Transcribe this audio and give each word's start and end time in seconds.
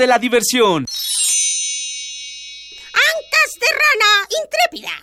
de 0.00 0.06
la 0.06 0.20
diversión. 0.20 0.86
Ancas 2.92 3.50
de 3.58 3.66
rana 3.82 4.10
intrépida. 4.44 4.94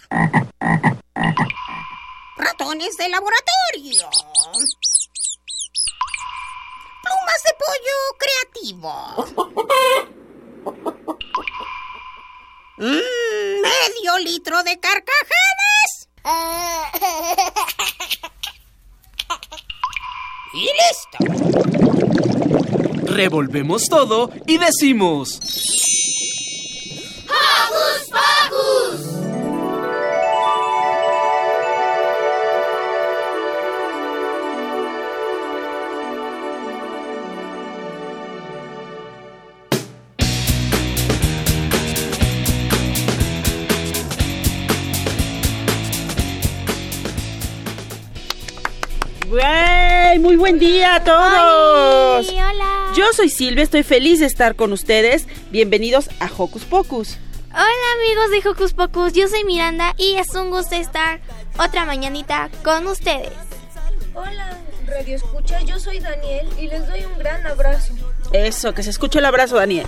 Ratones 2.38 2.96
de 2.96 3.10
laboratorio. 3.10 4.10
Plumas 7.04 7.44
de 7.44 7.54
pollo 7.60 7.98
creativo. 8.20 8.94
Mm, 12.78 13.62
medio 13.62 14.18
litro 14.20 14.64
de 14.64 14.80
carcajadas. 14.80 16.08
Y 20.54 20.70
listo. 20.72 22.15
Revolvemos 23.16 23.88
todo 23.88 24.30
y 24.46 24.58
decimos... 24.58 25.40
¡Hocus 27.30 28.10
Pocus! 28.12 29.00
¡Wey! 49.32 50.20
Muy 50.20 50.36
buen 50.36 50.60
día 50.60 50.96
a 50.96 51.04
todos. 51.06 52.28
Ay, 52.30 52.42
hola. 52.42 52.75
Yo 52.96 53.12
soy 53.12 53.28
Silvia, 53.28 53.62
estoy 53.62 53.84
feliz 53.84 54.22
de 54.22 54.26
estar 54.26 54.56
con 54.56 54.72
ustedes. 54.72 55.28
Bienvenidos 55.52 56.10
a 56.22 56.30
Hocus 56.32 56.64
Pocus. 56.64 57.18
Hola 57.52 57.66
amigos 58.00 58.32
de 58.32 58.50
Hocus 58.50 58.74
Pocus, 58.74 59.12
yo 59.12 59.28
soy 59.28 59.44
Miranda 59.44 59.94
y 59.98 60.14
es 60.16 60.34
un 60.34 60.50
gusto 60.50 60.76
estar 60.76 61.20
otra 61.60 61.84
mañanita 61.84 62.50
con 62.64 62.88
ustedes. 62.88 63.34
Hola, 64.14 64.58
Radio 64.88 65.18
Escucha, 65.18 65.60
yo 65.64 65.78
soy 65.78 66.00
Daniel 66.00 66.48
y 66.58 66.68
les 66.68 66.88
doy 66.88 67.04
un 67.04 67.20
gran 67.20 67.46
abrazo. 67.46 67.94
Eso, 68.32 68.74
que 68.74 68.82
se 68.82 68.92
escuche 68.92 69.20
el 69.20 69.26
abrazo, 69.26 69.58
Daniel. 69.58 69.88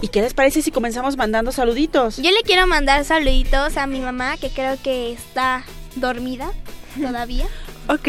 ¿Y 0.00 0.08
qué 0.08 0.22
les 0.22 0.32
parece 0.32 0.62
si 0.62 0.70
comenzamos 0.70 1.18
mandando 1.18 1.52
saluditos? 1.52 2.16
Yo 2.16 2.30
le 2.30 2.42
quiero 2.44 2.66
mandar 2.66 3.04
saluditos 3.04 3.76
a 3.76 3.86
mi 3.86 4.00
mamá 4.00 4.38
que 4.38 4.48
creo 4.48 4.78
que 4.82 5.12
está 5.12 5.64
dormida 5.96 6.50
todavía. 6.98 7.46
Ok. 7.88 8.08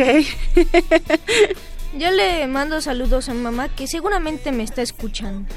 Yo 1.98 2.10
le 2.10 2.48
mando 2.48 2.80
saludos 2.80 3.28
a 3.28 3.34
mamá 3.34 3.68
que 3.68 3.86
seguramente 3.86 4.54
me 4.54 4.64
está 4.64 4.82
escuchando. 4.82 5.54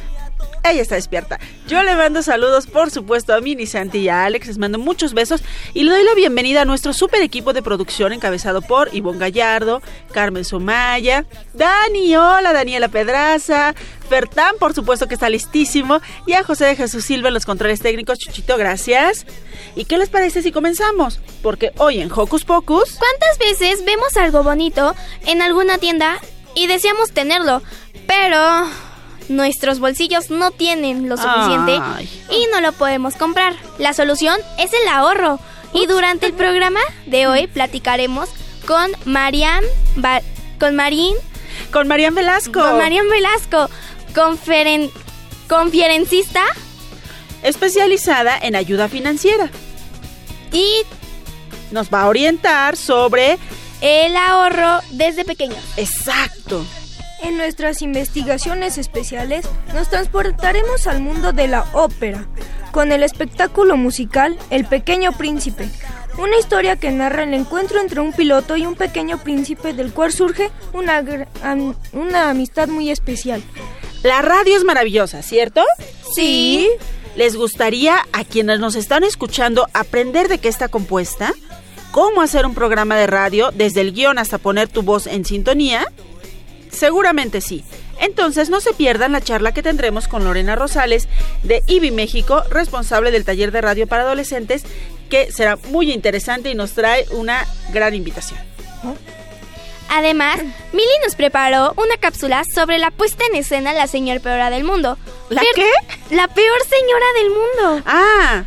Ella 0.62 0.80
está 0.80 0.94
despierta. 0.94 1.38
Yo 1.68 1.82
le 1.82 1.94
mando 1.94 2.22
saludos, 2.22 2.66
por 2.66 2.90
supuesto, 2.90 3.34
a 3.34 3.40
Mini 3.40 3.66
Santi 3.66 3.98
y 3.98 4.08
a 4.08 4.24
Alex. 4.24 4.46
Les 4.46 4.58
mando 4.58 4.78
muchos 4.78 5.12
besos 5.12 5.42
y 5.74 5.82
le 5.84 5.90
doy 5.90 6.04
la 6.04 6.14
bienvenida 6.14 6.62
a 6.62 6.64
nuestro 6.64 6.94
super 6.94 7.20
equipo 7.22 7.52
de 7.52 7.62
producción 7.62 8.12
encabezado 8.12 8.62
por 8.62 8.88
Ivonne 8.94 9.18
Gallardo, 9.18 9.82
Carmen 10.12 10.44
Somaya, 10.44 11.26
Dani, 11.52 12.16
hola, 12.16 12.52
Daniela 12.54 12.88
Pedraza, 12.88 13.74
Fertán, 14.08 14.54
por 14.58 14.74
supuesto 14.74 15.06
que 15.06 15.14
está 15.14 15.28
listísimo, 15.28 16.00
y 16.26 16.32
a 16.32 16.44
José 16.44 16.64
de 16.64 16.76
Jesús 16.76 17.04
Silva 17.04 17.28
en 17.28 17.34
los 17.34 17.44
controles 17.44 17.80
técnicos. 17.80 18.18
Chuchito, 18.18 18.56
gracias. 18.56 19.26
¿Y 19.76 19.84
qué 19.84 19.98
les 19.98 20.08
parece 20.08 20.42
si 20.42 20.50
comenzamos? 20.50 21.20
Porque 21.42 21.72
hoy 21.76 22.00
en 22.00 22.10
Hocus 22.10 22.44
Pocus... 22.44 22.98
¿Cuántas 22.98 23.38
veces 23.38 23.84
vemos 23.84 24.16
algo 24.16 24.42
bonito 24.42 24.94
en 25.26 25.42
alguna 25.42 25.76
tienda 25.76 26.20
y 26.54 26.66
deseamos 26.68 27.12
tenerlo, 27.12 27.62
pero 28.06 28.66
nuestros 29.28 29.78
bolsillos 29.80 30.30
no 30.30 30.50
tienen 30.50 31.08
lo 31.08 31.16
suficiente 31.16 31.78
Ay. 31.82 32.08
y 32.30 32.46
no 32.52 32.60
lo 32.60 32.72
podemos 32.72 33.14
comprar? 33.14 33.54
La 33.78 33.92
solución 33.94 34.36
es 34.58 34.70
el 34.72 34.88
ahorro. 34.88 35.38
Y 35.72 35.86
durante 35.86 36.26
el 36.26 36.34
programa 36.34 36.80
de 37.06 37.26
hoy 37.26 37.46
platicaremos 37.48 38.28
con 38.66 38.90
Mariam, 39.04 39.64
Ba- 39.96 40.22
con 40.60 40.76
Marín, 40.76 41.14
Con 41.72 41.88
Marian 41.88 42.14
Velasco. 42.14 42.60
con 42.60 42.78
Mariam 42.78 43.08
Velasco, 43.08 43.68
conferen- 44.14 44.90
conferencista 45.48 46.42
Especializada 47.42 48.38
en 48.40 48.56
ayuda 48.56 48.88
financiera. 48.88 49.50
y 50.52 50.66
Nos 51.72 51.88
va 51.92 52.02
a 52.02 52.06
orientar 52.08 52.76
sobre... 52.76 53.38
el 53.80 54.16
ahorro 54.16 54.80
desde 54.92 55.24
pequeños. 55.24 55.58
Exacto. 55.76 56.64
En 57.24 57.38
nuestras 57.38 57.80
investigaciones 57.80 58.76
especiales 58.76 59.46
nos 59.72 59.88
transportaremos 59.88 60.86
al 60.86 61.00
mundo 61.00 61.32
de 61.32 61.48
la 61.48 61.64
ópera, 61.72 62.26
con 62.70 62.92
el 62.92 63.02
espectáculo 63.02 63.76
musical 63.78 64.36
El 64.50 64.66
Pequeño 64.66 65.12
Príncipe, 65.12 65.66
una 66.18 66.36
historia 66.38 66.76
que 66.76 66.90
narra 66.90 67.22
el 67.22 67.32
encuentro 67.32 67.80
entre 67.80 68.00
un 68.00 68.12
piloto 68.12 68.56
y 68.58 68.66
un 68.66 68.74
pequeño 68.74 69.18
príncipe 69.18 69.72
del 69.72 69.92
cual 69.92 70.12
surge 70.12 70.50
una, 70.74 71.02
am- 71.42 71.74
una 71.94 72.28
amistad 72.30 72.68
muy 72.68 72.90
especial. 72.90 73.42
La 74.02 74.20
radio 74.20 74.54
es 74.56 74.64
maravillosa, 74.64 75.22
¿cierto? 75.22 75.62
Sí. 76.14 76.68
¿Les 77.16 77.36
gustaría 77.36 77.96
a 78.12 78.24
quienes 78.24 78.60
nos 78.60 78.74
están 78.74 79.02
escuchando 79.02 79.66
aprender 79.72 80.28
de 80.28 80.38
qué 80.38 80.48
está 80.48 80.68
compuesta? 80.68 81.32
¿Cómo 81.90 82.20
hacer 82.20 82.44
un 82.44 82.54
programa 82.54 82.96
de 82.96 83.06
radio 83.06 83.50
desde 83.54 83.80
el 83.80 83.92
guion 83.94 84.18
hasta 84.18 84.36
poner 84.36 84.68
tu 84.68 84.82
voz 84.82 85.06
en 85.06 85.24
sintonía? 85.24 85.86
Seguramente 86.74 87.40
sí. 87.40 87.64
Entonces 88.00 88.50
no 88.50 88.60
se 88.60 88.72
pierdan 88.74 89.12
la 89.12 89.20
charla 89.20 89.52
que 89.52 89.62
tendremos 89.62 90.08
con 90.08 90.24
Lorena 90.24 90.56
Rosales 90.56 91.08
de 91.42 91.62
IBI 91.66 91.90
México, 91.92 92.42
responsable 92.50 93.10
del 93.10 93.24
taller 93.24 93.52
de 93.52 93.60
radio 93.60 93.86
para 93.86 94.02
adolescentes, 94.02 94.64
que 95.08 95.30
será 95.32 95.56
muy 95.70 95.92
interesante 95.92 96.50
y 96.50 96.54
nos 96.54 96.72
trae 96.72 97.06
una 97.12 97.46
gran 97.72 97.94
invitación. 97.94 98.38
Además, 99.88 100.40
Mili 100.72 100.88
nos 101.04 101.14
preparó 101.14 101.72
una 101.76 101.96
cápsula 101.98 102.42
sobre 102.52 102.78
la 102.78 102.90
puesta 102.90 103.22
en 103.30 103.36
escena 103.36 103.72
de 103.72 103.78
la 103.78 103.86
señora 103.86 104.18
peora 104.20 104.50
del 104.50 104.64
mundo. 104.64 104.98
¿La 105.28 105.42
Fer- 105.42 105.46
qué? 105.54 105.70
La 106.10 106.26
peor 106.26 106.58
señora 106.62 107.06
del 107.16 107.30
mundo. 107.30 107.82
Ah, 107.86 108.44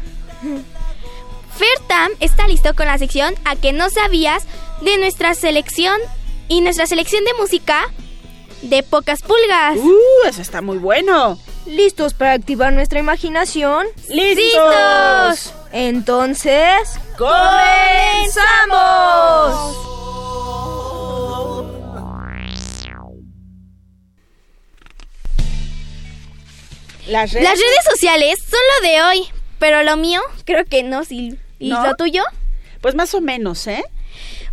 Fertam 1.58 2.12
está 2.20 2.48
listo 2.48 2.76
con 2.76 2.86
la 2.88 2.98
sección 2.98 3.34
A 3.46 3.56
que 3.56 3.72
no 3.74 3.90
sabías 3.90 4.44
de 4.82 4.98
nuestra 4.98 5.34
selección 5.36 6.00
y 6.50 6.62
nuestra 6.62 6.86
selección 6.86 7.24
de 7.24 7.34
música 7.40 7.92
de 8.70 8.84
pocas 8.84 9.22
pulgas. 9.22 9.78
uh, 9.78 10.28
eso 10.28 10.42
está 10.42 10.62
muy 10.62 10.78
bueno. 10.78 11.40
¿Listos 11.66 12.14
para 12.14 12.34
activar 12.34 12.72
nuestra 12.74 13.00
imaginación? 13.00 13.88
¡Listos! 14.10 15.54
Entonces... 15.72 17.00
¡Comenzamos! 17.18 18.38
Las 27.08 27.32
redes, 27.32 27.44
Las 27.50 27.58
redes 27.58 27.86
sociales 27.90 28.40
son 28.50 28.60
lo 28.76 28.88
de 28.90 29.02
hoy, 29.02 29.28
pero 29.60 29.84
lo 29.84 29.96
mío 29.98 30.22
creo 30.46 30.66
que 30.66 30.84
no, 30.84 31.06
Sil. 31.08 31.40
¿Y 31.60 31.70
¿No? 31.70 31.86
lo 31.86 31.96
tuyo? 31.96 32.24
pues 32.82 32.94
más 32.96 33.14
o 33.16 33.22
menos, 33.22 33.66
¿eh? 33.68 33.84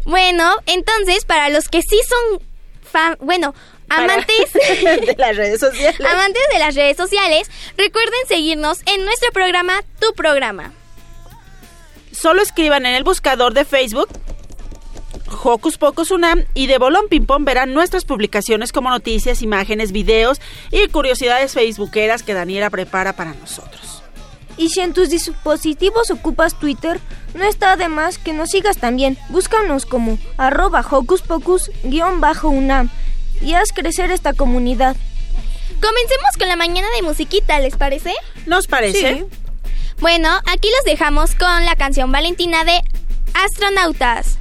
Bueno, 0.04 0.56
entonces 0.66 1.24
para 1.24 1.50
los 1.50 1.68
que 1.68 1.82
sí 1.82 2.00
son 2.08 2.40
fan, 2.82 3.16
bueno, 3.20 3.54
amantes 3.88 4.52
de 4.52 5.14
las 5.18 5.36
redes 5.36 5.60
sociales. 5.60 6.00
amantes 6.00 6.42
de 6.52 6.58
las 6.58 6.74
redes 6.74 6.96
sociales, 6.96 7.50
recuerden 7.76 8.20
seguirnos 8.28 8.80
en 8.86 9.04
nuestro 9.04 9.30
programa 9.32 9.82
Tu 10.00 10.12
programa. 10.14 10.72
Solo 12.12 12.42
escriban 12.42 12.86
en 12.86 12.94
el 12.94 13.04
buscador 13.04 13.54
de 13.54 13.64
Facebook 13.64 14.08
Hocus 15.42 15.78
Pocus 15.78 16.10
Unam 16.10 16.44
y 16.54 16.66
de 16.66 16.78
Bolón 16.78 17.08
Ping 17.08 17.26
Pong 17.26 17.44
verán 17.44 17.74
nuestras 17.74 18.04
publicaciones 18.04 18.72
como 18.72 18.90
noticias, 18.90 19.42
imágenes, 19.42 19.92
videos 19.92 20.40
y 20.70 20.88
curiosidades 20.88 21.52
facebookeras 21.52 22.22
que 22.22 22.34
Daniela 22.34 22.70
prepara 22.70 23.14
para 23.14 23.34
nosotros. 23.34 24.02
Y 24.56 24.68
si 24.68 24.80
en 24.80 24.92
tus 24.92 25.10
dispositivos 25.10 26.10
ocupas 26.10 26.58
Twitter, 26.58 27.00
no 27.34 27.44
está 27.44 27.76
de 27.76 27.88
más 27.88 28.18
que 28.18 28.32
nos 28.32 28.50
sigas 28.50 28.78
también. 28.78 29.18
Búscanos 29.28 29.84
como 29.84 30.18
arroba 30.36 30.84
hocus 30.88 31.22
pocus 31.22 31.70
guion 31.82 32.20
bajo 32.20 32.48
UNAM 32.48 32.88
y 33.44 33.54
haz 33.54 33.72
crecer 33.72 34.10
esta 34.10 34.32
comunidad. 34.32 34.96
Comencemos 35.80 36.30
con 36.38 36.48
la 36.48 36.56
mañana 36.56 36.88
de 36.96 37.02
musiquita, 37.02 37.58
¿les 37.60 37.76
parece? 37.76 38.14
¿Nos 38.46 38.66
parece? 38.66 39.14
Sí. 39.14 39.24
Bueno, 40.00 40.28
aquí 40.46 40.68
los 40.70 40.84
dejamos 40.84 41.34
con 41.34 41.64
la 41.64 41.76
canción 41.76 42.10
Valentina 42.10 42.64
de 42.64 42.80
Astronautas. 43.34 44.38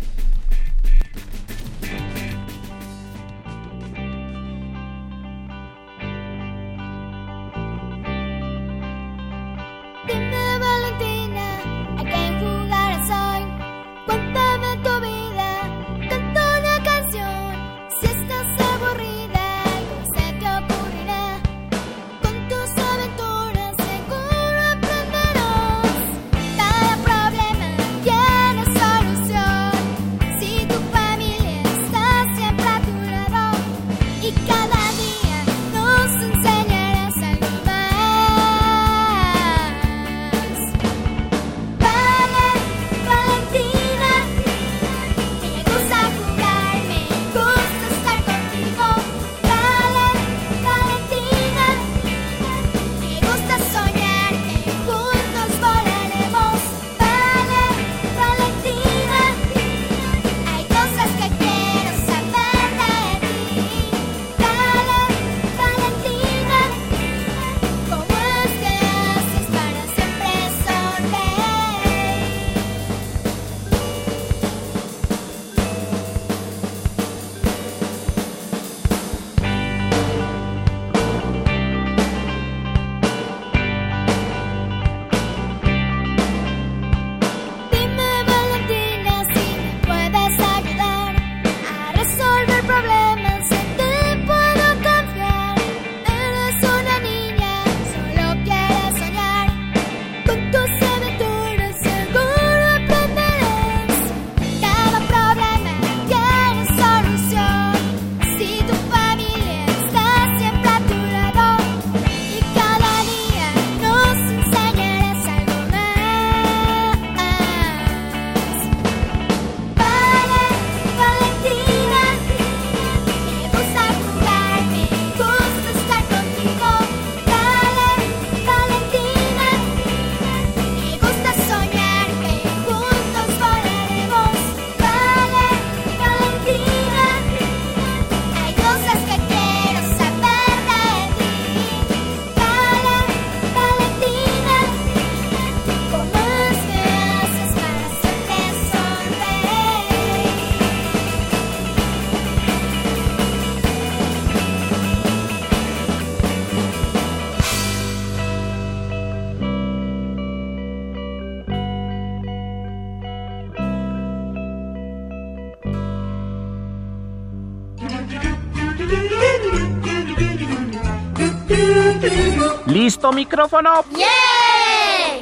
¿Listo 172.83 173.13
micrófono? 173.13 173.85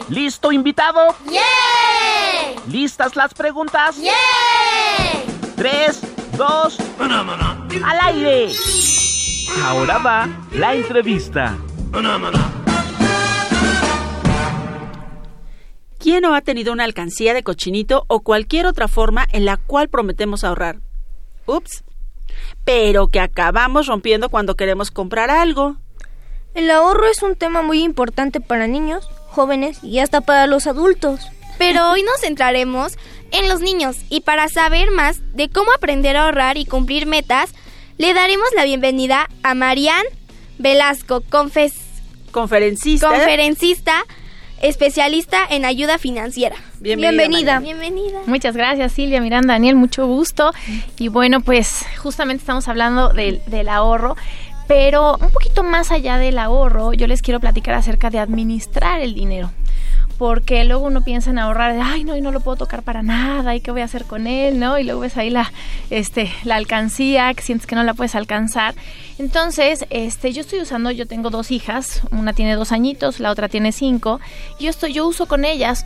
¿Listo 0.10 0.52
invitado? 0.52 1.16
¿Listas 2.68 3.16
las 3.16 3.36
preguntas? 3.36 3.98
Tres, 5.56 6.02
dos, 6.36 6.80
al 7.86 8.00
aire. 8.02 8.52
Ahora 9.64 10.00
va 10.00 10.28
la 10.54 10.74
entrevista. 10.74 11.56
¿Quién 16.00 16.22
no 16.24 16.34
ha 16.34 16.42
tenido 16.42 16.74
una 16.74 16.86
alcancía 16.86 17.36
de 17.36 17.44
cochinito 17.44 18.06
o 18.08 18.22
cualquier 18.22 18.66
otra 18.66 18.88
forma 18.88 19.28
en 19.32 19.46
la 19.46 19.58
cual 19.58 19.88
prometemos 19.88 20.44
ahorrar? 20.44 20.80
Ups. 21.46 21.84
Pero 22.66 23.08
que 23.08 23.20
acabamos 23.20 23.86
rompiendo 23.86 24.30
cuando 24.30 24.56
queremos 24.56 24.90
comprar 24.90 25.30
algo. 25.30 25.78
El 26.54 26.70
ahorro 26.70 27.08
es 27.08 27.22
un 27.24 27.36
tema 27.36 27.62
muy 27.62 27.82
importante 27.82 28.42
para 28.42 28.68
niños, 28.68 29.08
jóvenes 29.28 29.84
y 29.84 30.00
hasta 30.00 30.22
para 30.22 30.48
los 30.48 30.68
adultos. 30.68 31.30
Pero 31.58 31.90
hoy 31.92 32.04
nos 32.04 32.20
centraremos 32.22 32.98
en 33.32 33.48
los 33.48 33.62
niños 33.62 33.98
y 34.10 34.22
para 34.22 34.50
saber 34.50 34.92
más 34.92 35.22
de 35.34 35.50
cómo 35.50 35.72
aprender 35.72 36.18
a 36.18 36.26
ahorrar 36.26 36.58
y 36.58 36.66
cumplir 36.66 37.06
metas, 37.06 37.54
le 37.98 38.14
daremos 38.14 38.48
la 38.56 38.66
bienvenida 38.66 39.30
a 39.44 39.54
Marian 39.54 40.06
Velasco, 40.58 41.24
confes 41.30 41.74
Conferencista. 42.32 43.08
conferencista, 43.10 44.06
especialista 44.62 45.40
en 45.50 45.66
ayuda 45.66 45.98
financiera. 45.98 46.56
Bienvenida. 46.80 47.60
Bienvenida. 47.60 48.20
Muchas 48.26 48.56
gracias 48.56 48.92
Silvia, 48.94 49.22
Miranda, 49.22 49.54
Daniel, 49.54 49.76
mucho 49.76 50.08
gusto. 50.08 50.52
Y 50.98 51.08
bueno, 51.10 51.42
pues 51.42 51.86
justamente 51.98 52.42
estamos 52.42 52.68
hablando 52.68 53.10
del, 53.10 53.42
del 53.48 53.70
ahorro, 53.70 54.16
pero 54.72 55.18
un 55.18 55.32
poquito 55.32 55.64
más 55.64 55.92
allá 55.92 56.18
del 56.18 56.40
ahorro, 56.40 56.94
yo 56.94 57.06
les 57.06 57.22
quiero 57.22 57.42
platicar 57.42 57.74
acerca 57.74 58.10
de 58.10 58.20
administrar 58.20 59.02
el 59.02 59.14
dinero. 59.14 59.52
Porque 60.18 60.64
luego 60.64 60.86
uno 60.86 61.04
piensa 61.04 61.30
en 61.32 61.40
ahorrar, 61.40 61.78
ay 61.84 62.06
no, 62.06 62.16
y 62.16 62.22
no 62.22 62.32
lo 62.32 62.40
puedo 62.40 62.56
tocar 62.56 62.82
para 62.82 63.04
nada, 63.04 63.54
y 63.54 63.60
qué 63.60 63.72
voy 63.72 63.82
a 63.82 63.84
hacer 63.84 64.06
con 64.06 64.28
él, 64.28 64.62
¿no? 64.62 64.80
Y 64.80 64.86
luego 64.86 65.02
ves 65.02 65.18
ahí 65.18 65.30
la, 65.30 65.52
este, 65.90 66.32
la 66.46 66.56
alcancía, 66.56 67.34
que 67.34 67.42
sientes 67.42 67.68
que 67.68 67.76
no 67.76 67.84
la 67.84 67.96
puedes 67.96 68.16
alcanzar. 68.16 68.74
Entonces, 69.20 69.86
este, 69.90 70.32
yo 70.32 70.40
estoy 70.40 70.62
usando, 70.62 70.90
yo 70.90 71.06
tengo 71.06 71.30
dos 71.32 71.52
hijas, 71.52 72.02
una 72.12 72.32
tiene 72.32 72.56
dos 72.56 72.72
añitos, 72.72 73.20
la 73.20 73.32
otra 73.32 73.50
tiene 73.50 73.74
cinco, 73.74 74.22
y 74.58 74.64
yo 74.64 74.70
estoy, 74.70 74.94
yo 74.94 75.06
uso 75.06 75.26
con 75.26 75.44
ellas 75.44 75.86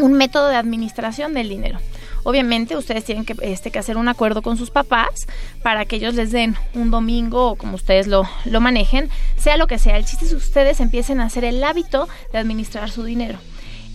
un 0.00 0.12
método 0.12 0.48
de 0.48 0.56
administración 0.56 1.32
del 1.32 1.48
dinero. 1.48 1.78
Obviamente 2.24 2.76
ustedes 2.76 3.04
tienen 3.04 3.24
que, 3.24 3.34
este, 3.42 3.70
que 3.70 3.78
hacer 3.78 3.96
un 3.96 4.08
acuerdo 4.08 4.42
con 4.42 4.56
sus 4.56 4.70
papás 4.70 5.26
para 5.62 5.84
que 5.84 5.96
ellos 5.96 6.14
les 6.14 6.32
den 6.32 6.56
un 6.74 6.90
domingo 6.90 7.50
o 7.50 7.56
como 7.56 7.76
ustedes 7.76 8.06
lo, 8.06 8.28
lo 8.44 8.60
manejen, 8.60 9.08
sea 9.36 9.56
lo 9.56 9.66
que 9.66 9.78
sea. 9.78 9.96
El 9.96 10.04
chiste 10.04 10.24
es 10.24 10.30
que 10.32 10.36
ustedes 10.36 10.80
empiecen 10.80 11.20
a 11.20 11.26
hacer 11.26 11.44
el 11.44 11.62
hábito 11.62 12.08
de 12.32 12.38
administrar 12.38 12.90
su 12.90 13.04
dinero. 13.04 13.38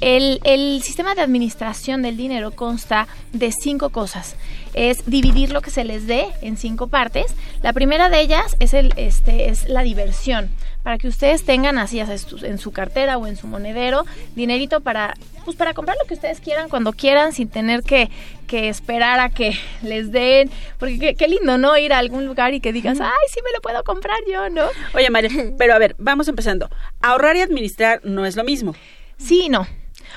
El, 0.02 0.42
el, 0.44 0.84
sistema 0.84 1.16
de 1.16 1.22
administración 1.22 2.02
del 2.02 2.18
dinero 2.18 2.52
consta 2.52 3.08
de 3.32 3.54
cinco 3.54 3.90
cosas. 3.90 4.36
Es 4.74 5.06
dividir 5.06 5.52
lo 5.52 5.62
que 5.62 5.72
se 5.72 5.86
les 5.86 6.08
dé 6.08 6.28
en 6.42 6.58
cinco 6.58 6.88
partes. 6.88 7.28
La 7.62 7.72
primera 7.72 8.10
de 8.10 8.20
ellas 8.20 8.58
es, 8.60 8.74
el, 8.74 8.94
este, 8.98 9.50
es 9.50 9.70
la 9.70 9.82
diversión. 9.82 10.50
Para 10.84 10.98
que 10.98 11.08
ustedes 11.08 11.46
tengan 11.46 11.78
así 11.78 12.02
en 12.02 12.58
su 12.58 12.72
cartera 12.74 13.18
o 13.18 13.28
en 13.28 13.38
su 13.38 13.48
monedero 13.48 14.04
dinerito 14.36 14.82
para, 14.82 15.14
pues 15.44 15.58
para 15.58 15.74
comprar 15.74 15.98
lo 16.02 16.08
que 16.08 16.14
ustedes 16.14 16.40
quieran 16.40 16.70
cuando 16.70 16.94
quieran 16.94 17.34
sin 17.34 17.50
tener 17.50 17.84
que, 17.84 18.10
que 18.48 18.70
esperar 18.70 19.20
a 19.20 19.30
que 19.30 19.58
les 19.82 20.12
den. 20.12 20.50
Porque 20.80 21.16
qué, 21.16 21.28
lindo, 21.28 21.58
¿no? 21.58 21.78
Ir 21.78 21.94
a 21.94 22.00
algún 22.00 22.26
lugar 22.26 22.54
y 22.54 22.60
que 22.60 22.74
digas, 22.74 23.00
ay, 23.02 23.28
sí 23.30 23.40
me 23.44 23.52
lo 23.52 23.62
puedo 23.62 23.84
comprar 23.84 24.18
yo, 24.32 24.50
¿no? 24.50 24.66
Oye, 24.94 25.10
María, 25.10 25.30
pero 25.58 25.74
a 25.74 25.78
ver, 25.80 25.96
vamos 25.98 26.28
empezando. 26.28 26.70
Ahorrar 27.02 27.36
y 27.36 27.42
administrar 27.42 28.02
no 28.04 28.26
es 28.26 28.36
lo 28.36 28.44
mismo. 28.44 28.76
Sí, 29.18 29.50
no. 29.50 29.68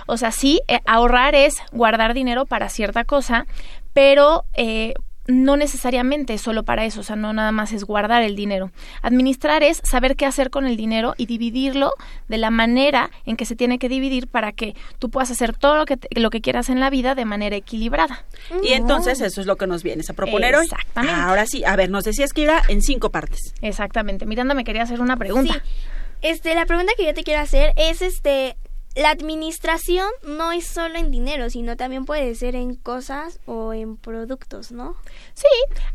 O 0.06 0.16
sea, 0.16 0.30
sí, 0.30 0.60
eh, 0.68 0.80
ahorrar 0.86 1.34
es 1.34 1.56
guardar 1.72 2.14
dinero 2.14 2.46
para 2.46 2.68
cierta 2.68 3.04
cosa, 3.04 3.46
pero 3.92 4.44
eh, 4.54 4.94
no 5.28 5.56
necesariamente 5.56 6.38
solo 6.38 6.64
para 6.64 6.84
eso, 6.84 7.00
o 7.00 7.02
sea, 7.02 7.16
no 7.16 7.32
nada 7.32 7.52
más 7.52 7.72
es 7.72 7.84
guardar 7.84 8.22
el 8.22 8.36
dinero. 8.36 8.70
Administrar 9.02 9.62
es 9.62 9.80
saber 9.84 10.16
qué 10.16 10.26
hacer 10.26 10.50
con 10.50 10.66
el 10.66 10.76
dinero 10.76 11.14
y 11.16 11.26
dividirlo 11.26 11.92
de 12.28 12.38
la 12.38 12.50
manera 12.50 13.10
en 13.24 13.36
que 13.36 13.44
se 13.44 13.56
tiene 13.56 13.78
que 13.78 13.88
dividir 13.88 14.28
para 14.28 14.52
que 14.52 14.74
tú 14.98 15.10
puedas 15.10 15.30
hacer 15.30 15.56
todo 15.56 15.76
lo 15.76 15.86
que, 15.86 15.98
lo 16.10 16.30
que 16.30 16.40
quieras 16.40 16.68
en 16.68 16.80
la 16.80 16.90
vida 16.90 17.14
de 17.14 17.24
manera 17.24 17.56
equilibrada. 17.56 18.24
Y 18.62 18.72
entonces 18.72 19.20
eso 19.20 19.40
es 19.40 19.46
lo 19.46 19.56
que 19.56 19.66
nos 19.66 19.82
vienes 19.82 20.10
a 20.10 20.14
proponer 20.14 20.54
hoy. 20.56 20.64
Exactamente. 20.64 21.20
Ahora 21.20 21.46
sí, 21.46 21.64
a 21.64 21.76
ver, 21.76 21.90
nos 21.90 22.04
decías 22.04 22.32
que 22.32 22.42
iba 22.42 22.62
en 22.68 22.82
cinco 22.82 23.10
partes. 23.10 23.54
Exactamente. 23.62 24.26
Miranda 24.26 24.54
me 24.54 24.64
quería 24.64 24.82
hacer 24.82 25.00
una 25.00 25.16
pregunta. 25.16 25.54
Sí. 25.54 25.60
Este, 26.22 26.54
la 26.54 26.66
pregunta 26.66 26.92
que 26.96 27.04
yo 27.04 27.14
te 27.14 27.22
quiero 27.22 27.40
hacer 27.40 27.72
es, 27.76 28.02
este, 28.02 28.56
la 28.96 29.10
administración 29.10 30.08
no 30.26 30.52
es 30.52 30.66
solo 30.66 30.96
en 30.96 31.10
dinero, 31.10 31.50
sino 31.50 31.76
también 31.76 32.06
puede 32.06 32.34
ser 32.34 32.56
en 32.56 32.74
cosas 32.74 33.40
o 33.44 33.74
en 33.74 33.98
productos, 33.98 34.72
¿no? 34.72 34.96
Sí, 35.34 35.46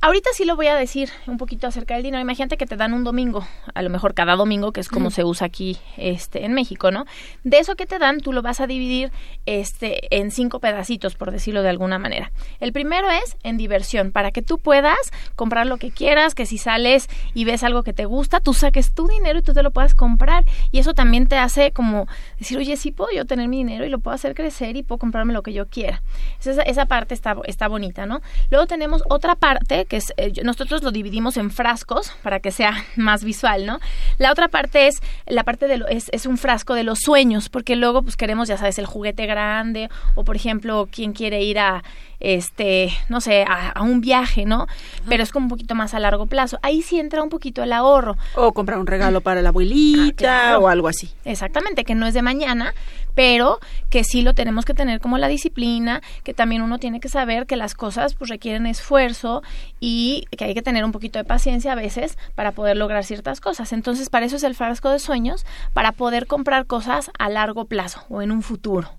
ahorita 0.02 0.30
sí 0.34 0.46
lo 0.46 0.56
voy 0.56 0.68
a 0.68 0.76
decir 0.76 1.10
un 1.26 1.40
poquito 1.40 1.66
acerca 1.66 1.96
del 1.96 2.04
dinero. 2.04 2.22
Imagínate 2.22 2.58
que 2.58 2.68
te 2.68 2.76
dan 2.78 2.94
un 2.94 3.04
domingo, 3.04 3.44
a 3.74 3.82
lo 3.82 3.90
mejor 3.90 4.14
cada 4.14 4.36
domingo, 4.36 4.72
que 4.72 4.82
es 4.82 4.88
como 4.88 5.10
se 5.10 5.24
usa 5.24 5.48
aquí 5.48 5.80
este, 5.98 6.46
en 6.46 6.54
México, 6.54 6.92
¿no? 6.92 7.06
De 7.44 7.58
eso 7.58 7.76
que 7.76 7.88
te 7.88 7.98
dan, 7.98 8.20
tú 8.20 8.34
lo 8.34 8.44
vas 8.44 8.62
a 8.62 8.68
dividir 8.68 9.12
este, 9.48 10.16
en 10.16 10.30
cinco 10.30 10.60
pedacitos, 10.60 11.16
por 11.16 11.32
decirlo 11.32 11.64
de 11.64 11.70
alguna 11.70 11.98
manera. 11.98 12.32
El 12.60 12.72
primero 12.72 13.10
es 13.10 13.36
en 13.42 13.58
diversión, 13.58 14.12
para 14.12 14.30
que 14.30 14.44
tú 14.44 14.60
puedas 14.60 15.00
comprar 15.36 15.66
lo 15.66 15.78
que 15.78 15.90
quieras, 15.90 16.36
que 16.36 16.46
si 16.46 16.60
sales 16.60 17.10
y 17.34 17.46
ves 17.46 17.64
algo 17.64 17.82
que 17.82 17.94
te 17.94 18.06
gusta, 18.06 18.42
tú 18.42 18.54
saques 18.54 18.94
tu 18.94 19.08
dinero 19.08 19.40
y 19.40 19.42
tú 19.42 19.54
te 19.54 19.64
lo 19.64 19.72
puedas 19.72 19.96
comprar. 19.96 20.46
Y 20.72 20.78
eso 20.78 20.94
también 20.94 21.26
te 21.26 21.38
hace 21.38 21.72
como 21.72 22.08
decir, 22.38 22.60
oye, 22.60 22.78
sí 22.78 22.91
puedo 22.92 23.12
yo 23.12 23.26
tener 23.26 23.48
mi 23.48 23.58
dinero 23.58 23.86
y 23.86 23.90
lo 23.90 24.00
puedo 24.00 24.16
hacer 24.16 24.36
crecer 24.36 24.76
y 24.78 24.84
puedo 24.84 25.00
comprarme 25.00 25.34
lo 25.34 25.44
que 25.44 25.54
yo 25.54 25.68
quiera. 25.68 26.02
Esa, 26.40 26.62
esa 26.64 26.86
parte 26.86 27.14
está, 27.14 27.36
está 27.46 27.68
bonita, 27.68 28.06
¿no? 28.06 28.22
Luego 28.50 28.68
tenemos 28.68 29.04
otra 29.10 29.36
parte 29.36 29.86
que 29.86 29.98
es, 29.98 30.14
eh, 30.18 30.34
nosotros 30.44 30.84
lo 30.84 30.92
dividimos 30.92 31.38
en 31.38 31.52
frascos 31.52 32.14
para 32.24 32.40
que 32.40 32.52
sea 32.52 32.74
más 32.96 33.24
visual, 33.24 33.66
¿no? 33.66 33.80
La 34.18 34.32
otra 34.32 34.48
parte 34.48 34.88
es, 34.88 35.02
la 35.26 35.44
parte 35.44 35.68
de 35.68 35.78
lo, 35.78 35.88
es, 35.88 36.10
es 36.12 36.26
un 36.26 36.38
frasco 36.38 36.74
de 36.74 36.84
los 36.84 37.00
sueños, 37.00 37.50
porque 37.50 37.76
luego 37.76 38.02
pues 38.02 38.16
queremos, 38.18 38.48
ya 38.48 38.58
sabes, 38.58 38.78
el 38.80 38.86
juguete 38.86 39.26
grande 39.26 39.90
o 40.16 40.24
por 40.24 40.36
ejemplo, 40.36 40.88
quien 40.92 41.14
quiere 41.14 41.44
ir 41.44 41.60
a 41.60 41.84
este, 42.22 42.92
no 43.10 43.20
sé, 43.20 43.44
a, 43.44 43.70
a, 43.70 43.82
un 43.82 44.00
viaje, 44.00 44.46
¿no? 44.46 44.68
Pero 45.10 45.24
es 45.24 45.32
como 45.32 45.46
un 45.46 45.50
poquito 45.50 45.76
más 45.76 45.94
a 45.94 46.00
largo 46.00 46.28
plazo. 46.28 46.60
Ahí 46.62 46.82
sí 46.82 47.00
entra 47.00 47.22
un 47.24 47.30
poquito 47.30 47.64
el 47.64 47.74
ahorro. 47.74 48.16
O 48.36 48.54
comprar 48.54 48.80
un 48.80 48.88
regalo 48.88 49.22
para 49.22 49.42
la 49.42 49.50
abuelita 49.50 50.04
ah, 50.08 50.14
claro. 50.16 50.60
o 50.60 50.68
algo 50.68 50.88
así. 50.88 51.12
Exactamente, 51.26 51.84
que 51.84 51.96
no 51.96 52.06
es 52.06 52.14
de 52.14 52.22
mañana, 52.22 52.74
pero 53.16 53.60
que 53.90 54.04
sí 54.04 54.22
lo 54.22 54.34
tenemos 54.34 54.66
que 54.66 54.74
tener 54.74 55.00
como 55.02 55.18
la 55.18 55.28
disciplina, 55.28 56.02
que 56.24 56.34
también 56.34 56.62
uno 56.62 56.78
tiene 56.78 57.00
que 57.00 57.10
saber 57.10 57.46
que 57.46 57.56
las 57.56 57.74
cosas 57.74 58.16
pues 58.16 58.30
requieren 58.30 58.66
esfuerzo 58.66 59.42
y 59.80 60.26
que 60.38 60.46
hay 60.46 60.54
que 60.54 60.62
tener 60.62 60.86
un 60.86 60.92
poquito 60.92 61.20
de 61.20 61.26
paciencia 61.26 61.74
a 61.74 61.76
veces 61.76 62.18
para 62.36 62.52
poder 62.52 62.78
lograr 62.78 63.04
ciertas 63.04 63.42
cosas. 63.42 63.74
Entonces, 63.74 64.10
para 64.10 64.26
eso 64.26 64.36
es 64.36 64.44
el 64.44 64.56
frasco 64.56 64.90
de 64.90 65.00
sueños, 65.00 65.46
para 65.74 65.92
poder 65.92 66.28
comprar 66.28 66.66
cosas 66.66 67.12
a 67.18 67.30
largo 67.30 67.66
plazo 67.66 68.04
o 68.10 68.22
en 68.22 68.32
un 68.32 68.42
futuro. 68.42 68.90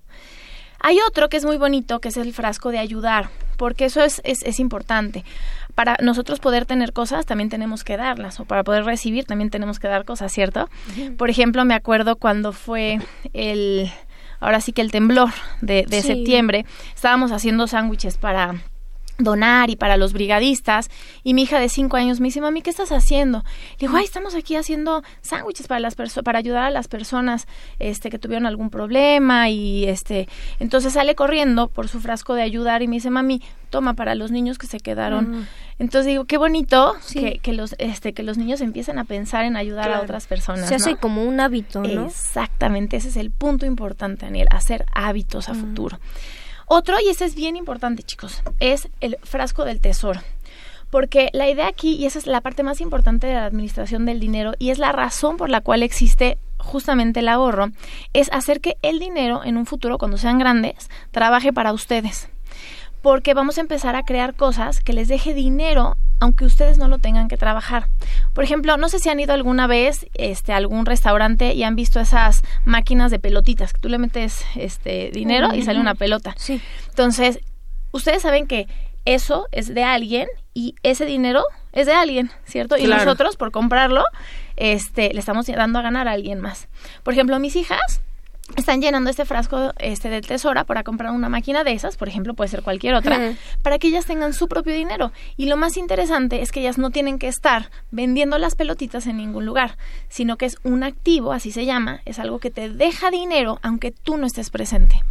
Hay 0.85 0.97
otro 1.07 1.29
que 1.29 1.37
es 1.37 1.45
muy 1.45 1.55
bonito, 1.55 2.01
que 2.01 2.09
es 2.09 2.17
el 2.17 2.33
frasco 2.33 2.69
de 2.69 2.77
ayudar, 2.77 3.29
porque 3.55 3.85
eso 3.85 4.03
es, 4.03 4.21
es, 4.25 4.43
es, 4.43 4.59
importante. 4.59 5.23
Para 5.75 5.95
nosotros 6.01 6.41
poder 6.41 6.65
tener 6.65 6.91
cosas, 6.91 7.25
también 7.25 7.49
tenemos 7.49 7.85
que 7.85 7.95
darlas, 7.95 8.41
o 8.41 8.45
para 8.45 8.65
poder 8.65 8.83
recibir, 8.83 9.23
también 9.23 9.49
tenemos 9.49 9.79
que 9.79 9.87
dar 9.87 10.03
cosas, 10.03 10.33
¿cierto? 10.33 10.69
Por 11.17 11.29
ejemplo, 11.29 11.63
me 11.63 11.73
acuerdo 11.73 12.17
cuando 12.17 12.51
fue 12.51 12.99
el, 13.31 13.89
ahora 14.41 14.59
sí 14.59 14.73
que 14.73 14.81
el 14.81 14.91
temblor 14.91 15.29
de, 15.61 15.85
de 15.87 16.01
sí. 16.01 16.07
septiembre, 16.09 16.65
estábamos 16.93 17.31
haciendo 17.31 17.65
sándwiches 17.65 18.17
para 18.17 18.55
donar 19.17 19.69
y 19.69 19.75
para 19.75 19.97
los 19.97 20.13
brigadistas. 20.13 20.89
Y 21.23 21.33
mi 21.33 21.43
hija 21.43 21.59
de 21.59 21.69
cinco 21.69 21.97
años 21.97 22.19
me 22.19 22.27
dice 22.27 22.41
mami 22.41 22.61
qué 22.61 22.69
estás 22.69 22.91
haciendo 22.91 23.43
le 23.79 23.87
digo 23.87 23.97
ay 23.97 24.05
estamos 24.05 24.35
aquí 24.35 24.55
haciendo 24.55 25.03
sándwiches 25.21 25.67
para 25.67 25.79
las 25.79 25.95
para 25.95 26.39
ayudar 26.39 26.63
a 26.63 26.69
las 26.69 26.87
personas 26.87 27.47
este 27.79 28.09
que 28.09 28.19
tuvieron 28.19 28.45
algún 28.45 28.69
problema 28.69 29.49
y 29.49 29.85
este 29.85 30.27
entonces 30.59 30.93
sale 30.93 31.15
corriendo 31.15 31.67
por 31.67 31.87
su 31.87 31.99
frasco 31.99 32.35
de 32.35 32.41
ayudar 32.41 32.81
y 32.81 32.87
me 32.87 32.95
dice 32.95 33.09
mami 33.09 33.41
toma 33.69 33.93
para 33.93 34.15
los 34.15 34.31
niños 34.31 34.57
que 34.57 34.67
se 34.67 34.79
quedaron 34.79 35.47
entonces 35.79 36.07
digo 36.07 36.25
qué 36.25 36.37
bonito 36.37 36.95
sí. 37.01 37.19
que, 37.19 37.39
que, 37.39 37.53
los 37.53 37.75
este 37.79 38.13
que 38.13 38.23
los 38.23 38.37
niños 38.37 38.61
empiecen 38.61 38.99
a 38.99 39.05
pensar 39.05 39.45
en 39.45 39.55
ayudar 39.55 39.85
claro. 39.85 40.01
a 40.01 40.03
otras 40.03 40.27
personas 40.27 40.67
se 40.67 40.75
hace 40.75 40.91
¿no? 40.91 40.99
como 40.99 41.23
un 41.23 41.39
hábito 41.39 41.81
no 41.81 42.07
exactamente 42.07 42.97
ese 42.97 43.09
es 43.09 43.17
el 43.17 43.31
punto 43.31 43.65
importante 43.65 44.25
Daniel 44.25 44.47
hacer 44.51 44.85
hábitos 44.93 45.49
a 45.49 45.55
futuro 45.55 45.99
otro, 46.65 46.97
y 46.99 47.09
ese 47.09 47.25
es 47.25 47.35
bien 47.35 47.55
importante, 47.55 48.03
chicos, 48.03 48.41
es 48.59 48.89
el 49.01 49.17
frasco 49.23 49.65
del 49.65 49.81
tesoro. 49.81 50.21
Porque 50.89 51.29
la 51.33 51.49
idea 51.49 51.67
aquí, 51.67 51.95
y 51.95 52.05
esa 52.05 52.19
es 52.19 52.27
la 52.27 52.41
parte 52.41 52.61
más 52.61 52.79
importante 52.79 53.27
de 53.27 53.33
la 53.33 53.45
administración 53.45 54.05
del 54.05 54.19
dinero, 54.19 54.53
y 54.59 54.69
es 54.69 54.77
la 54.77 54.91
razón 54.91 55.37
por 55.37 55.49
la 55.49 55.61
cual 55.61 55.81
existe 55.81 56.37
justamente 56.57 57.21
el 57.21 57.29
ahorro, 57.29 57.71
es 58.13 58.31
hacer 58.31 58.61
que 58.61 58.77
el 58.81 58.99
dinero 58.99 59.41
en 59.43 59.57
un 59.57 59.65
futuro, 59.65 59.97
cuando 59.97 60.17
sean 60.17 60.39
grandes, 60.39 60.89
trabaje 61.11 61.51
para 61.51 61.73
ustedes. 61.73 62.29
Porque 63.03 63.35
vamos 63.35 63.59
a 63.59 63.61
empezar 63.61 63.95
a 63.95 64.03
crear 64.03 64.33
cosas 64.33 64.79
que 64.79 64.93
les 64.93 65.07
deje 65.09 65.35
dinero 65.35 65.97
aunque 66.19 66.45
ustedes 66.45 66.77
no 66.77 66.87
lo 66.87 66.99
tengan 66.99 67.27
que 67.27 67.35
trabajar. 67.35 67.89
Por 68.31 68.45
ejemplo, 68.45 68.77
no 68.77 68.87
sé 68.87 68.99
si 68.99 69.09
han 69.09 69.19
ido 69.19 69.33
alguna 69.33 69.67
vez 69.67 70.07
este, 70.13 70.53
a 70.53 70.55
algún 70.55 70.85
restaurante 70.85 71.53
y 71.53 71.63
han 71.63 71.75
visto 71.75 71.99
esas 71.99 72.43
máquinas 72.63 73.11
de 73.11 73.19
pelotitas, 73.19 73.73
que 73.73 73.81
tú 73.81 73.89
le 73.89 73.97
metes 73.97 74.45
este, 74.55 75.11
dinero 75.11 75.53
y 75.53 75.63
sale 75.63 75.81
una 75.81 75.95
pelota. 75.95 76.33
Sí. 76.37 76.61
Entonces, 76.87 77.39
ustedes 77.91 78.21
saben 78.21 78.47
que 78.47 78.69
eso 79.03 79.49
es 79.51 79.73
de 79.73 79.83
alguien 79.83 80.29
y 80.53 80.75
ese 80.81 81.05
dinero 81.05 81.43
es 81.73 81.87
de 81.87 81.93
alguien, 81.93 82.31
¿cierto? 82.45 82.77
Y 82.77 82.87
nosotros, 82.87 83.35
por 83.35 83.51
comprarlo, 83.51 84.05
este, 84.55 85.13
le 85.13 85.19
estamos 85.19 85.45
dando 85.47 85.79
a 85.79 85.81
ganar 85.81 86.07
a 86.07 86.13
alguien 86.13 86.39
más. 86.39 86.69
Por 87.03 87.13
ejemplo, 87.13 87.37
mis 87.37 87.57
hijas 87.57 88.01
están 88.57 88.81
llenando 88.81 89.09
este 89.09 89.25
frasco 89.25 89.71
este 89.79 90.09
del 90.09 90.27
tesora 90.27 90.63
para 90.65 90.83
comprar 90.83 91.11
una 91.11 91.29
máquina 91.29 91.63
de 91.63 91.71
esas, 91.71 91.95
por 91.97 92.07
ejemplo, 92.09 92.33
puede 92.33 92.49
ser 92.49 92.61
cualquier 92.61 92.93
otra, 92.93 93.35
para 93.61 93.79
que 93.79 93.87
ellas 93.87 94.05
tengan 94.05 94.33
su 94.33 94.47
propio 94.47 94.73
dinero. 94.73 95.11
Y 95.37 95.45
lo 95.47 95.55
más 95.57 95.77
interesante 95.77 96.41
es 96.41 96.51
que 96.51 96.59
ellas 96.59 96.77
no 96.77 96.89
tienen 96.91 97.19
que 97.19 97.27
estar 97.29 97.71
vendiendo 97.91 98.37
las 98.37 98.55
pelotitas 98.55 99.07
en 99.07 99.17
ningún 99.17 99.45
lugar, 99.45 99.77
sino 100.09 100.37
que 100.37 100.45
es 100.45 100.57
un 100.63 100.83
activo, 100.83 101.31
así 101.31 101.51
se 101.51 101.65
llama, 101.65 102.01
es 102.05 102.19
algo 102.19 102.39
que 102.39 102.51
te 102.51 102.69
deja 102.69 103.09
dinero 103.11 103.59
aunque 103.63 103.91
tú 103.91 104.17
no 104.17 104.25
estés 104.27 104.49
presente. 104.49 105.01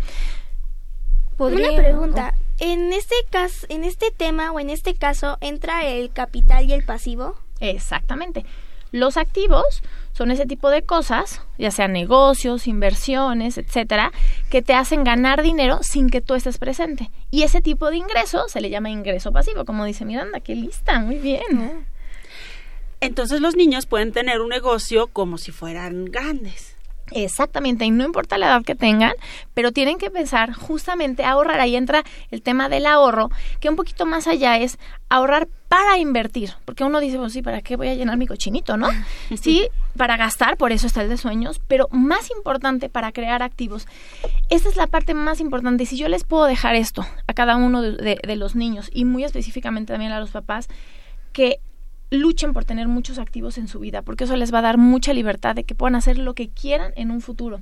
Podría- 1.36 1.72
Una 1.72 1.82
pregunta. 1.82 2.34
En 2.58 2.92
este 2.92 3.16
caso, 3.30 3.66
en 3.70 3.82
este 3.84 4.10
tema 4.10 4.52
o 4.52 4.60
en 4.60 4.70
este 4.70 4.94
caso 4.94 5.38
entra 5.40 5.84
el 5.86 6.12
capital 6.12 6.66
y 6.68 6.72
el 6.74 6.84
pasivo. 6.84 7.36
Exactamente. 7.60 8.44
Los 8.92 9.16
activos 9.16 9.82
son 10.22 10.30
ese 10.30 10.46
tipo 10.46 10.70
de 10.70 10.82
cosas, 10.82 11.42
ya 11.58 11.72
sean 11.72 11.92
negocios, 11.92 12.68
inversiones, 12.68 13.58
etcétera, 13.58 14.12
que 14.50 14.62
te 14.62 14.72
hacen 14.72 15.02
ganar 15.02 15.42
dinero 15.42 15.80
sin 15.82 16.10
que 16.10 16.20
tú 16.20 16.34
estés 16.34 16.58
presente. 16.58 17.10
Y 17.32 17.42
ese 17.42 17.60
tipo 17.60 17.90
de 17.90 17.96
ingreso 17.96 18.48
se 18.48 18.60
le 18.60 18.70
llama 18.70 18.88
ingreso 18.88 19.32
pasivo, 19.32 19.64
como 19.64 19.84
dice 19.84 20.04
Miranda. 20.04 20.38
¡Qué 20.38 20.54
lista! 20.54 21.00
Muy 21.00 21.16
bien. 21.16 21.84
Entonces 23.00 23.40
los 23.40 23.56
niños 23.56 23.86
pueden 23.86 24.12
tener 24.12 24.40
un 24.40 24.50
negocio 24.50 25.08
como 25.08 25.38
si 25.38 25.50
fueran 25.50 26.04
grandes. 26.04 26.71
Exactamente, 27.14 27.84
y 27.84 27.90
no 27.90 28.04
importa 28.04 28.38
la 28.38 28.46
edad 28.46 28.62
que 28.64 28.74
tengan, 28.74 29.12
pero 29.54 29.72
tienen 29.72 29.98
que 29.98 30.10
pensar 30.10 30.52
justamente 30.52 31.24
ahorrar. 31.24 31.60
Ahí 31.60 31.76
entra 31.76 32.04
el 32.30 32.42
tema 32.42 32.68
del 32.68 32.86
ahorro, 32.86 33.30
que 33.60 33.68
un 33.68 33.76
poquito 33.76 34.06
más 34.06 34.26
allá 34.26 34.56
es 34.58 34.78
ahorrar 35.08 35.48
para 35.68 35.98
invertir. 35.98 36.54
Porque 36.64 36.84
uno 36.84 37.00
dice, 37.00 37.18
pues 37.18 37.32
sí, 37.32 37.42
¿para 37.42 37.60
qué 37.62 37.76
voy 37.76 37.88
a 37.88 37.94
llenar 37.94 38.16
mi 38.16 38.26
cochinito, 38.26 38.76
no? 38.76 38.88
Sí, 39.40 39.68
para 39.96 40.16
gastar, 40.16 40.56
por 40.56 40.72
eso 40.72 40.86
está 40.86 41.02
el 41.02 41.08
de 41.08 41.16
sueños, 41.18 41.60
pero 41.68 41.88
más 41.90 42.30
importante 42.30 42.88
para 42.88 43.12
crear 43.12 43.42
activos. 43.42 43.86
Esta 44.50 44.68
es 44.68 44.76
la 44.76 44.86
parte 44.86 45.14
más 45.14 45.40
importante. 45.40 45.82
Y 45.82 45.86
si 45.86 45.96
yo 45.96 46.08
les 46.08 46.24
puedo 46.24 46.44
dejar 46.46 46.74
esto 46.76 47.04
a 47.26 47.34
cada 47.34 47.56
uno 47.56 47.82
de, 47.82 47.92
de- 47.92 48.20
de 48.22 48.36
los 48.36 48.54
niños 48.54 48.90
y 48.92 49.04
muy 49.04 49.24
específicamente 49.24 49.92
también 49.92 50.12
a 50.12 50.20
los 50.20 50.30
papás, 50.30 50.68
que 51.32 51.58
luchen 52.12 52.52
por 52.52 52.64
tener 52.64 52.88
muchos 52.88 53.18
activos 53.18 53.58
en 53.58 53.68
su 53.68 53.80
vida, 53.80 54.02
porque 54.02 54.24
eso 54.24 54.36
les 54.36 54.52
va 54.52 54.58
a 54.58 54.62
dar 54.62 54.78
mucha 54.78 55.12
libertad 55.12 55.54
de 55.54 55.64
que 55.64 55.74
puedan 55.74 55.94
hacer 55.94 56.18
lo 56.18 56.34
que 56.34 56.48
quieran 56.50 56.92
en 56.96 57.10
un 57.10 57.20
futuro. 57.20 57.60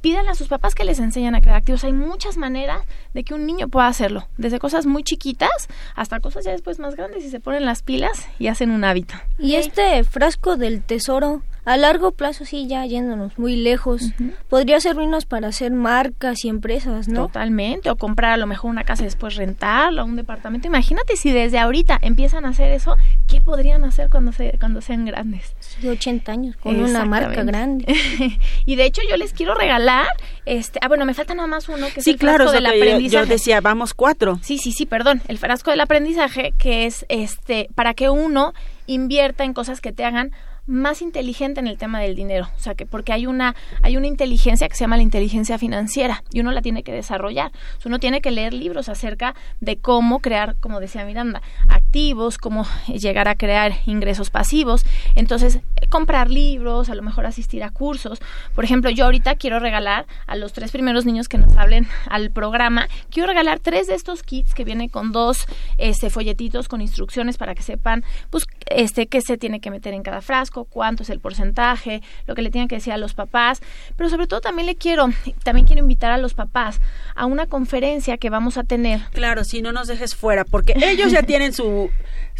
Pídanle 0.00 0.30
a 0.30 0.34
sus 0.34 0.48
papás 0.48 0.74
que 0.74 0.84
les 0.84 0.98
enseñen 0.98 1.34
a 1.34 1.42
crear 1.42 1.56
activos. 1.56 1.84
Hay 1.84 1.92
muchas 1.92 2.38
maneras 2.38 2.86
de 3.12 3.22
que 3.22 3.34
un 3.34 3.44
niño 3.44 3.68
pueda 3.68 3.86
hacerlo, 3.86 4.28
desde 4.38 4.58
cosas 4.58 4.86
muy 4.86 5.02
chiquitas 5.02 5.68
hasta 5.94 6.20
cosas 6.20 6.44
ya 6.46 6.52
después 6.52 6.78
más 6.78 6.94
grandes 6.94 7.24
y 7.24 7.30
se 7.30 7.40
ponen 7.40 7.66
las 7.66 7.82
pilas 7.82 8.26
y 8.38 8.46
hacen 8.46 8.70
un 8.70 8.84
hábito. 8.84 9.14
Y 9.38 9.56
este 9.56 10.02
frasco 10.04 10.56
del 10.56 10.82
tesoro, 10.82 11.42
a 11.64 11.76
largo 11.76 12.12
plazo, 12.12 12.44
sí, 12.44 12.66
ya 12.66 12.84
yéndonos 12.86 13.38
muy 13.38 13.56
lejos, 13.56 14.12
podría 14.48 14.80
servirnos 14.80 15.26
para 15.26 15.48
hacer 15.48 15.72
marcas 15.72 16.44
y 16.44 16.48
empresas, 16.48 17.08
¿no? 17.08 17.26
Totalmente, 17.26 17.90
o 17.90 17.96
comprar 17.96 18.32
a 18.32 18.36
lo 18.36 18.46
mejor 18.46 18.70
una 18.70 18.84
casa 18.84 19.02
y 19.02 19.06
después 19.06 19.36
rentarla, 19.36 20.04
un 20.04 20.16
departamento. 20.16 20.66
Imagínate 20.68 21.16
si 21.16 21.30
desde 21.32 21.58
ahorita 21.58 21.98
empiezan 22.02 22.44
a 22.46 22.48
hacer 22.50 22.72
eso, 22.72 22.96
¿qué 23.28 23.40
podrían 23.40 23.84
hacer 23.84 24.08
cuando, 24.10 24.32
se, 24.32 24.56
cuando 24.58 24.80
sean 24.80 25.04
grandes? 25.04 25.54
De 25.82 25.90
80 25.90 26.32
años, 26.32 26.56
con 26.56 26.80
una 26.80 27.04
marca 27.04 27.42
grande. 27.44 27.84
y 28.66 28.76
de 28.76 28.84
hecho 28.84 29.02
yo 29.08 29.16
les 29.16 29.32
quiero 29.32 29.54
regalar, 29.54 30.08
este, 30.46 30.78
ah 30.82 30.88
bueno, 30.88 31.04
me 31.04 31.14
falta 31.14 31.34
nada 31.34 31.46
más 31.46 31.68
uno 31.68 31.86
que 31.92 32.00
es 32.00 32.04
Sí, 32.04 32.12
el 32.12 32.16
claro, 32.18 32.44
frasco 32.48 32.52
del 32.52 32.64
que 32.64 32.78
yo- 32.78 32.84
yo, 32.84 32.90
aprendizaje. 32.92 33.26
decía, 33.26 33.60
vamos 33.60 33.94
cuatro. 33.94 34.38
Sí, 34.42 34.58
sí, 34.58 34.72
sí, 34.72 34.86
perdón, 34.86 35.22
el 35.28 35.38
frasco 35.38 35.70
del 35.70 35.80
aprendizaje 35.80 36.52
que 36.58 36.86
es 36.86 37.04
este 37.08 37.68
para 37.74 37.94
que 37.94 38.08
uno 38.10 38.54
invierta 38.86 39.44
en 39.44 39.52
cosas 39.54 39.80
que 39.80 39.92
te 39.92 40.04
hagan 40.04 40.32
más 40.70 41.02
inteligente 41.02 41.58
en 41.58 41.66
el 41.66 41.78
tema 41.78 42.00
del 42.00 42.14
dinero, 42.14 42.48
o 42.56 42.60
sea 42.60 42.76
que 42.76 42.86
porque 42.86 43.12
hay 43.12 43.26
una 43.26 43.56
hay 43.82 43.96
una 43.96 44.06
inteligencia 44.06 44.68
que 44.68 44.76
se 44.76 44.84
llama 44.84 44.96
la 44.96 45.02
inteligencia 45.02 45.58
financiera 45.58 46.22
y 46.32 46.40
uno 46.40 46.52
la 46.52 46.62
tiene 46.62 46.84
que 46.84 46.92
desarrollar, 46.92 47.50
uno 47.84 47.98
tiene 47.98 48.20
que 48.20 48.30
leer 48.30 48.54
libros 48.54 48.88
acerca 48.88 49.34
de 49.60 49.78
cómo 49.78 50.20
crear, 50.20 50.54
como 50.60 50.78
decía 50.78 51.04
Miranda, 51.04 51.42
activos, 51.68 52.38
cómo 52.38 52.66
llegar 52.86 53.26
a 53.26 53.34
crear 53.34 53.72
ingresos 53.86 54.30
pasivos, 54.30 54.84
entonces 55.16 55.56
eh, 55.56 55.86
comprar 55.88 56.30
libros, 56.30 56.88
a 56.88 56.94
lo 56.94 57.02
mejor 57.02 57.26
asistir 57.26 57.64
a 57.64 57.70
cursos, 57.70 58.20
por 58.54 58.64
ejemplo, 58.64 58.90
yo 58.90 59.06
ahorita 59.06 59.34
quiero 59.34 59.58
regalar 59.58 60.06
a 60.28 60.36
los 60.36 60.52
tres 60.52 60.70
primeros 60.70 61.04
niños 61.04 61.28
que 61.28 61.38
nos 61.38 61.56
hablen 61.56 61.88
al 62.08 62.30
programa, 62.30 62.86
quiero 63.10 63.26
regalar 63.26 63.58
tres 63.58 63.88
de 63.88 63.94
estos 63.94 64.22
kits 64.22 64.54
que 64.54 64.64
vienen 64.64 64.88
con 64.88 65.10
dos 65.10 65.46
este 65.78 66.10
folletitos 66.10 66.68
con 66.68 66.80
instrucciones 66.80 67.38
para 67.38 67.56
que 67.56 67.62
sepan 67.62 68.04
pues 68.30 68.46
este 68.66 69.08
qué 69.08 69.20
se 69.20 69.36
tiene 69.36 69.60
que 69.60 69.70
meter 69.70 69.94
en 69.94 70.02
cada 70.02 70.20
frasco, 70.20 70.59
cuánto 70.64 71.02
es 71.02 71.10
el 71.10 71.20
porcentaje, 71.20 72.02
lo 72.26 72.34
que 72.34 72.42
le 72.42 72.50
tienen 72.50 72.68
que 72.68 72.76
decir 72.76 72.92
a 72.92 72.98
los 72.98 73.14
papás, 73.14 73.60
pero 73.96 74.10
sobre 74.10 74.26
todo 74.26 74.40
también 74.40 74.66
le 74.66 74.76
quiero 74.76 75.08
también 75.42 75.66
quiero 75.66 75.82
invitar 75.82 76.12
a 76.12 76.18
los 76.18 76.34
papás 76.34 76.80
a 77.14 77.26
una 77.26 77.46
conferencia 77.46 78.18
que 78.18 78.30
vamos 78.30 78.56
a 78.56 78.64
tener. 78.64 79.00
Claro, 79.12 79.44
si 79.44 79.62
no 79.62 79.72
nos 79.72 79.88
dejes 79.88 80.14
fuera, 80.14 80.44
porque 80.44 80.74
ellos 80.82 81.12
ya 81.12 81.22
tienen 81.30 81.52
su, 81.52 81.90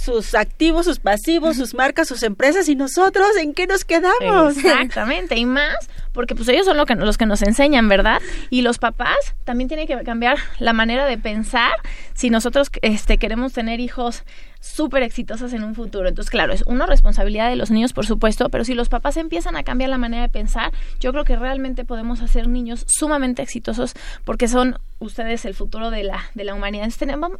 sus 0.00 0.34
activos, 0.34 0.86
sus 0.86 0.98
pasivos, 0.98 1.56
sus 1.56 1.74
marcas, 1.74 2.08
sus 2.08 2.22
empresas, 2.22 2.68
y 2.68 2.74
nosotros, 2.74 3.28
¿en 3.38 3.52
qué 3.52 3.66
nos 3.66 3.84
quedamos? 3.84 4.56
Exactamente, 4.56 5.36
y 5.36 5.44
más, 5.44 5.76
porque 6.12 6.34
pues 6.34 6.48
ellos 6.48 6.64
son 6.64 6.84
que, 6.86 6.94
los 6.94 7.18
que 7.18 7.26
nos 7.26 7.42
enseñan, 7.42 7.88
¿verdad? 7.88 8.20
Y 8.48 8.62
los 8.62 8.78
papás 8.78 9.34
también 9.44 9.68
tienen 9.68 9.86
que 9.86 9.96
cambiar 10.02 10.38
la 10.58 10.72
manera 10.72 11.04
de 11.04 11.18
pensar 11.18 11.72
si 12.14 12.30
nosotros 12.30 12.70
este, 12.80 13.18
queremos 13.18 13.52
tener 13.52 13.78
hijos 13.78 14.24
súper 14.60 15.02
exitosos 15.02 15.52
en 15.52 15.64
un 15.64 15.74
futuro. 15.74 16.08
Entonces, 16.08 16.30
claro, 16.30 16.52
es 16.52 16.62
una 16.66 16.86
responsabilidad 16.86 17.50
de 17.50 17.56
los 17.56 17.70
niños, 17.70 17.92
por 17.92 18.06
supuesto, 18.06 18.48
pero 18.48 18.64
si 18.64 18.74
los 18.74 18.88
papás 18.88 19.18
empiezan 19.18 19.56
a 19.56 19.64
cambiar 19.64 19.90
la 19.90 19.98
manera 19.98 20.22
de 20.22 20.28
pensar, 20.30 20.72
yo 20.98 21.12
creo 21.12 21.24
que 21.24 21.36
realmente 21.36 21.84
podemos 21.84 22.22
hacer 22.22 22.48
niños 22.48 22.84
sumamente 22.88 23.42
exitosos 23.42 23.94
porque 24.24 24.48
son 24.48 24.78
ustedes 25.00 25.44
el 25.44 25.54
futuro 25.54 25.90
de 25.90 26.04
la, 26.04 26.30
de 26.34 26.44
la 26.44 26.54
humanidad. 26.54 26.88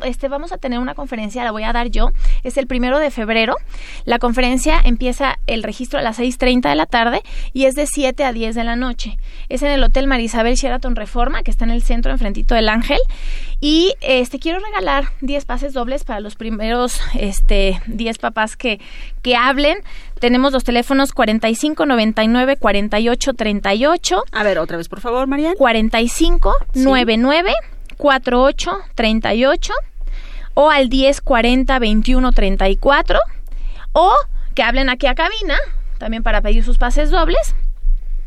Este, 0.05 0.29
vamos 0.29 0.53
a 0.53 0.59
tener 0.59 0.79
una 0.79 0.95
conferencia, 0.95 1.45
la 1.45 1.53
voy 1.53 1.63
a 1.63 1.73
dar 1.73 1.91
yo, 1.91 2.11
es 2.43 2.57
el 2.57 2.67
primero 2.67 2.99
de 2.99 3.11
febrero. 3.11 3.57
La 4.05 4.19
conferencia 4.19 4.81
empieza 4.83 5.39
el 5.47 5.63
registro 5.63 5.99
a 5.99 6.03
las 6.03 6.19
6.30 6.19 6.69
de 6.69 6.75
la 6.75 6.87
tarde 6.87 7.23
y 7.53 7.67
es 7.67 7.75
de 7.75 7.87
7 7.87 8.25
a 8.25 8.33
10 8.33 8.55
de 8.55 8.65
la 8.65 8.77
noche. 8.77 9.19
Es 9.49 9.63
en 9.63 9.71
el 9.71 9.83
Hotel 9.85 10.07
Marisabel 10.07 10.57
Sheraton 10.57 10.97
Reforma, 10.97 11.43
que 11.43 11.51
está 11.51 11.65
en 11.65 11.71
el 11.71 11.83
centro, 11.83 12.11
enfrentito 12.11 12.55
del 12.55 12.69
Ángel. 12.69 12.99
Y 13.61 13.95
este 14.01 14.39
quiero 14.39 14.59
regalar 14.59 15.11
10 15.21 15.45
pases 15.45 15.75
dobles 15.75 16.05
para 16.05 16.21
los 16.21 16.35
primeros 16.35 17.01
este 17.15 17.81
10 17.87 18.19
papás 18.19 18.57
que, 18.57 18.81
que 19.23 19.37
hablen. 19.37 19.79
Tenemos 20.21 20.53
los 20.53 20.65
teléfonos 20.65 21.13
45 21.13 21.87
99 21.87 22.57
48 22.57 23.35
38 23.35 24.23
A 24.33 24.43
ver, 24.43 24.59
otra 24.59 24.77
vez, 24.77 24.89
por 24.89 25.01
favor, 25.01 25.27
Marian. 25.27 25.55
45 25.57 26.55
99 26.75 27.53
48 27.97 28.79
38 28.95 29.73
o 30.55 30.71
al 30.71 30.89
10 30.89 31.21
40 31.23 31.79
21 31.79 32.33
34 32.33 33.19
o 33.93 34.15
que 34.55 34.63
hablen 34.63 34.91
aquí 34.91 35.07
a 35.07 35.15
cabina 35.15 35.57
también 36.01 36.23
para 36.23 36.41
pedir 36.41 36.65
sus 36.65 36.79
pases 36.79 37.11
dobles. 37.11 37.55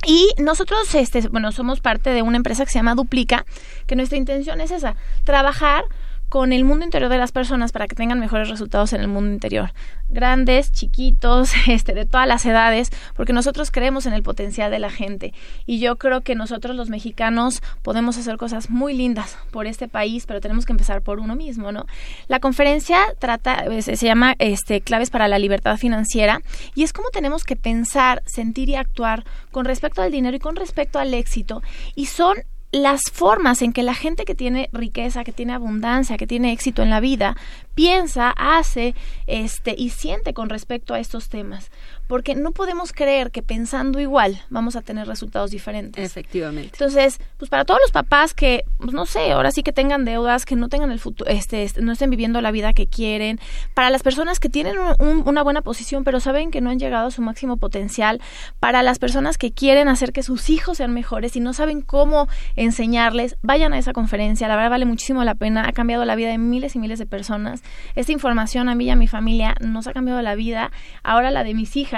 Y 0.06 0.30
nosotros, 0.38 0.94
este, 0.96 1.28
bueno, 1.30 1.52
somos 1.52 1.80
parte 1.80 2.12
de 2.12 2.22
una 2.22 2.38
empresa 2.38 2.66
que 2.66 2.72
se 2.72 2.80
llama 2.80 2.94
Duplica, 2.94 3.46
que 3.88 3.96
nuestra 3.96 4.18
intención 4.18 4.62
es 4.62 4.72
esa, 4.72 4.96
trabajar 5.24 5.86
con 6.34 6.52
el 6.52 6.66
mundo 6.66 6.84
interior 6.84 7.12
de 7.12 7.20
las 7.20 7.32
personas 7.32 7.72
para 7.72 7.88
que 7.88 7.96
tengan 7.96 8.20
mejores 8.20 8.50
resultados 8.50 8.92
en 8.94 9.02
el 9.02 9.08
mundo 9.08 9.32
interior. 9.32 9.72
Grandes, 10.10 10.72
chiquitos, 10.72 11.52
este, 11.68 11.94
de 11.94 12.08
todas 12.08 12.28
las 12.28 12.44
edades, 12.48 12.90
porque 13.16 13.34
nosotros 13.34 13.70
creemos 13.70 14.08
en 14.08 14.14
el 14.14 14.24
potencial 14.24 14.72
de 14.72 14.80
la 14.80 14.90
gente. 14.90 15.32
Y 15.68 15.78
yo 15.78 15.98
creo 15.98 16.22
que 16.22 16.34
nosotros 16.34 16.76
los 16.76 16.90
mexicanos 16.90 17.62
podemos 17.84 18.18
hacer 18.18 18.38
cosas 18.38 18.72
muy 18.72 18.96
lindas 18.96 19.38
por 19.52 19.68
este 19.68 19.88
país, 19.88 20.26
pero 20.26 20.42
tenemos 20.42 20.66
que 20.66 20.74
empezar 20.74 21.04
por 21.04 21.20
uno 21.20 21.36
mismo, 21.36 21.72
¿no? 21.72 21.86
La 22.28 22.40
conferencia 22.40 22.98
trata, 23.20 23.66
se 23.84 23.96
llama 23.96 24.34
este, 24.40 24.82
Claves 24.82 25.12
para 25.12 25.28
la 25.28 25.38
Libertad 25.38 25.78
Financiera, 25.78 26.42
y 26.74 26.82
es 26.82 26.94
cómo 26.94 27.10
tenemos 27.12 27.44
que 27.44 27.56
pensar, 27.56 28.24
sentir 28.26 28.70
y 28.70 28.76
actuar 28.76 29.24
con 29.52 29.66
respecto 29.66 30.02
al 30.02 30.12
dinero 30.12 30.36
y 30.36 30.40
con 30.40 30.56
respecto 30.56 30.98
al 30.98 31.14
éxito. 31.14 31.62
Y 31.94 32.08
son 32.08 32.38
las 32.74 33.02
formas 33.12 33.62
en 33.62 33.72
que 33.72 33.84
la 33.84 33.94
gente 33.94 34.26
que 34.26 34.34
tiene 34.34 34.68
riqueza, 34.74 35.24
que 35.24 35.32
tiene 35.32 35.54
abundancia, 35.54 36.18
que 36.18 36.26
tiene 36.26 36.52
éxito 36.52 36.82
en 36.82 36.90
la 36.90 37.00
vida, 37.00 37.38
piensa, 37.76 38.32
hace 38.32 38.96
este, 39.28 39.76
y 39.78 39.92
siente 39.92 40.34
con 40.34 40.50
respecto 40.50 40.96
a 40.96 41.00
estos 41.00 41.30
temas. 41.30 41.70
Porque 42.08 42.36
no 42.36 42.52
podemos 42.52 42.92
creer 42.92 43.32
que 43.32 43.42
pensando 43.42 44.00
igual 44.00 44.42
vamos 44.50 44.76
a 44.76 44.82
tener 44.82 45.08
resultados 45.08 45.52
diferentes. 45.52 46.04
Efectivamente. 46.04 46.70
Entonces, 46.74 47.20
pues 47.38 47.50
para 47.50 47.66
todos 47.66 47.80
los 47.82 47.92
papás 47.92 48.34
que, 48.34 48.64
pues 48.78 48.94
no 48.94 49.06
sé, 49.06 49.32
ahora 49.32 49.52
sí 49.52 49.64
que 49.64 49.72
tengan 49.72 50.06
deudas, 50.06 50.46
que 50.46 50.56
no 50.56 50.70
tengan 50.70 50.92
el 50.92 51.00
futuro, 51.00 51.30
este, 51.30 51.64
este, 51.64 51.82
no 51.82 51.92
estén 51.94 52.10
viviendo 52.10 52.42
la 52.42 52.52
vida 52.52 52.74
que 52.74 52.88
quieren, 52.88 53.40
para 53.74 53.90
las 53.90 54.04
personas 54.04 54.40
que 54.40 54.50
tienen 54.50 54.76
un- 55.00 55.24
una 55.28 55.44
buena 55.44 55.62
posición 55.62 56.04
pero 56.04 56.20
saben 56.20 56.52
que 56.52 56.62
no 56.62 56.70
han 56.70 56.80
llegado 56.80 57.08
a 57.08 57.12
su 57.12 57.22
máximo 57.22 57.58
potencial, 57.58 58.22
para 58.60 58.84
las 58.84 59.00
personas 59.00 59.38
que 59.38 59.52
quieren 59.52 59.88
hacer 59.88 60.12
que 60.14 60.24
sus 60.24 60.50
hijos 60.50 60.78
sean 60.78 60.94
mejores 60.94 61.36
y 61.36 61.40
no 61.40 61.54
saben 61.54 61.82
cómo 61.82 62.28
enseñarles, 62.56 63.36
vayan 63.42 63.74
a 63.74 63.78
esa 63.78 63.94
conferencia, 63.94 64.48
la 64.48 64.56
verdad 64.56 64.72
vale 64.72 64.86
muchísimo 64.86 65.24
la 65.24 65.36
pena, 65.36 65.68
ha 65.68 65.72
cambiado 65.74 66.06
la 66.06 66.16
vida 66.16 66.30
de 66.30 66.38
miles 66.38 66.76
y 66.76 66.80
miles 66.80 66.98
de 67.00 67.06
personas. 67.06 67.62
Esta 67.96 68.12
información 68.12 68.70
a 68.70 68.76
mí 68.76 68.86
y 68.86 68.90
a 68.90 68.96
mi 68.96 69.08
familia 69.08 69.56
nos 69.60 69.88
ha 69.88 69.94
cambiado 69.94 70.22
la 70.22 70.36
vida, 70.36 70.72
ahora 71.04 71.30
la 71.32 71.44
de 71.44 71.54
mis 71.54 71.76
hijas, 71.76 71.93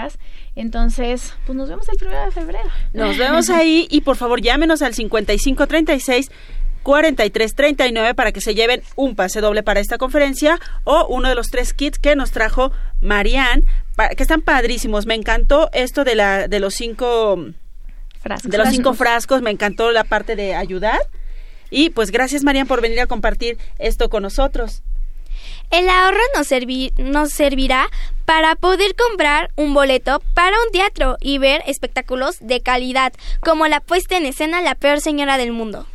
entonces, 0.56 1.34
pues 1.46 1.56
nos 1.58 1.70
vemos 1.70 1.88
el 1.90 1.98
primero 1.98 2.24
de 2.26 2.32
febrero. 2.32 2.70
Nos 2.94 3.18
vemos 3.18 3.50
ahí 3.50 3.88
y 3.90 4.02
por 4.02 4.16
favor 4.16 4.42
llámenos 4.42 4.82
al 4.82 4.94
5536 4.94 6.30
4339 6.86 8.14
para 8.14 8.32
que 8.32 8.42
se 8.42 8.54
lleven 8.54 8.84
un 8.96 9.16
pase 9.16 9.42
doble 9.42 9.64
para 9.64 9.80
esta 9.80 9.98
conferencia 9.98 10.60
o 10.84 11.08
uno 11.08 11.30
de 11.30 11.36
los 11.36 11.48
tres 11.48 11.74
kits 11.74 11.98
que 11.98 12.16
nos 12.16 12.30
trajo 12.32 12.72
Marianne, 13.02 13.64
que 14.16 14.22
están 14.22 14.42
padrísimos. 14.42 15.08
Me 15.08 15.16
encantó 15.16 15.70
esto 15.74 16.04
de 16.04 16.14
la 16.14 16.48
de 16.48 16.60
los 16.60 16.76
cinco 16.76 17.44
Frascos. 18.22 18.52
de 18.52 18.58
los 18.58 18.70
cinco 18.70 18.94
frascos, 18.94 19.42
me 19.42 19.50
encantó 19.50 19.92
la 19.92 20.04
parte 20.04 20.36
de 20.36 20.54
ayudar. 20.54 21.00
Y 21.72 21.90
pues 21.90 22.12
gracias 22.12 22.44
Marian 22.44 22.68
por 22.68 22.82
venir 22.82 23.00
a 23.00 23.08
compartir 23.08 23.58
esto 23.80 24.10
con 24.10 24.22
nosotros. 24.22 24.84
El 25.76 25.90
ahorro 25.90 26.22
nos, 26.38 26.50
servi- 26.50 26.94
nos 26.96 27.32
servirá 27.32 27.88
para 28.24 28.56
poder 28.56 28.96
comprar 28.96 29.50
un 29.58 29.74
boleto 29.74 30.22
para 30.34 30.56
un 30.66 30.72
teatro 30.72 31.18
y 31.20 31.38
ver 31.38 31.64
espectáculos 31.68 32.38
de 32.40 32.62
calidad, 32.62 33.12
como 33.42 33.68
la 33.68 33.82
puesta 33.82 34.16
en 34.16 34.26
escena 34.26 34.62
La 34.62 34.76
peor 34.76 35.02
señora 35.02 35.38
del 35.38 35.52
mundo. 35.52 35.86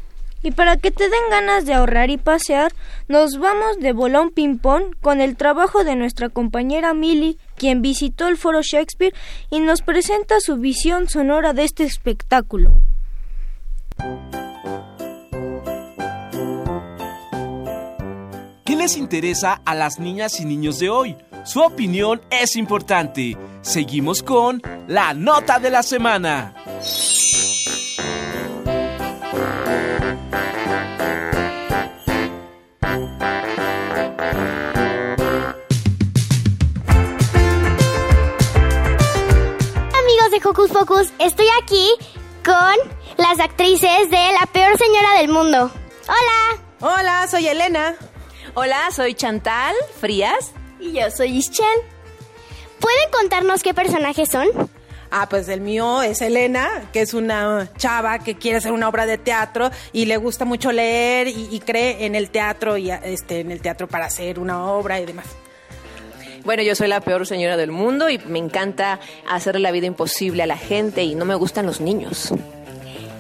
Y 0.43 0.51
para 0.51 0.77
que 0.77 0.91
te 0.91 1.05
den 1.05 1.31
ganas 1.31 1.65
de 1.65 1.73
ahorrar 1.73 2.11
y 2.11 2.19
pasear, 2.19 2.75
nos 3.09 3.39
vamos 3.39 3.79
de 3.79 3.93
bolón 3.95 4.33
ping-pong 4.33 4.97
con 5.01 5.23
el 5.23 5.39
trabajo 5.39 5.83
de 5.83 5.97
nuestra 5.97 6.29
compañera 6.29 6.93
Millie, 6.93 7.39
quien 7.57 7.81
visitó 7.81 8.29
el 8.29 8.37
Foro 8.37 8.61
Shakespeare 8.61 9.15
y 9.49 9.61
nos 9.61 9.81
presenta 9.81 10.41
su 10.41 10.59
visión 10.59 11.09
sonora 11.09 11.55
de 11.55 11.65
este 11.65 11.85
espectáculo. 11.85 12.73
¿Qué 18.65 18.77
les 18.77 18.97
interesa 18.97 19.61
a 19.65 19.75
las 19.75 19.99
niñas 19.99 20.39
y 20.41 20.45
niños 20.45 20.79
de 20.79 20.91
hoy? 20.91 21.17
Su 21.45 21.61
opinión 21.61 22.21
es 22.31 22.57
importante. 22.57 23.37
Seguimos 23.63 24.23
con 24.23 24.63
la 24.87 25.15
nota 25.15 25.59
de 25.59 25.71
la 25.71 25.83
semana. 25.83 26.55
Amigos 39.99 40.31
de 40.31 40.41
Hocus 40.45 40.71
Pocus, 40.71 41.13
estoy 41.19 41.47
aquí 41.63 41.89
con 42.45 42.75
las 43.17 43.41
actrices 43.41 44.11
de 44.11 44.33
La 44.39 44.47
Peor 44.53 44.77
Señora 44.77 45.19
del 45.19 45.29
Mundo. 45.31 45.71
Hola. 46.07 46.63
Hola, 46.83 47.27
soy 47.29 47.47
Elena. 47.47 47.95
Hola, 48.55 48.91
soy 48.91 49.15
Chantal 49.15 49.75
Frías. 50.01 50.53
Y 50.81 50.93
yo 50.93 51.11
soy 51.11 51.37
Ischel. 51.37 51.67
¿Pueden 52.81 53.11
contarnos 53.13 53.63
qué 53.63 53.75
personajes 53.75 54.29
son? 54.29 54.49
Ah, 55.13 55.29
pues 55.29 55.49
el 55.49 55.61
mío 55.61 56.03
es 56.03 56.21
Elena, 56.21 56.89
que 56.93 57.03
es 57.03 57.15
una 57.15 57.69
chava 57.77 58.19
que 58.19 58.37
quiere 58.37 58.59
hacer 58.59 58.73
una 58.73 58.89
obra 58.89 59.07
de 59.07 59.19
teatro 59.19 59.71
y 59.93 60.07
le 60.07 60.17
gusta 60.17 60.45
mucho 60.45 60.73
leer 60.73 61.29
y, 61.29 61.49
y 61.51 61.61
cree 61.61 62.07
en 62.07 62.15
el 62.15 62.31
teatro 62.31 62.77
y 62.77 62.91
este 62.91 63.41
en 63.41 63.53
el 63.53 63.61
teatro 63.61 63.87
para 63.87 64.07
hacer 64.07 64.39
una 64.41 64.65
obra 64.65 65.01
y 65.01 65.07
demás. 65.07 65.27
Bueno, 66.45 66.63
yo 66.63 66.75
soy 66.75 66.89
la 66.89 67.01
peor 67.01 67.27
señora 67.27 67.57
del 67.57 67.71
mundo 67.71 68.09
y 68.09 68.19
me 68.19 68.39
encanta 68.39 68.99
hacerle 69.29 69.61
la 69.61 69.71
vida 69.71 69.87
imposible 69.87 70.43
a 70.43 70.47
la 70.47 70.57
gente 70.57 71.03
y 71.05 71.15
no 71.15 71.25
me 71.25 71.35
gustan 71.35 71.67
los 71.67 71.81
niños. 71.81 72.33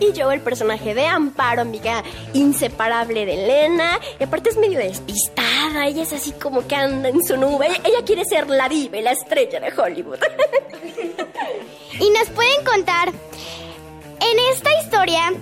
Y 0.00 0.12
yo 0.12 0.32
el 0.32 0.40
personaje 0.40 0.94
de 0.94 1.06
Amparo, 1.06 1.62
amiga 1.62 2.02
inseparable 2.32 3.26
de 3.26 3.44
Elena. 3.44 4.00
Y 4.18 4.24
aparte 4.24 4.50
es 4.50 4.56
medio 4.56 4.78
despistada. 4.78 5.86
Ella 5.86 6.02
es 6.02 6.12
así 6.12 6.32
como 6.32 6.66
que 6.66 6.74
anda 6.74 7.10
en 7.10 7.22
su 7.22 7.36
nube. 7.36 7.68
Ella, 7.84 8.04
quiere 8.04 8.24
ser 8.24 8.48
la 8.48 8.68
diva 8.68 8.98
la 9.00 9.12
estrella 9.12 9.60
de 9.60 9.72
Hollywood. 9.78 10.18
Y 12.00 12.08
nos 12.10 12.30
pueden 12.30 12.64
contar, 12.64 13.08
en 13.10 14.38
esta 14.54 14.70
historia 14.80 15.34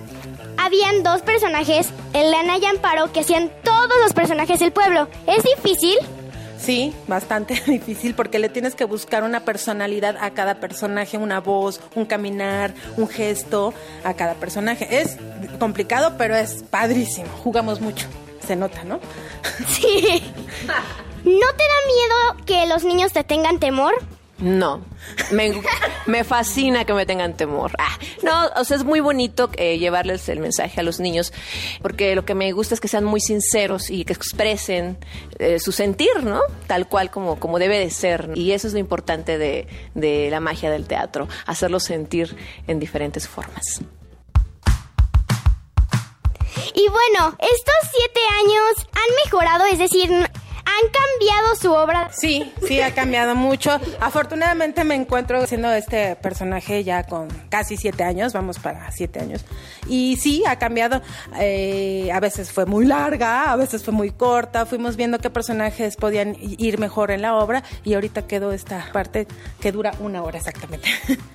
habían 0.57 1.03
dos 1.03 1.21
personajes, 1.21 1.87
Elena 2.13 2.57
y 2.57 2.65
Amparo, 2.65 3.13
que 3.13 3.21
hacían 3.21 3.49
todos 3.63 3.93
los 4.03 4.11
personajes 4.11 4.59
del 4.59 4.73
pueblo. 4.73 5.07
¿Es 5.25 5.41
difícil? 5.43 5.97
Sí, 6.59 6.93
bastante 7.07 7.53
difícil 7.67 8.13
porque 8.15 8.39
le 8.39 8.49
tienes 8.49 8.75
que 8.75 8.83
buscar 8.85 9.23
una 9.23 9.45
personalidad 9.45 10.17
a 10.19 10.31
cada 10.31 10.59
personaje, 10.59 11.17
una 11.17 11.39
voz, 11.39 11.79
un 11.95 12.05
caminar, 12.05 12.73
un 12.97 13.07
gesto 13.07 13.73
a 14.03 14.13
cada 14.13 14.35
personaje. 14.35 15.01
Es 15.01 15.17
complicado, 15.57 16.15
pero 16.17 16.35
es 16.35 16.63
padrísimo. 16.63 17.29
Jugamos 17.43 17.81
mucho. 17.81 18.07
Se 18.45 18.55
nota, 18.55 18.83
¿no? 18.83 18.99
Sí. 19.67 20.23
¿No 21.23 21.23
te 21.23 21.63
da 21.63 21.79
miedo 21.87 22.45
que 22.45 22.65
los 22.65 22.83
niños 22.83 23.11
te 23.11 23.23
tengan 23.23 23.59
temor? 23.59 23.93
No, 24.41 24.81
me, 25.31 25.51
me 26.05 26.23
fascina 26.23 26.85
que 26.85 26.93
me 26.93 27.05
tengan 27.05 27.35
temor. 27.35 27.71
Ah, 27.77 27.97
no, 28.23 28.47
o 28.55 28.63
sea, 28.63 28.77
es 28.77 28.83
muy 28.83 29.01
bonito 29.01 29.49
eh, 29.57 29.77
llevarles 29.77 30.29
el 30.29 30.39
mensaje 30.39 30.79
a 30.79 30.83
los 30.83 30.99
niños, 30.99 31.33
porque 31.81 32.15
lo 32.15 32.25
que 32.25 32.35
me 32.35 32.51
gusta 32.53 32.73
es 32.73 32.79
que 32.79 32.87
sean 32.87 33.03
muy 33.03 33.19
sinceros 33.19 33.89
y 33.89 34.05
que 34.05 34.13
expresen 34.13 34.97
eh, 35.39 35.59
su 35.59 35.71
sentir, 35.71 36.23
¿no? 36.23 36.41
Tal 36.67 36.87
cual 36.87 37.11
como, 37.11 37.39
como 37.39 37.59
debe 37.59 37.79
de 37.79 37.89
ser. 37.89 38.31
Y 38.35 38.51
eso 38.51 38.67
es 38.67 38.73
lo 38.73 38.79
importante 38.79 39.37
de, 39.37 39.67
de 39.93 40.29
la 40.31 40.39
magia 40.39 40.71
del 40.71 40.87
teatro, 40.87 41.27
hacerlos 41.45 41.83
sentir 41.83 42.35
en 42.67 42.79
diferentes 42.79 43.27
formas. 43.27 43.81
Y 46.73 46.87
bueno, 46.87 47.35
estos 47.39 47.89
siete 47.91 48.19
años 48.39 48.87
han 48.93 49.15
mejorado, 49.25 49.65
es 49.65 49.79
decir, 49.79 50.09
han 50.69 50.89
cambiado 50.91 51.55
su 51.55 51.71
obra. 51.71 52.09
Sí, 52.13 52.53
sí, 52.67 52.81
ha 52.81 52.93
cambiado 52.93 53.35
mucho. 53.35 53.71
Afortunadamente 53.99 54.83
me 54.83 54.95
encuentro 54.95 55.45
siendo 55.47 55.71
este 55.71 56.15
personaje 56.15 56.83
ya 56.83 57.03
con 57.03 57.27
casi 57.49 57.77
siete 57.77 58.03
años, 58.03 58.33
vamos 58.33 58.59
para 58.59 58.91
siete 58.91 59.19
años. 59.19 59.43
Y 59.87 60.17
sí, 60.17 60.43
ha 60.47 60.57
cambiado. 60.57 61.01
Eh, 61.39 62.09
a 62.13 62.19
veces 62.19 62.51
fue 62.51 62.65
muy 62.65 62.85
larga, 62.85 63.51
a 63.51 63.55
veces 63.55 63.83
fue 63.83 63.93
muy 63.93 64.11
corta. 64.11 64.65
Fuimos 64.65 64.95
viendo 64.95 65.19
qué 65.19 65.29
personajes 65.29 65.95
podían 65.95 66.35
ir 66.39 66.79
mejor 66.79 67.11
en 67.11 67.21
la 67.21 67.35
obra 67.35 67.63
y 67.83 67.95
ahorita 67.95 68.27
quedó 68.27 68.51
esta 68.51 68.89
parte 68.93 69.27
que 69.59 69.71
dura 69.71 69.91
una 69.99 70.23
hora 70.23 70.37
exactamente. 70.37 70.87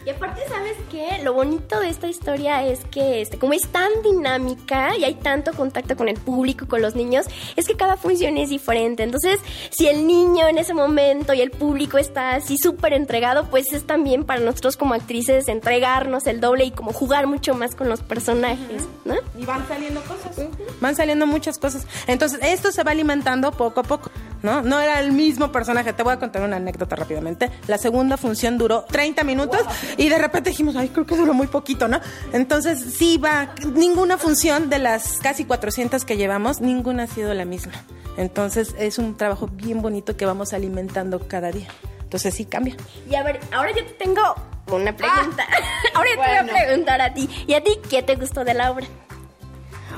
Y 0.07 0.11
aparte, 0.11 0.42
¿sabes 0.49 0.77
qué? 0.90 1.23
Lo 1.23 1.33
bonito 1.33 1.81
de 1.81 1.88
esta 1.88 2.07
historia 2.07 2.64
es 2.64 2.81
que, 2.90 3.23
este, 3.23 3.38
como 3.38 3.55
es 3.55 3.66
tan 3.68 3.90
dinámica 4.03 4.97
y 4.97 5.05
hay 5.05 5.14
tanto 5.14 5.53
contacto 5.53 5.97
con 5.97 6.09
el 6.09 6.16
público, 6.16 6.68
con 6.68 6.83
los 6.83 6.94
niños, 6.94 7.27
es 7.57 7.66
que 7.66 7.77
cada 7.77 7.97
función 7.97 8.37
es 8.37 8.51
diferente. 8.51 9.03
Entonces, 9.03 9.23
si 9.70 9.88
el 9.88 10.06
niño 10.06 10.48
en 10.48 10.58
ese 10.58 10.74
momento 10.74 11.34
y 11.34 11.40
el 11.40 11.50
público 11.50 11.98
está 11.98 12.34
así 12.34 12.56
súper 12.58 12.92
entregado, 12.92 13.48
pues 13.50 13.72
es 13.72 13.87
también 13.87 14.24
para 14.24 14.40
nosotros 14.40 14.76
como 14.76 14.94
actrices 14.94 15.48
entregarnos 15.48 16.26
el 16.26 16.40
doble 16.40 16.64
y 16.64 16.70
como 16.70 16.92
jugar 16.92 17.26
mucho 17.26 17.54
más 17.54 17.74
con 17.74 17.88
los 17.88 18.00
personajes, 18.00 18.84
¿no? 19.04 19.14
Y 19.38 19.44
van 19.44 19.66
saliendo 19.68 20.00
cosas. 20.02 20.37
Van 20.80 20.96
saliendo 20.96 21.26
muchas 21.26 21.58
cosas. 21.58 21.87
Entonces, 22.06 22.38
esto 22.42 22.72
se 22.72 22.82
va 22.82 22.92
alimentando 22.92 23.52
poco 23.52 23.80
a 23.80 23.82
poco, 23.82 24.10
¿no? 24.42 24.62
No 24.62 24.80
era 24.80 25.00
el 25.00 25.12
mismo 25.12 25.52
personaje. 25.52 25.92
Te 25.92 26.02
voy 26.02 26.12
a 26.12 26.18
contar 26.18 26.42
una 26.42 26.56
anécdota 26.56 26.96
rápidamente. 26.96 27.50
La 27.66 27.78
segunda 27.78 28.16
función 28.16 28.58
duró 28.58 28.84
30 28.84 29.24
minutos 29.24 29.60
y 29.96 30.08
de 30.08 30.18
repente 30.18 30.50
dijimos, 30.50 30.76
ay, 30.76 30.88
creo 30.88 31.06
que 31.06 31.16
duró 31.16 31.34
muy 31.34 31.46
poquito, 31.46 31.88
¿no? 31.88 32.00
Entonces, 32.32 32.80
sí 32.96 33.18
va, 33.18 33.54
ninguna 33.74 34.18
función 34.18 34.68
de 34.68 34.78
las 34.78 35.18
casi 35.18 35.44
400 35.44 36.04
que 36.04 36.16
llevamos, 36.16 36.60
ninguna 36.60 37.04
ha 37.04 37.06
sido 37.06 37.34
la 37.34 37.44
misma. 37.44 37.72
Entonces, 38.16 38.74
es 38.79 38.98
un 38.98 39.16
trabajo 39.16 39.48
bien 39.48 39.83
bonito 39.83 40.16
que 40.16 40.27
vamos 40.27 40.53
alimentando 40.53 41.27
cada 41.27 41.50
día. 41.50 41.68
Entonces, 42.03 42.35
sí 42.35 42.44
cambia. 42.44 42.77
Y 43.11 43.14
a 43.14 43.22
ver, 43.22 43.40
ahora 43.53 43.70
yo 43.70 43.85
te 43.85 43.92
tengo 43.92 44.22
una 44.68 44.96
pregunta. 44.96 45.46
ahora 45.94 46.09
yo 46.11 46.22
te 46.22 46.29
voy 46.29 46.50
a 46.50 46.64
preguntar 46.64 47.00
a 47.00 47.14
ti. 47.14 47.29
¿Y 47.46 47.55
a 47.55 47.62
ti 47.62 47.79
qué 47.90 48.03
te 48.03 48.16
gustó 48.16 48.44
de 48.44 48.55
la 48.55 48.70
obra? 48.70 48.87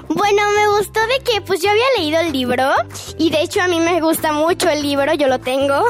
Bueno, 0.09 0.42
me 0.55 0.68
gustó 0.79 1.00
de 1.07 1.18
que 1.24 1.40
pues 1.40 1.61
yo 1.61 1.70
había 1.70 1.85
leído 1.98 2.20
el 2.20 2.33
libro 2.33 2.70
y 3.18 3.31
de 3.31 3.42
hecho 3.42 3.61
a 3.61 3.66
mí 3.66 3.81
me 3.81 4.00
gusta 4.00 4.33
mucho 4.33 4.68
el 4.68 4.83
libro, 4.83 5.12
yo 5.14 5.26
lo 5.26 5.40
tengo 5.40 5.85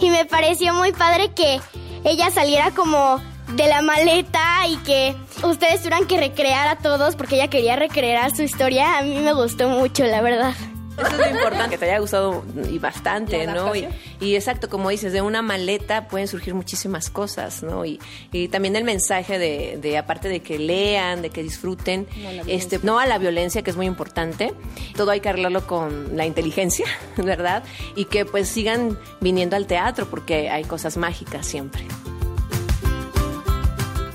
y 0.00 0.10
me 0.10 0.24
pareció 0.24 0.72
muy 0.72 0.92
padre 0.92 1.32
que 1.34 1.60
ella 2.04 2.30
saliera 2.30 2.70
como 2.70 3.20
de 3.48 3.66
la 3.66 3.82
maleta 3.82 4.66
y 4.68 4.76
que 4.78 5.14
ustedes 5.42 5.82
tuvieran 5.82 6.06
que 6.06 6.18
recrear 6.18 6.68
a 6.68 6.76
todos 6.76 7.16
porque 7.16 7.36
ella 7.36 7.48
quería 7.48 7.76
recrear 7.76 8.34
su 8.34 8.42
historia. 8.42 8.98
A 8.98 9.02
mí 9.02 9.18
me 9.18 9.32
gustó 9.32 9.68
mucho, 9.68 10.04
la 10.04 10.20
verdad. 10.22 10.54
Eso 10.98 11.10
es 11.10 11.18
lo 11.18 11.36
importante, 11.36 11.70
que 11.70 11.78
te 11.78 11.84
haya 11.86 11.98
gustado 11.98 12.44
y 12.70 12.78
bastante, 12.78 13.46
¿no? 13.46 13.74
Y, 13.74 13.86
y, 14.20 14.34
exacto, 14.34 14.68
como 14.68 14.90
dices, 14.90 15.12
de 15.12 15.22
una 15.22 15.42
maleta 15.42 16.08
pueden 16.08 16.28
surgir 16.28 16.54
muchísimas 16.54 17.10
cosas, 17.10 17.62
¿no? 17.62 17.84
Y, 17.84 18.00
y 18.32 18.48
también 18.48 18.76
el 18.76 18.84
mensaje 18.84 19.38
de, 19.38 19.78
de, 19.80 19.98
aparte 19.98 20.28
de 20.28 20.40
que 20.40 20.58
lean, 20.58 21.22
de 21.22 21.30
que 21.30 21.42
disfruten, 21.42 22.06
no, 22.16 22.42
este, 22.46 22.80
no 22.82 22.98
a 22.98 23.06
la 23.06 23.18
violencia, 23.18 23.62
que 23.62 23.70
es 23.70 23.76
muy 23.76 23.86
importante. 23.86 24.52
Todo 24.96 25.10
hay 25.12 25.20
que 25.20 25.28
arreglarlo 25.28 25.66
con 25.66 26.16
la 26.16 26.26
inteligencia, 26.26 26.86
¿verdad? 27.16 27.62
Y 27.94 28.06
que 28.06 28.24
pues 28.24 28.48
sigan 28.48 28.98
viniendo 29.20 29.56
al 29.56 29.66
teatro 29.66 30.08
porque 30.10 30.50
hay 30.50 30.64
cosas 30.64 30.96
mágicas 30.96 31.46
siempre. 31.46 31.84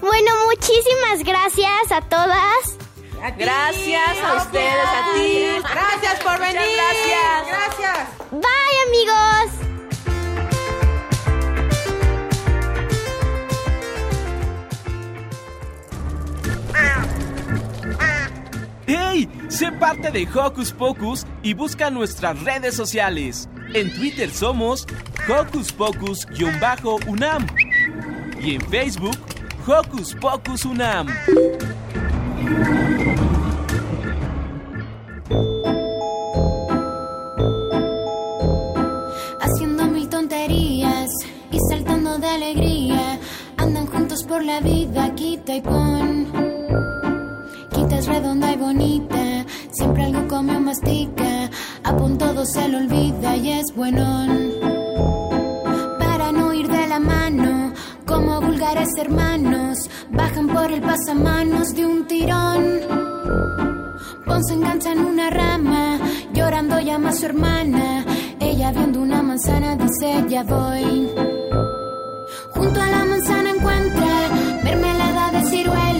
Bueno, 0.01 0.31
muchísimas 0.49 1.23
gracias 1.23 1.91
a 1.91 2.01
todas. 2.01 2.82
A 3.23 3.31
gracias 3.31 4.17
a 4.21 4.35
ustedes, 4.35 4.85
a 4.85 5.13
ti. 5.15 5.45
Gracias 5.61 6.19
por 6.21 6.37
venir. 6.41 6.59
Muchas 6.59 6.75
gracias. 6.75 7.47
Gracias. 7.47 8.09
Bye, 8.31 8.77
amigos. 8.85 9.47
¡Hey! 18.87 19.29
Sé 19.47 19.71
parte 19.71 20.11
de 20.11 20.27
Hocus 20.27 20.73
Pocus 20.73 21.25
y 21.43 21.53
busca 21.53 21.89
nuestras 21.89 22.43
redes 22.43 22.75
sociales. 22.75 23.47
En 23.73 23.93
Twitter 23.95 24.29
somos 24.31 24.85
Hocus 25.29 25.71
Pocus-UNAM 25.71 27.47
y 28.41 28.55
en 28.55 28.61
Facebook 28.69 29.17
Hocus 29.65 30.13
Pocus 30.13 30.65
UNAM. 30.65 31.07
Haciendo 39.39 39.85
mil 39.85 40.09
tonterías 40.09 41.09
y 41.51 41.57
saltando 41.69 42.17
de 42.17 42.27
alegría, 42.27 43.19
andan 43.57 43.87
juntos 43.87 44.23
por 44.27 44.43
la 44.43 44.59
vida, 44.59 45.15
quita 45.15 45.55
y 45.55 45.61
pon. 45.61 46.27
Quita 47.73 47.97
es 47.97 48.07
redonda 48.07 48.51
y 48.51 48.57
bonita, 48.57 49.45
siempre 49.71 50.03
algo 50.03 50.27
come 50.27 50.57
o 50.57 50.59
mastica, 50.59 51.49
a 51.83 51.95
pon 51.95 52.17
todo 52.17 52.45
se 52.45 52.67
lo 52.67 52.79
olvida 52.79 53.37
y 53.37 53.51
es 53.51 53.73
buenón. 53.75 55.22
Vulgares 58.45 58.89
hermanos, 58.97 59.89
bajan 60.11 60.47
por 60.47 60.71
el 60.71 60.81
pasamanos 60.81 61.73
de 61.75 61.85
un 61.85 62.05
tirón. 62.07 62.63
Pon 64.25 64.43
se 64.43 64.53
engancha 64.53 64.91
en 64.91 65.05
una 65.05 65.29
rama, 65.29 65.99
llorando 66.33 66.79
llama 66.79 67.09
a 67.09 67.13
su 67.13 67.25
hermana. 67.25 68.05
Ella 68.39 68.71
viendo 68.71 69.01
una 69.01 69.21
manzana 69.21 69.75
dice 69.75 70.25
ya 70.27 70.43
voy. 70.43 71.09
Junto 72.55 72.81
a 72.81 72.87
la 72.87 73.05
manzana 73.05 73.49
encuentra 73.49 74.29
mermelada 74.63 75.31
de 75.31 75.49
ciruela, 75.49 75.92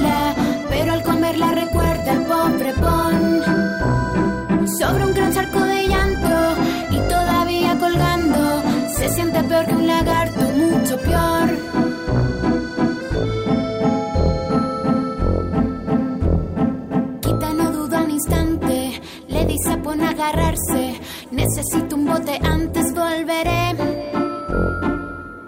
agarrarse. 20.14 21.00
Necesito 21.32 21.96
un 21.96 22.06
bote, 22.06 22.40
antes 22.44 22.94
volveré. 22.94 23.76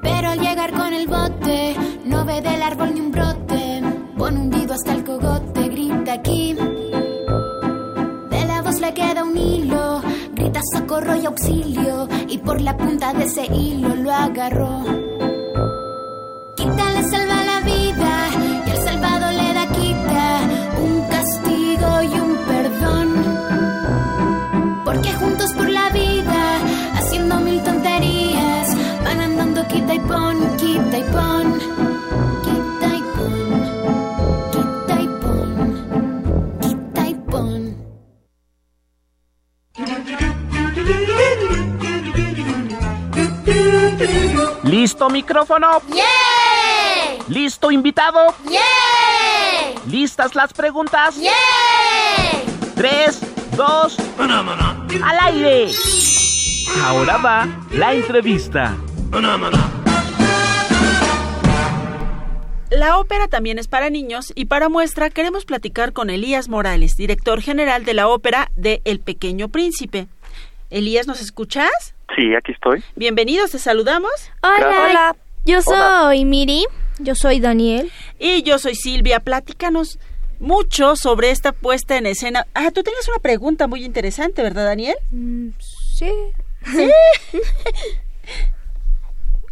Pero 0.01 0.29
al 0.29 0.39
llegar 0.39 0.71
con 0.71 0.93
el 0.93 1.07
bote, 1.07 1.75
no 2.05 2.25
ve 2.25 2.41
del 2.41 2.61
árbol 2.61 2.93
ni 2.93 3.01
un 3.01 3.11
brote. 3.11 3.81
Pone 4.17 4.39
hundido 4.39 4.73
hasta 4.73 4.93
el 4.93 5.03
cogote, 5.03 5.69
grita 5.69 6.13
aquí. 6.13 6.53
De 8.29 8.45
la 8.45 8.61
voz 8.61 8.79
le 8.79 8.93
queda 8.93 9.23
un 9.23 9.37
hilo, 9.37 10.01
grita 10.33 10.61
socorro 10.73 11.15
y 11.15 11.25
auxilio. 11.25 12.07
Y 12.27 12.37
por 12.39 12.61
la 12.61 12.75
punta 12.75 13.13
de 13.13 13.25
ese 13.25 13.45
hilo 13.45 13.95
lo 13.95 14.11
agarró. 14.11 14.83
Quita 16.55 16.91
le 16.91 17.03
¿Listo 44.85 45.09
micrófono? 45.09 45.81
¡Yeah! 45.91 46.03
¿Listo 47.27 47.71
invitado? 47.71 48.19
¡Yeah! 48.47 49.81
¿Listas 49.89 50.35
las 50.35 50.53
preguntas? 50.53 51.19
¡Yeah! 51.19 51.31
Tres, 52.75 53.19
dos, 53.57 53.97
al 54.19 55.19
aire. 55.21 55.71
Ahora 56.83 57.17
va 57.17 57.47
la 57.71 57.95
entrevista. 57.95 58.77
La 62.69 62.99
ópera 62.99 63.27
también 63.27 63.57
es 63.57 63.67
para 63.67 63.89
niños 63.89 64.33
y 64.35 64.45
para 64.45 64.69
muestra 64.69 65.09
queremos 65.09 65.45
platicar 65.45 65.93
con 65.93 66.11
Elías 66.11 66.47
Morales, 66.47 66.95
director 66.95 67.41
general 67.41 67.85
de 67.85 67.95
la 67.95 68.07
ópera 68.07 68.51
de 68.55 68.83
El 68.85 68.99
Pequeño 68.99 69.49
Príncipe. 69.49 70.07
Elías, 70.69 71.07
¿nos 71.07 71.21
escuchas? 71.21 71.94
Sí, 72.15 72.33
aquí 72.33 72.53
estoy. 72.53 72.83
Bienvenidos, 72.95 73.51
te 73.51 73.59
saludamos. 73.59 74.11
Hola, 74.41 74.87
Hola. 74.89 75.15
yo 75.45 75.61
soy 75.61 75.75
Hola. 75.75 76.25
Miri. 76.25 76.65
Yo 76.99 77.13
soy 77.13 77.41
Daniel. 77.41 77.91
Y 78.19 78.43
yo 78.43 78.57
soy 78.57 78.75
Silvia. 78.75 79.19
Platícanos 79.19 79.99
mucho 80.39 80.95
sobre 80.95 81.31
esta 81.31 81.51
puesta 81.51 81.97
en 81.97 82.05
escena. 82.05 82.45
Ah, 82.53 82.71
tú 82.73 82.83
tenías 82.83 83.07
una 83.09 83.19
pregunta 83.19 83.67
muy 83.67 83.83
interesante, 83.83 84.43
¿verdad, 84.43 84.65
Daniel? 84.65 84.95
Mm, 85.11 85.49
sí. 85.59 86.11
¿Sí? 86.63 86.89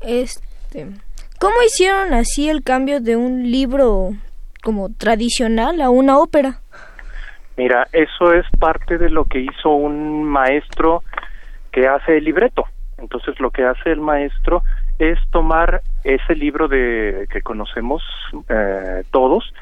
este, 0.01 0.87
¿cómo 1.39 1.55
hicieron 1.65 2.13
así 2.13 2.49
el 2.49 2.63
cambio 2.63 3.01
de 3.01 3.17
un 3.17 3.51
libro 3.51 4.11
como 4.63 4.89
tradicional 4.93 5.81
a 5.81 5.89
una 5.89 6.17
ópera? 6.17 6.61
Mira, 7.57 7.87
eso 7.91 8.33
es 8.33 8.45
parte 8.57 8.97
de 8.97 9.09
lo 9.09 9.25
que 9.25 9.41
hizo 9.41 9.69
un 9.69 10.23
maestro 10.23 11.03
que 11.73 11.87
hace 11.87 12.17
el 12.17 12.23
libreto. 12.23 12.63
Entonces, 12.97 13.37
lo 13.39 13.51
que 13.51 13.65
hace 13.65 13.91
el 13.91 13.99
maestro 13.99 14.63
es 14.99 15.19
tomar 15.31 15.81
ese 16.03 16.35
libro 16.35 16.69
de 16.69 17.27
que 17.29 17.41
conocemos 17.41 18.01
eh, 18.47 19.03
todos, 19.11 19.53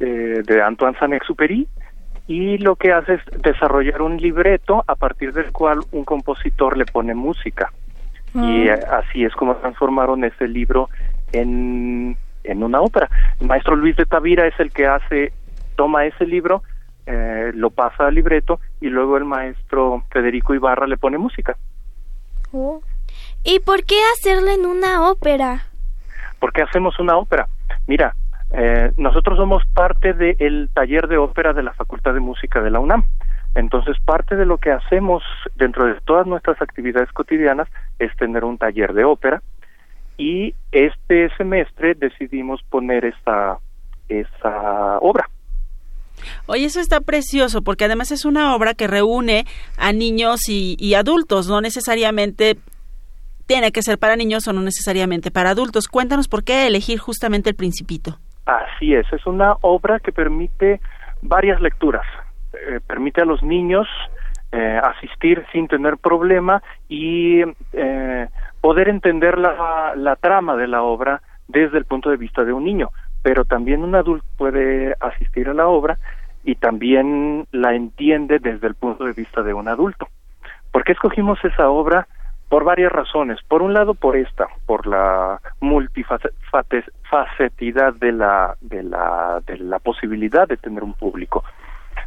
eh, 0.00 0.42
de 0.46 0.62
Antoine 0.62 0.96
Saint-Exupéry 0.98 1.68
y 2.28 2.58
lo 2.58 2.76
que 2.76 2.92
hace 2.92 3.14
es 3.14 3.42
desarrollar 3.42 4.02
un 4.02 4.16
libreto 4.16 4.84
a 4.86 4.94
partir 4.94 5.32
del 5.32 5.52
cual 5.52 5.80
un 5.92 6.04
compositor 6.04 6.76
le 6.76 6.86
pone 6.86 7.14
música 7.14 7.70
y 8.34 8.68
eh, 8.68 8.72
así 8.72 9.24
es 9.24 9.32
como 9.34 9.56
transformaron 9.56 10.24
ese 10.24 10.46
libro 10.46 10.90
en, 11.32 12.16
en 12.44 12.62
una 12.62 12.80
ópera. 12.80 13.08
El 13.40 13.46
maestro 13.46 13.76
Luis 13.76 13.96
de 13.96 14.04
Tavira 14.04 14.46
es 14.46 14.58
el 14.58 14.70
que 14.70 14.86
hace, 14.86 15.32
toma 15.76 16.04
ese 16.04 16.26
libro, 16.26 16.62
eh, 17.06 17.52
lo 17.54 17.70
pasa 17.70 18.06
al 18.06 18.14
libreto 18.14 18.60
y 18.80 18.88
luego 18.88 19.16
el 19.16 19.24
maestro 19.24 20.04
Federico 20.10 20.54
Ibarra 20.54 20.86
le 20.86 20.96
pone 20.96 21.18
música. 21.18 21.56
Oh. 22.52 22.82
¿Y 23.44 23.60
por 23.60 23.84
qué 23.84 23.96
hacerlo 24.14 24.50
en 24.50 24.66
una 24.66 25.08
ópera? 25.08 25.62
¿Por 26.40 26.52
qué 26.52 26.62
hacemos 26.62 26.98
una 26.98 27.16
ópera? 27.16 27.48
Mira, 27.86 28.14
eh, 28.52 28.92
nosotros 28.96 29.36
somos 29.36 29.62
parte 29.74 30.12
del 30.12 30.68
taller 30.74 31.08
de 31.08 31.16
ópera 31.16 31.52
de 31.52 31.62
la 31.62 31.72
Facultad 31.74 32.14
de 32.14 32.20
Música 32.20 32.60
de 32.60 32.70
la 32.70 32.80
UNAM. 32.80 33.04
Entonces, 33.54 33.96
parte 34.04 34.36
de 34.36 34.44
lo 34.44 34.58
que 34.58 34.70
hacemos 34.70 35.22
dentro 35.54 35.86
de 35.86 35.94
todas 36.04 36.26
nuestras 36.26 36.60
actividades 36.60 37.10
cotidianas 37.12 37.68
es 37.98 38.14
tener 38.16 38.44
un 38.44 38.58
taller 38.58 38.92
de 38.92 39.04
ópera 39.04 39.42
y 40.18 40.54
este 40.72 41.34
semestre 41.36 41.94
decidimos 41.94 42.62
poner 42.64 43.04
esa, 43.04 43.58
esa 44.08 44.98
obra. 44.98 45.28
Oye, 46.46 46.64
eso 46.64 46.80
está 46.80 47.00
precioso 47.00 47.62
porque 47.62 47.84
además 47.84 48.10
es 48.12 48.24
una 48.24 48.54
obra 48.54 48.74
que 48.74 48.86
reúne 48.86 49.44
a 49.78 49.92
niños 49.92 50.48
y, 50.48 50.76
y 50.78 50.94
adultos, 50.94 51.48
no 51.48 51.60
necesariamente 51.60 52.56
tiene 53.46 53.72
que 53.72 53.82
ser 53.82 53.98
para 53.98 54.16
niños 54.16 54.46
o 54.48 54.52
no 54.52 54.60
necesariamente 54.60 55.30
para 55.30 55.50
adultos. 55.50 55.88
Cuéntanos 55.88 56.28
por 56.28 56.44
qué 56.44 56.66
elegir 56.66 56.98
justamente 56.98 57.50
el 57.50 57.56
Principito. 57.56 58.18
Así 58.44 58.94
es, 58.94 59.06
es 59.12 59.26
una 59.26 59.56
obra 59.62 59.98
que 60.00 60.12
permite 60.12 60.80
varias 61.22 61.60
lecturas. 61.60 62.04
Eh, 62.52 62.80
permite 62.86 63.22
a 63.22 63.24
los 63.24 63.42
niños 63.42 63.86
eh, 64.52 64.80
asistir 64.82 65.44
sin 65.52 65.68
tener 65.68 65.96
problema 65.98 66.62
y 66.88 67.42
eh, 67.72 68.28
poder 68.60 68.88
entender 68.88 69.38
la, 69.38 69.94
la 69.96 70.16
trama 70.16 70.56
de 70.56 70.68
la 70.68 70.82
obra 70.82 71.22
desde 71.48 71.78
el 71.78 71.84
punto 71.84 72.10
de 72.10 72.16
vista 72.16 72.44
de 72.44 72.52
un 72.52 72.64
niño, 72.64 72.90
pero 73.22 73.44
también 73.44 73.82
un 73.82 73.94
adulto 73.94 74.26
puede 74.36 74.94
asistir 75.00 75.48
a 75.48 75.54
la 75.54 75.66
obra 75.66 75.98
y 76.46 76.54
también 76.54 77.46
la 77.52 77.74
entiende 77.74 78.38
desde 78.38 78.68
el 78.68 78.76
punto 78.76 79.04
de 79.04 79.12
vista 79.12 79.42
de 79.42 79.52
un 79.52 79.68
adulto. 79.68 80.08
¿Por 80.72 80.84
qué 80.84 80.92
escogimos 80.92 81.44
esa 81.44 81.68
obra? 81.68 82.06
Por 82.48 82.62
varias 82.62 82.92
razones. 82.92 83.40
Por 83.48 83.62
un 83.62 83.74
lado, 83.74 83.94
por 83.94 84.16
esta, 84.16 84.46
por 84.64 84.86
la 84.86 85.40
multifacetidad 85.60 87.94
de 87.94 88.12
la, 88.12 88.54
de 88.60 88.84
la, 88.84 89.42
de 89.44 89.58
la 89.58 89.80
posibilidad 89.80 90.46
de 90.48 90.56
tener 90.56 90.82
un 90.82 90.94
público 90.94 91.44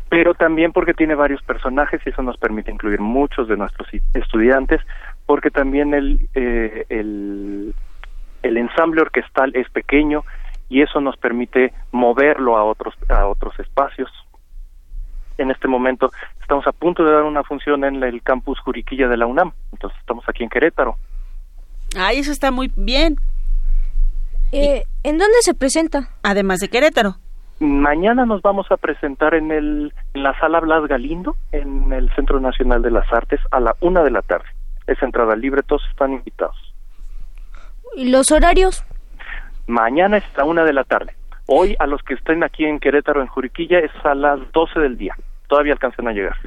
pero 0.08 0.34
también 0.34 0.72
porque 0.72 0.94
tiene 0.96 1.14
varios 1.14 1.44
personajes 1.44 2.02
y 2.04 2.10
eso 2.10 2.24
nos 2.24 2.38
permite 2.38 2.72
incluir 2.72 3.00
muchos 3.00 3.48
de 3.48 3.56
nuestros 3.56 3.88
estudiantes, 4.16 4.82
porque 5.28 5.52
también 5.52 5.94
el, 5.94 6.28
eh, 6.34 6.88
el, 6.90 7.76
el 8.42 8.58
ensamble 8.58 9.02
orquestal 9.02 9.56
es 9.56 9.70
pequeño 9.70 10.24
y 10.68 10.82
eso 10.82 11.00
nos 11.00 11.16
permite 11.18 11.74
moverlo 11.92 12.58
a 12.58 12.64
otros, 12.64 12.96
a 13.10 13.28
otros 13.28 13.60
espacios. 13.60 14.10
En 15.40 15.52
este 15.52 15.70
momento 15.70 16.12
estamos 16.42 16.68
a 16.68 16.74
punto 16.74 17.04
de 17.06 17.14
dar 17.14 17.24
una 17.24 17.44
función 17.44 17.86
en 17.86 18.04
el 18.04 18.22
campus 18.22 18.60
Juriquilla 18.60 19.08
de 19.08 19.16
la 19.16 19.26
UNAM, 19.26 19.54
entonces 19.72 19.98
estamos 20.02 20.26
aquí 20.28 20.44
en 20.44 20.50
Querétaro. 20.50 20.98
Ay, 21.98 22.20
eso 22.20 22.34
está 22.34 22.52
muy 22.52 22.70
bien. 22.76 23.16
Eh, 24.52 24.84
¿En 25.04 25.18
dónde 25.18 25.38
se 25.42 25.54
presenta? 25.54 26.10
Además 26.24 26.60
de 26.60 26.68
Querétaro. 26.68 27.16
Mañana 27.60 28.26
nos 28.26 28.42
vamos 28.42 28.70
a 28.70 28.76
presentar 28.76 29.34
en, 29.34 29.52
el, 29.52 29.94
en 30.14 30.24
la 30.24 30.38
sala 30.40 30.60
Blas 30.60 30.86
Galindo, 30.88 31.38
en 31.54 31.94
el 31.94 32.14
Centro 32.16 32.42
Nacional 32.42 32.82
de 32.82 32.92
las 32.92 33.12
Artes, 33.14 33.40
a 33.52 33.62
la 33.62 33.76
una 33.80 34.04
de 34.04 34.12
la 34.12 34.22
tarde. 34.22 34.48
Es 34.88 35.02
entrada 35.02 35.38
libre, 35.38 35.64
todos 35.64 35.84
están 35.90 36.12
invitados. 36.12 36.58
¿Y 37.96 38.12
los 38.12 38.30
horarios? 38.34 38.84
Mañana 39.68 40.18
es 40.18 40.26
a 40.36 40.40
la 40.40 40.44
una 40.44 40.66
de 40.66 40.74
la 40.74 40.84
tarde. 40.84 41.14
Hoy, 41.48 41.78
a 41.80 41.88
los 41.88 42.04
que 42.04 42.16
estén 42.16 42.44
aquí 42.44 42.66
en 42.66 42.80
Querétaro, 42.80 43.22
en 43.22 43.28
Juriquilla, 43.28 43.80
es 43.80 43.92
a 44.04 44.14
las 44.16 44.40
doce 44.52 44.80
del 44.82 44.98
día. 44.98 45.16
Todavía 45.50 45.74
alcanzan 45.74 46.08
a 46.08 46.14
llegar. 46.14 46.38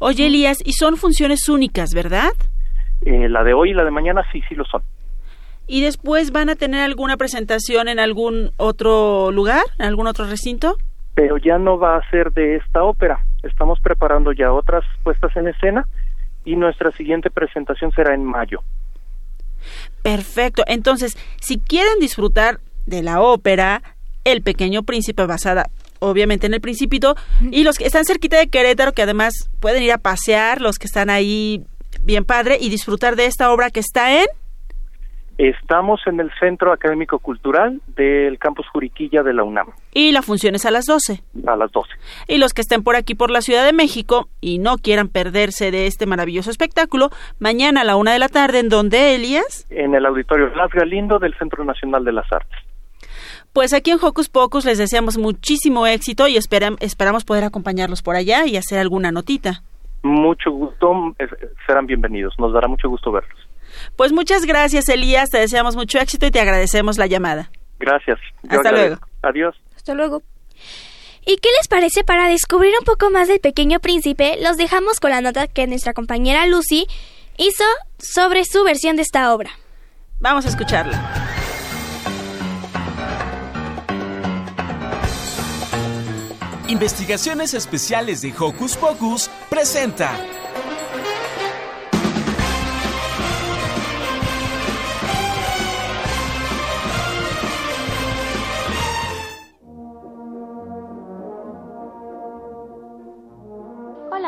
Oye, 0.00 0.26
Elías, 0.26 0.58
y 0.64 0.72
son 0.72 0.96
funciones 0.96 1.48
únicas, 1.48 1.90
¿verdad? 1.94 2.32
Eh, 3.02 3.28
la 3.28 3.44
de 3.44 3.54
hoy 3.54 3.70
y 3.70 3.74
la 3.74 3.84
de 3.84 3.92
mañana 3.92 4.24
sí, 4.32 4.42
sí 4.48 4.56
lo 4.56 4.64
son 4.64 4.82
y 5.68 5.82
después 5.82 6.32
van 6.32 6.48
a 6.48 6.56
tener 6.56 6.80
alguna 6.80 7.16
presentación 7.16 7.88
en 7.88 8.00
algún 8.00 8.52
otro 8.56 9.30
lugar, 9.30 9.62
en 9.78 9.84
algún 9.84 10.06
otro 10.06 10.24
recinto. 10.24 10.78
Pero 11.14 11.36
ya 11.36 11.58
no 11.58 11.78
va 11.78 11.98
a 11.98 12.10
ser 12.10 12.32
de 12.32 12.56
esta 12.56 12.82
ópera. 12.82 13.20
Estamos 13.42 13.78
preparando 13.80 14.32
ya 14.32 14.50
otras 14.52 14.82
puestas 15.04 15.36
en 15.36 15.46
escena 15.46 15.86
y 16.44 16.56
nuestra 16.56 16.90
siguiente 16.92 17.30
presentación 17.30 17.92
será 17.92 18.14
en 18.14 18.24
mayo. 18.24 18.62
Perfecto. 20.02 20.64
Entonces, 20.66 21.18
si 21.38 21.58
quieren 21.58 21.98
disfrutar 22.00 22.60
de 22.86 23.02
la 23.02 23.20
ópera 23.20 23.82
El 24.24 24.42
Pequeño 24.42 24.84
Príncipe 24.84 25.26
basada 25.26 25.66
obviamente 25.98 26.46
en 26.46 26.54
el 26.54 26.60
Principito 26.60 27.14
y 27.50 27.64
los 27.64 27.78
que 27.78 27.86
están 27.86 28.04
cerquita 28.04 28.38
de 28.38 28.48
Querétaro 28.48 28.92
que 28.92 29.02
además 29.02 29.50
pueden 29.60 29.82
ir 29.82 29.92
a 29.92 29.98
pasear, 29.98 30.60
los 30.60 30.78
que 30.78 30.86
están 30.86 31.10
ahí 31.10 31.64
bien 32.04 32.24
padre 32.24 32.58
y 32.60 32.68
disfrutar 32.68 33.16
de 33.16 33.26
esta 33.26 33.52
obra 33.52 33.70
que 33.70 33.80
está 33.80 34.22
en 34.22 34.26
Estamos 35.38 36.00
en 36.06 36.18
el 36.18 36.32
Centro 36.40 36.72
Académico 36.72 37.20
Cultural 37.20 37.80
del 37.94 38.40
Campus 38.40 38.66
Juriquilla 38.72 39.22
de 39.22 39.32
la 39.32 39.44
UNAM. 39.44 39.68
Y 39.94 40.10
la 40.10 40.22
función 40.22 40.56
es 40.56 40.66
a 40.66 40.72
las 40.72 40.84
12. 40.84 41.22
A 41.46 41.54
las 41.54 41.70
12. 41.70 41.90
Y 42.26 42.38
los 42.38 42.52
que 42.52 42.60
estén 42.60 42.82
por 42.82 42.96
aquí 42.96 43.14
por 43.14 43.30
la 43.30 43.40
Ciudad 43.40 43.64
de 43.64 43.72
México 43.72 44.28
y 44.40 44.58
no 44.58 44.78
quieran 44.78 45.06
perderse 45.06 45.70
de 45.70 45.86
este 45.86 46.06
maravilloso 46.06 46.50
espectáculo, 46.50 47.10
mañana 47.38 47.82
a 47.82 47.84
la 47.84 47.94
una 47.94 48.12
de 48.12 48.18
la 48.18 48.28
tarde, 48.28 48.58
¿en 48.58 48.68
dónde, 48.68 49.14
Elias? 49.14 49.64
En 49.70 49.94
el 49.94 50.06
Auditorio 50.06 50.48
Las 50.56 50.72
Galindo 50.72 51.20
del 51.20 51.38
Centro 51.38 51.64
Nacional 51.64 52.04
de 52.04 52.12
las 52.12 52.32
Artes. 52.32 52.58
Pues 53.58 53.72
aquí 53.72 53.90
en 53.90 53.98
Hocus 54.00 54.28
Pocus 54.28 54.64
les 54.64 54.78
deseamos 54.78 55.18
muchísimo 55.18 55.84
éxito 55.88 56.28
y 56.28 56.36
esperamos 56.36 57.24
poder 57.24 57.42
acompañarlos 57.42 58.02
por 58.02 58.14
allá 58.14 58.46
y 58.46 58.56
hacer 58.56 58.78
alguna 58.78 59.10
notita. 59.10 59.64
Mucho 60.04 60.52
gusto, 60.52 60.92
serán 61.66 61.86
bienvenidos, 61.86 62.34
nos 62.38 62.52
dará 62.52 62.68
mucho 62.68 62.88
gusto 62.88 63.10
verlos. 63.10 63.36
Pues 63.96 64.12
muchas 64.12 64.46
gracias, 64.46 64.88
Elías. 64.88 65.30
Te 65.30 65.38
deseamos 65.38 65.74
mucho 65.74 65.98
éxito 65.98 66.24
y 66.26 66.30
te 66.30 66.38
agradecemos 66.38 66.98
la 66.98 67.08
llamada. 67.08 67.50
Gracias. 67.80 68.20
Hasta 68.48 68.70
luego. 68.70 68.98
Adiós. 69.22 69.56
Hasta 69.74 69.92
luego. 69.92 70.22
¿Y 71.26 71.38
qué 71.38 71.48
les 71.58 71.66
parece 71.66 72.04
para 72.04 72.28
descubrir 72.28 72.74
un 72.78 72.84
poco 72.84 73.10
más 73.10 73.26
del 73.26 73.40
pequeño 73.40 73.80
príncipe? 73.80 74.38
Los 74.40 74.56
dejamos 74.56 75.00
con 75.00 75.10
la 75.10 75.20
nota 75.20 75.48
que 75.48 75.66
nuestra 75.66 75.94
compañera 75.94 76.46
Lucy 76.46 76.86
hizo 77.38 77.64
sobre 77.98 78.44
su 78.44 78.62
versión 78.62 78.94
de 78.94 79.02
esta 79.02 79.34
obra. 79.34 79.50
Vamos 80.20 80.46
a 80.46 80.48
escucharla. 80.48 81.37
Investigaciones 86.68 87.54
Especiales 87.54 88.20
de 88.20 88.32
Hocus 88.38 88.76
Pocus 88.76 89.30
presenta 89.48 90.10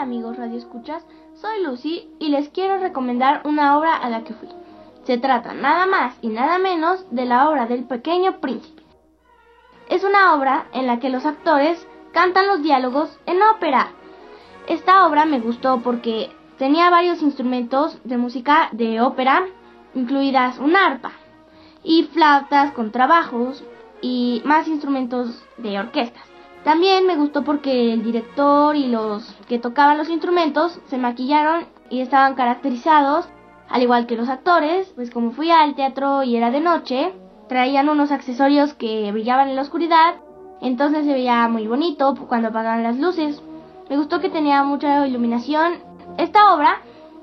amigos 0.00 0.38
Radio 0.38 0.56
Escuchas, 0.56 1.04
soy 1.34 1.62
Lucy 1.62 2.08
y 2.18 2.30
les 2.30 2.48
quiero 2.48 2.78
recomendar 2.78 3.42
una 3.44 3.78
obra 3.78 3.94
a 3.94 4.08
la 4.08 4.24
que 4.24 4.32
fui. 4.32 4.48
Se 5.04 5.18
trata 5.18 5.52
nada 5.52 5.86
más 5.86 6.16
y 6.22 6.28
nada 6.28 6.58
menos 6.58 7.04
de 7.10 7.26
la 7.26 7.50
obra 7.50 7.66
del 7.66 7.84
pequeño 7.84 8.40
príncipe. 8.40 8.82
Es 9.90 10.02
una 10.02 10.34
obra 10.34 10.68
en 10.72 10.86
la 10.86 11.00
que 11.00 11.10
los 11.10 11.26
actores 11.26 11.86
cantan 12.12 12.46
los 12.46 12.62
diálogos 12.62 13.18
en 13.26 13.42
ópera. 13.42 13.92
Esta 14.66 15.06
obra 15.06 15.24
me 15.24 15.40
gustó 15.40 15.80
porque 15.82 16.30
tenía 16.58 16.90
varios 16.90 17.22
instrumentos 17.22 17.98
de 18.04 18.16
música 18.16 18.68
de 18.72 19.00
ópera, 19.00 19.46
incluidas 19.94 20.58
un 20.58 20.76
arpa, 20.76 21.12
y 21.82 22.04
flautas 22.04 22.72
con 22.72 22.92
trabajos 22.92 23.64
y 24.02 24.42
más 24.44 24.68
instrumentos 24.68 25.42
de 25.56 25.78
orquestas. 25.78 26.24
También 26.64 27.06
me 27.06 27.16
gustó 27.16 27.42
porque 27.42 27.92
el 27.92 28.02
director 28.02 28.76
y 28.76 28.88
los 28.88 29.24
que 29.48 29.58
tocaban 29.58 29.96
los 29.96 30.10
instrumentos 30.10 30.78
se 30.86 30.98
maquillaron 30.98 31.66
y 31.88 32.00
estaban 32.00 32.34
caracterizados, 32.34 33.28
al 33.68 33.82
igual 33.82 34.06
que 34.06 34.16
los 34.16 34.28
actores, 34.28 34.92
pues 34.94 35.10
como 35.10 35.30
fui 35.30 35.50
al 35.50 35.74
teatro 35.74 36.22
y 36.22 36.36
era 36.36 36.50
de 36.50 36.60
noche, 36.60 37.14
traían 37.48 37.88
unos 37.88 38.12
accesorios 38.12 38.74
que 38.74 39.10
brillaban 39.10 39.48
en 39.48 39.56
la 39.56 39.62
oscuridad, 39.62 40.16
entonces 40.60 41.04
se 41.04 41.12
veía 41.12 41.48
muy 41.48 41.66
bonito 41.66 42.14
cuando 42.28 42.48
apagaban 42.48 42.82
las 42.82 42.98
luces. 42.98 43.42
Me 43.88 43.96
gustó 43.96 44.20
que 44.20 44.30
tenía 44.30 44.62
mucha 44.62 45.06
iluminación. 45.06 45.74
Esta 46.18 46.54
obra 46.54 46.80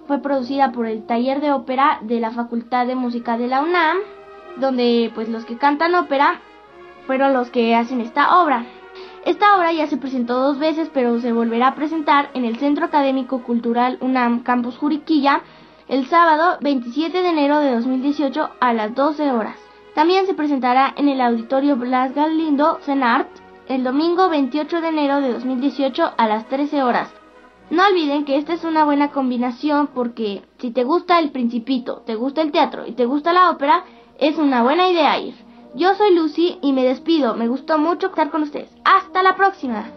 fue 0.08 0.20
producida 0.20 0.72
por 0.72 0.88
el 0.88 1.06
taller 1.06 1.42
de 1.42 1.52
ópera 1.52 2.00
de 2.02 2.20
la 2.20 2.32
Facultad 2.32 2.88
de 2.88 2.96
Música 2.96 3.38
de 3.38 3.48
la 3.48 3.62
UNAM, 3.62 3.98
donde 4.58 5.12
pues 5.14 5.30
los 5.30 5.46
que 5.46 5.58
cantan 5.58 5.96
ópera 5.96 6.42
fueron 7.06 7.34
los 7.34 7.50
que 7.50 7.76
hacen 7.76 8.02
esta 8.02 8.42
obra. 8.42 8.66
Esta 9.26 9.58
obra 9.58 9.74
ya 9.74 9.88
se 9.88 9.98
presentó 9.98 10.40
dos 10.40 10.58
veces, 10.58 10.90
pero 10.94 11.20
se 11.20 11.34
volverá 11.34 11.68
a 11.68 11.76
presentar 11.76 12.30
en 12.34 12.46
el 12.46 12.58
Centro 12.58 12.86
Académico 12.86 13.44
Cultural 13.44 13.98
UNAM 14.02 14.44
Campus 14.44 14.78
Juriquilla 14.78 15.42
el 15.88 16.08
sábado 16.08 16.58
27 16.62 17.22
de 17.22 17.30
enero 17.30 17.60
de 17.60 17.76
2018 17.76 18.50
a 18.60 18.74
las 18.74 18.94
12 18.96 19.32
horas. 19.32 19.67
También 19.98 20.28
se 20.28 20.36
presentará 20.36 20.94
en 20.96 21.10
el 21.10 21.20
Auditorio 21.20 21.76
Blas 21.76 22.14
Galindo 22.14 22.78
Cenart 22.84 23.28
el 23.68 23.84
domingo 23.84 24.30
28 24.30 24.80
de 24.80 24.90
enero 24.90 25.22
de 25.22 25.34
2018 25.34 26.12
a 26.16 26.28
las 26.28 26.48
13 26.50 26.84
horas. 26.84 27.12
No 27.72 27.84
olviden 27.84 28.24
que 28.24 28.38
esta 28.38 28.54
es 28.54 28.64
una 28.64 28.86
buena 28.86 29.10
combinación 29.10 29.88
porque 29.88 30.44
si 30.60 30.70
te 30.70 30.84
gusta 30.84 31.18
el 31.18 31.32
principito, 31.32 32.04
te 32.06 32.14
gusta 32.14 32.44
el 32.44 32.52
teatro 32.52 32.86
y 32.86 32.92
te 32.92 33.08
gusta 33.08 33.34
la 33.34 33.50
ópera, 33.50 33.86
es 34.20 34.38
una 34.38 34.62
buena 34.62 34.88
idea 34.88 35.18
ir. 35.18 35.34
Yo 35.74 35.96
soy 35.96 36.14
Lucy 36.14 36.60
y 36.62 36.74
me 36.74 36.84
despido. 36.84 37.34
Me 37.34 37.48
gustó 37.48 37.80
mucho 37.80 38.10
estar 38.10 38.30
con 38.30 38.44
ustedes. 38.44 38.70
Hasta 38.86 39.24
la 39.24 39.36
próxima. 39.36 39.97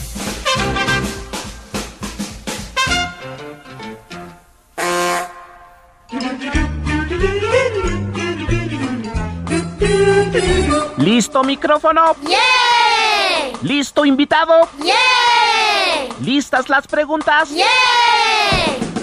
¿Listo 11.31 11.45
micrófono? 11.45 12.13
¡Yeah! 12.27 13.57
¿Listo 13.61 14.03
invitado? 14.03 14.67
¡Yeah! 14.83 16.13
¿Listas 16.19 16.67
las 16.67 16.87
preguntas? 16.87 17.49
¡Yeah! 17.51 17.67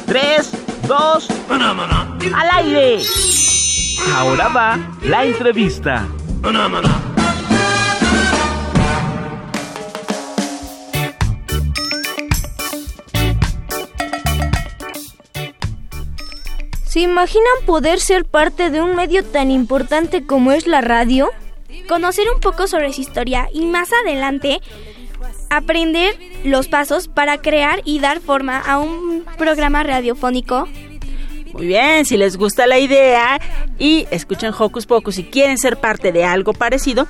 Tres, 0.05 0.53
dos, 0.87 1.27
al 1.49 2.51
aire. 2.53 3.03
Ahora 4.15 4.49
va 4.49 4.79
la 5.05 5.25
entrevista. 5.25 6.07
¿Se 16.85 17.01
imaginan 17.01 17.47
poder 17.65 18.01
ser 18.01 18.27
parte 18.27 18.69
de 18.69 18.83
un 18.83 18.95
medio 18.95 19.25
tan 19.25 19.51
importante 19.51 20.27
como 20.27 20.53
es 20.53 20.67
la 20.67 20.83
radio? 20.83 21.31
Conocer 21.89 22.27
un 22.33 22.41
poco 22.41 22.67
sobre 22.67 22.93
su 22.93 23.01
historia 23.01 23.49
y 23.53 23.65
más 23.65 23.89
adelante 24.05 24.61
aprender 25.51 26.15
los 26.45 26.69
pasos 26.69 27.09
para 27.09 27.39
crear 27.39 27.81
y 27.85 27.99
dar 27.99 28.21
forma 28.21 28.59
a 28.59 28.79
un 28.79 29.25
programa 29.39 29.83
radiofónico. 29.83 30.69
Muy 31.53 31.67
bien, 31.67 32.05
si 32.05 32.17
les 32.17 32.37
gusta 32.37 32.67
la 32.67 32.79
idea 32.79 33.41
y 33.79 34.07
escuchan 34.11 34.55
Hocus 34.57 34.87
Pocus 34.87 35.19
y 35.19 35.25
quieren 35.25 35.57
ser 35.59 35.79
parte 35.79 36.13
de 36.13 36.25
algo 36.25 36.53
parecido, 36.53 37.09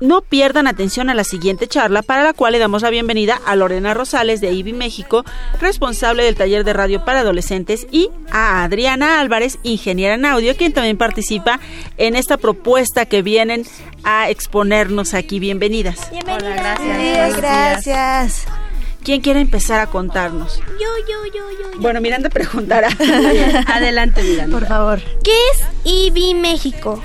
no 0.00 0.22
pierdan 0.22 0.66
atención 0.66 1.10
a 1.10 1.14
la 1.14 1.24
siguiente 1.24 1.66
charla 1.68 2.02
para 2.02 2.24
la 2.24 2.32
cual 2.32 2.52
le 2.52 2.58
damos 2.58 2.82
la 2.82 2.90
bienvenida 2.90 3.40
a 3.44 3.54
Lorena 3.54 3.94
Rosales 3.94 4.40
de 4.40 4.52
IBI 4.52 4.72
México, 4.72 5.24
responsable 5.60 6.24
del 6.24 6.36
taller 6.36 6.64
de 6.64 6.72
radio 6.72 7.04
para 7.04 7.20
adolescentes, 7.20 7.86
y 7.90 8.10
a 8.30 8.64
Adriana 8.64 9.20
Álvarez, 9.20 9.58
ingeniera 9.62 10.14
en 10.14 10.24
audio, 10.24 10.56
quien 10.56 10.72
también 10.72 10.96
participa 10.96 11.60
en 11.98 12.16
esta 12.16 12.38
propuesta 12.38 13.06
que 13.06 13.22
vienen 13.22 13.64
a 14.02 14.30
exponernos 14.30 15.14
aquí. 15.14 15.38
Bienvenidas. 15.38 16.10
Bienvenidas. 16.10 16.56
gracias. 16.56 17.36
gracias. 17.36 18.46
¿Quién 19.02 19.22
quiere 19.22 19.40
empezar 19.40 19.80
a 19.80 19.86
contarnos? 19.86 20.58
Yo, 20.58 20.88
yo, 21.08 21.24
yo, 21.26 21.50
yo. 21.50 21.72
yo. 21.72 21.80
Bueno, 21.80 22.00
Miranda 22.00 22.28
preguntará. 22.28 22.88
Adelante, 23.66 24.22
Miranda. 24.22 24.58
Por 24.58 24.68
favor. 24.68 25.00
¿Qué 25.24 25.32
es 25.52 25.66
IBI 25.84 26.34
México? 26.34 27.02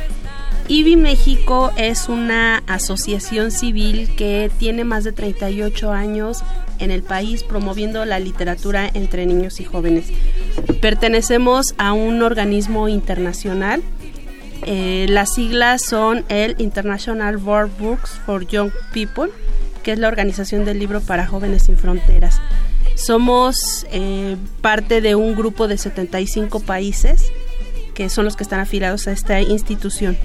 IBI 0.67 0.95
México 0.95 1.71
es 1.78 2.10
una 2.10 2.63
asociación 2.65 3.51
civil 3.51 4.10
que 4.15 4.49
tiene 4.58 4.84
más 4.84 5.04
de 5.04 5.12
38 5.12 5.91
años 5.91 6.43
en 6.80 6.89
el 6.89 7.04
país 7.04 7.43
promoviendo 7.43 8.04
la 8.04 8.17
literatura 8.17 8.89
entre 8.95 9.28
niños 9.28 9.60
y 9.60 9.63
jóvenes. 9.63 10.08
Pertenecemos 10.82 11.75
a 11.78 11.93
un 11.93 12.23
organismo 12.23 12.89
internacional. 12.89 13.84
Eh, 14.63 15.06
las 15.08 15.36
siglas 15.36 15.84
son 15.84 16.25
el 16.30 16.56
International 16.58 17.38
World 17.38 17.78
Books 17.78 18.19
for 18.25 18.47
Young 18.47 18.71
People, 18.91 19.30
que 19.84 19.91
es 19.91 19.99
la 19.99 20.08
organización 20.08 20.65
del 20.65 20.80
libro 20.80 20.99
para 20.99 21.28
jóvenes 21.28 21.63
sin 21.63 21.78
fronteras. 21.78 22.41
Somos 22.95 23.86
eh, 23.91 24.36
parte 24.62 25.01
de 25.01 25.13
un 25.13 25.36
grupo 25.36 25.67
de 25.67 25.78
75 25.78 26.62
países 26.62 27.32
que 27.93 28.10
son 28.10 28.25
los 28.25 28.36
que 28.36 28.43
están 28.43 28.60
afiliados 28.60 29.08
a 29.08 29.12
esta 29.12 29.41
institución. 29.41 30.17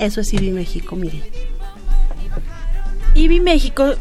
Eso 0.00 0.22
es 0.22 0.32
IBI 0.32 0.50
México, 0.50 0.96
mire. 0.96 1.22
IBI 3.14 3.40
México, 3.40 3.94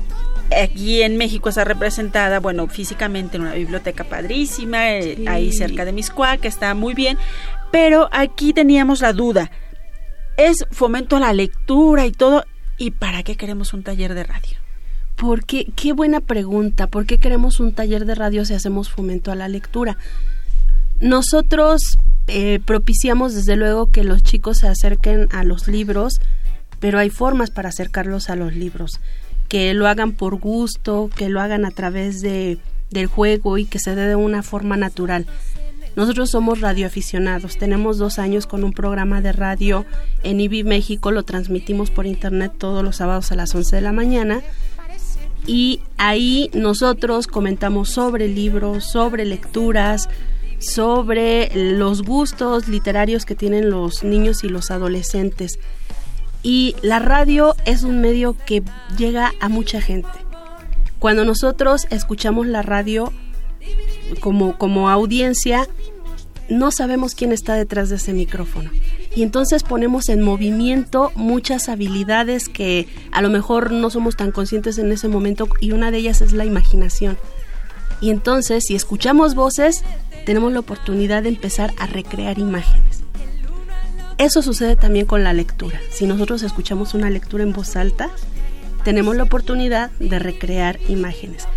aquí 0.58 1.02
en 1.02 1.18
México 1.18 1.50
está 1.50 1.66
representada, 1.66 2.40
bueno, 2.40 2.68
físicamente 2.68 3.38
en 3.38 3.44
una 3.44 3.54
biblioteca 3.54 4.06
padrísima, 4.06 4.92
eh, 4.92 5.16
Sí. 5.18 5.28
ahí 5.28 5.52
cerca 5.52 5.84
de 5.86 5.92
Miscuá, 5.92 6.38
que 6.38 6.48
está 6.48 6.74
muy 6.74 6.94
bien, 6.94 7.18
pero 7.72 8.08
aquí 8.12 8.54
teníamos 8.54 9.02
la 9.02 9.14
duda. 9.14 9.52
Es 10.38 10.66
fomento 10.72 11.18
a 11.18 11.20
la 11.20 11.34
lectura 11.34 12.06
y 12.06 12.12
todo, 12.12 12.46
¿y 12.78 12.92
para 12.92 13.24
qué 13.24 13.36
queremos 13.36 13.74
un 13.74 13.84
taller 13.84 14.14
de 14.14 14.24
radio? 14.24 14.58
¿Por 15.18 15.44
qué? 15.44 15.68
Qué 15.76 15.92
buena 15.92 16.22
pregunta. 16.22 16.88
¿Por 16.88 17.06
qué 17.06 17.18
queremos 17.18 17.60
un 17.60 17.74
taller 17.74 18.06
de 18.06 18.16
radio 18.16 18.46
si 18.46 18.54
hacemos 18.54 18.90
fomento 18.90 19.34
a 19.34 19.36
la 19.36 19.50
lectura? 19.50 19.98
Nosotros 21.02 21.98
eh, 22.28 22.60
propiciamos 22.66 23.34
desde 23.34 23.56
luego 23.56 23.92
que 23.92 24.04
los 24.04 24.22
chicos 24.22 24.60
se 24.60 24.68
acerquen 24.68 25.28
a 25.32 25.44
los 25.44 25.68
libros, 25.68 26.20
pero 26.80 27.00
hay 27.00 27.10
formas 27.10 27.52
para 27.52 27.70
acercarlos 27.70 28.30
a 28.30 28.36
los 28.36 28.56
libros. 28.56 29.00
Que 29.48 29.74
lo 29.74 29.88
hagan 29.88 30.12
por 30.12 30.36
gusto, 30.36 31.10
que 31.16 31.30
lo 31.30 31.42
hagan 31.42 31.66
a 31.66 31.72
través 31.72 32.22
de, 32.22 32.60
del 32.92 33.08
juego 33.08 33.58
y 33.58 33.66
que 33.66 33.80
se 33.80 33.96
dé 33.96 34.08
de 34.08 34.16
una 34.16 34.44
forma 34.44 34.78
natural. 34.78 35.26
Nosotros 35.96 36.30
somos 36.30 36.62
radioaficionados. 36.62 37.58
Tenemos 37.58 37.98
dos 37.98 38.20
años 38.20 38.46
con 38.46 38.64
un 38.64 38.74
programa 38.74 39.22
de 39.22 39.32
radio 39.32 39.86
en 40.24 40.40
IBI 40.40 40.64
México. 40.64 41.12
Lo 41.12 41.24
transmitimos 41.24 41.92
por 41.92 42.06
internet 42.06 42.54
todos 42.58 42.84
los 42.84 42.98
sábados 42.98 43.32
a 43.32 43.36
las 43.36 43.54
11 43.56 43.76
de 43.76 43.82
la 43.82 43.92
mañana. 43.92 44.42
Y 45.48 45.82
ahí 45.98 46.52
nosotros 46.54 47.28
comentamos 47.28 47.90
sobre 47.90 48.28
libros, 48.28 48.86
sobre 48.86 49.26
lecturas, 49.26 50.10
sobre 50.60 51.52
los 51.56 52.04
gustos 52.04 52.68
literarios 52.68 53.26
que 53.26 53.36
tienen 53.36 53.70
los 53.70 54.04
niños 54.04 54.44
y 54.44 54.50
los 54.50 54.72
adolescentes. 54.72 55.60
Y 56.44 56.76
la 56.82 57.00
radio 57.00 57.56
es 57.66 57.84
un 57.84 58.02
medio 58.02 58.36
que 58.46 58.64
llega 58.98 59.34
a 59.40 59.50
mucha 59.50 59.82
gente. 59.82 60.10
Cuando 61.00 61.26
nosotros 61.26 61.88
escuchamos 61.90 62.46
la 62.46 62.62
radio 62.62 63.12
como, 64.20 64.58
como 64.58 64.90
audiencia, 64.90 65.68
no 66.50 66.72
sabemos 66.72 67.16
quién 67.16 67.32
está 67.32 67.56
detrás 67.56 67.90
de 67.90 67.96
ese 67.96 68.14
micrófono. 68.14 68.70
Y 69.16 69.24
entonces 69.24 69.64
ponemos 69.64 70.10
en 70.10 70.22
movimiento 70.22 71.12
muchas 71.16 71.70
habilidades 71.70 72.50
que 72.50 72.88
a 73.12 73.22
lo 73.22 73.30
mejor 73.30 73.72
no 73.72 73.90
somos 73.90 74.16
tan 74.16 74.32
conscientes 74.32 74.78
en 74.78 74.92
ese 74.92 75.08
momento 75.08 75.48
y 75.62 75.72
una 75.72 75.92
de 75.92 76.00
ellas 76.00 76.22
es 76.22 76.34
la 76.34 76.46
imaginación. 76.46 77.18
Y 78.02 78.12
entonces, 78.12 78.64
si 78.66 78.76
escuchamos 78.76 79.36
voces, 79.36 79.84
tenemos 80.30 80.54
la 80.54 80.60
oportunidad 80.60 81.24
de 81.24 81.30
empezar 81.30 81.74
a 81.80 81.88
recrear 81.88 82.38
imágenes. 82.38 83.02
Eso 84.20 84.44
sucede 84.44 84.76
también 84.76 85.08
con 85.08 85.24
la 85.24 85.34
lectura. 85.34 85.80
Si 85.90 86.06
nosotros 86.06 86.44
escuchamos 86.44 86.94
una 86.94 87.10
lectura 87.10 87.42
en 87.42 87.52
voz 87.52 87.76
alta, 87.76 88.12
tenemos 88.84 89.16
la 89.16 89.24
oportunidad 89.24 89.90
de 90.00 90.20
recrear 90.20 90.78
imágenes. 90.88 91.48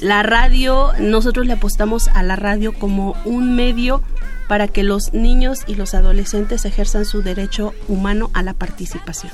La 0.00 0.24
radio, 0.24 0.90
nosotros 0.98 1.46
le 1.46 1.52
apostamos 1.52 2.08
a 2.08 2.24
la 2.24 2.34
radio 2.34 2.74
como 2.74 3.14
un 3.24 3.54
medio 3.54 4.02
para 4.48 4.66
que 4.66 4.82
los 4.82 5.14
niños 5.14 5.60
y 5.68 5.76
los 5.76 5.94
adolescentes 5.94 6.64
ejerzan 6.64 7.04
su 7.04 7.22
derecho 7.22 7.72
humano 7.86 8.32
a 8.34 8.42
la 8.42 8.52
participación. 8.52 9.30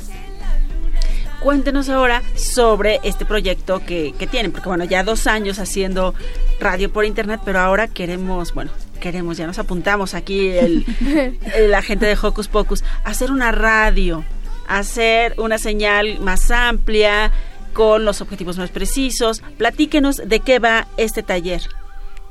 Cuéntenos 1.44 1.90
ahora 1.90 2.22
sobre 2.34 3.00
este 3.04 3.24
proyecto 3.26 3.80
que, 3.84 4.14
que 4.18 4.26
tienen, 4.26 4.50
porque 4.50 4.68
bueno, 4.68 4.84
ya 4.84 5.04
dos 5.04 5.26
años 5.26 5.58
haciendo 5.58 6.14
radio 6.58 6.90
por 6.90 7.04
internet, 7.04 7.40
pero 7.44 7.60
ahora 7.60 7.86
queremos, 7.86 8.54
bueno, 8.54 8.70
queremos, 8.98 9.36
ya 9.36 9.46
nos 9.46 9.58
apuntamos 9.58 10.14
aquí 10.14 10.48
el, 10.48 10.86
el- 11.54 11.70
la 11.70 11.82
gente 11.82 12.06
de 12.06 12.16
Hocus 12.20 12.48
Pocus, 12.48 12.82
hacer 13.04 13.30
una 13.30 13.52
radio, 13.52 14.24
hacer 14.66 15.34
una 15.38 15.58
señal 15.58 16.18
más 16.20 16.50
amplia, 16.50 17.30
con 17.74 18.04
los 18.06 18.20
objetivos 18.22 18.56
más 18.56 18.70
precisos. 18.70 19.42
Platíquenos 19.58 20.22
de 20.24 20.40
qué 20.40 20.58
va 20.60 20.86
este 20.96 21.22
taller. 21.22 21.60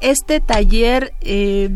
Este 0.02 0.40
taller, 0.40 1.14
eh, 1.22 1.70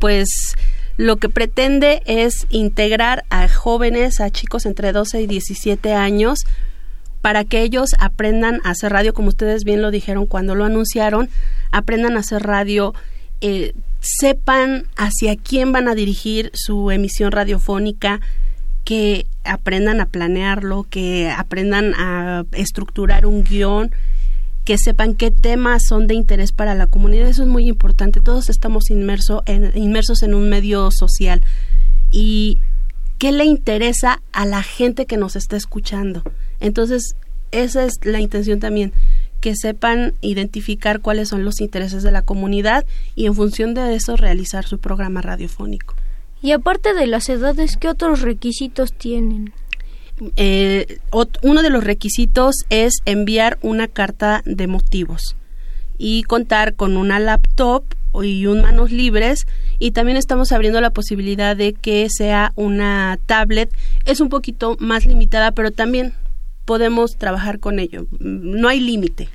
pues 0.00 0.54
lo 0.96 1.18
que 1.18 1.28
pretende 1.28 2.02
es 2.06 2.46
integrar 2.50 3.24
a 3.30 3.46
jóvenes, 3.48 4.20
a 4.20 4.30
chicos 4.30 4.66
entre 4.66 4.90
12 4.92 5.20
y 5.22 5.26
17 5.28 5.94
años, 5.94 6.40
para 7.20 7.44
que 7.44 7.62
ellos 7.62 7.90
aprendan 7.98 8.60
a 8.64 8.70
hacer 8.70 8.92
radio, 8.92 9.12
como 9.12 9.28
ustedes 9.28 9.64
bien 9.64 9.82
lo 9.82 9.90
dijeron 9.90 10.26
cuando 10.26 10.54
lo 10.54 10.64
anunciaron, 10.64 11.28
aprendan 11.70 12.16
a 12.16 12.20
hacer 12.20 12.42
radio, 12.42 12.94
eh, 13.40 13.74
sepan 14.00 14.84
hacia 14.96 15.36
quién 15.36 15.72
van 15.72 15.88
a 15.88 15.94
dirigir 15.94 16.50
su 16.54 16.90
emisión 16.90 17.32
radiofónica, 17.32 18.20
que 18.84 19.26
aprendan 19.44 20.00
a 20.00 20.06
planearlo, 20.06 20.84
que 20.88 21.30
aprendan 21.30 21.94
a 21.94 22.44
estructurar 22.52 23.26
un 23.26 23.44
guion, 23.44 23.90
que 24.64 24.78
sepan 24.78 25.14
qué 25.14 25.30
temas 25.30 25.84
son 25.86 26.06
de 26.06 26.14
interés 26.14 26.52
para 26.52 26.74
la 26.74 26.86
comunidad. 26.86 27.28
Eso 27.28 27.42
es 27.42 27.48
muy 27.48 27.68
importante. 27.68 28.20
Todos 28.20 28.48
estamos 28.48 28.90
inmersos 28.90 29.42
en 29.46 30.34
un 30.34 30.48
medio 30.48 30.90
social. 30.90 31.42
¿Y 32.10 32.58
qué 33.18 33.32
le 33.32 33.44
interesa 33.44 34.22
a 34.32 34.46
la 34.46 34.62
gente 34.62 35.06
que 35.06 35.16
nos 35.16 35.36
está 35.36 35.56
escuchando? 35.56 36.22
Entonces, 36.60 37.16
esa 37.50 37.84
es 37.84 37.94
la 38.04 38.20
intención 38.20 38.60
también, 38.60 38.92
que 39.40 39.56
sepan 39.56 40.12
identificar 40.20 41.00
cuáles 41.00 41.28
son 41.30 41.44
los 41.44 41.60
intereses 41.60 42.02
de 42.02 42.12
la 42.12 42.22
comunidad 42.22 42.84
y 43.14 43.26
en 43.26 43.34
función 43.34 43.74
de 43.74 43.94
eso 43.94 44.16
realizar 44.16 44.66
su 44.66 44.78
programa 44.78 45.22
radiofónico. 45.22 45.94
Y 46.42 46.52
aparte 46.52 46.94
de 46.94 47.06
las 47.06 47.28
edades, 47.28 47.76
¿qué 47.76 47.88
otros 47.88 48.20
requisitos 48.20 48.92
tienen? 48.92 49.52
eh, 50.36 50.98
uno 51.42 51.62
de 51.62 51.70
los 51.70 51.84
requisitos 51.84 52.56
es 52.68 52.98
enviar 53.04 53.58
una 53.62 53.88
carta 53.88 54.42
de 54.44 54.66
motivos 54.66 55.36
y 55.98 56.22
contar 56.24 56.74
con 56.74 56.96
una 56.96 57.18
laptop 57.18 57.84
y 58.22 58.46
un 58.46 58.62
manos 58.62 58.90
libres 58.90 59.46
y 59.78 59.92
también 59.92 60.16
estamos 60.16 60.52
abriendo 60.52 60.80
la 60.80 60.90
posibilidad 60.90 61.56
de 61.56 61.74
que 61.74 62.08
sea 62.10 62.52
una 62.56 63.18
tablet. 63.26 63.70
Es 64.04 64.20
un 64.20 64.28
poquito 64.28 64.76
más 64.80 65.06
limitada, 65.06 65.52
pero 65.52 65.70
también 65.70 66.14
podemos 66.70 67.16
trabajar 67.16 67.58
con 67.58 67.80
ello. 67.80 68.06
No 68.20 68.68
hay 68.68 68.78
límite. 68.78 69.28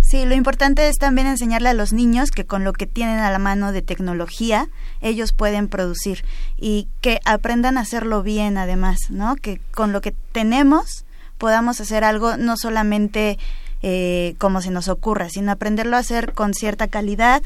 Sí, 0.00 0.24
lo 0.24 0.34
importante 0.34 0.88
es 0.88 0.96
también 0.96 1.28
enseñarle 1.28 1.68
a 1.68 1.74
los 1.74 1.92
niños 1.92 2.32
que 2.32 2.44
con 2.44 2.64
lo 2.64 2.72
que 2.72 2.88
tienen 2.88 3.20
a 3.20 3.30
la 3.30 3.38
mano 3.38 3.70
de 3.70 3.82
tecnología, 3.82 4.68
ellos 5.00 5.32
pueden 5.32 5.68
producir 5.68 6.24
y 6.56 6.88
que 7.00 7.20
aprendan 7.24 7.78
a 7.78 7.82
hacerlo 7.82 8.24
bien 8.24 8.58
además, 8.58 8.98
¿no? 9.10 9.36
Que 9.36 9.60
con 9.70 9.92
lo 9.92 10.00
que 10.00 10.12
tenemos 10.32 11.04
podamos 11.38 11.80
hacer 11.80 12.02
algo 12.02 12.36
no 12.36 12.56
solamente 12.56 13.38
eh, 13.82 14.34
como 14.38 14.60
se 14.60 14.72
nos 14.72 14.88
ocurra, 14.88 15.28
sino 15.28 15.52
aprenderlo 15.52 15.94
a 15.94 16.00
hacer 16.00 16.32
con 16.32 16.52
cierta 16.52 16.88
calidad 16.88 17.42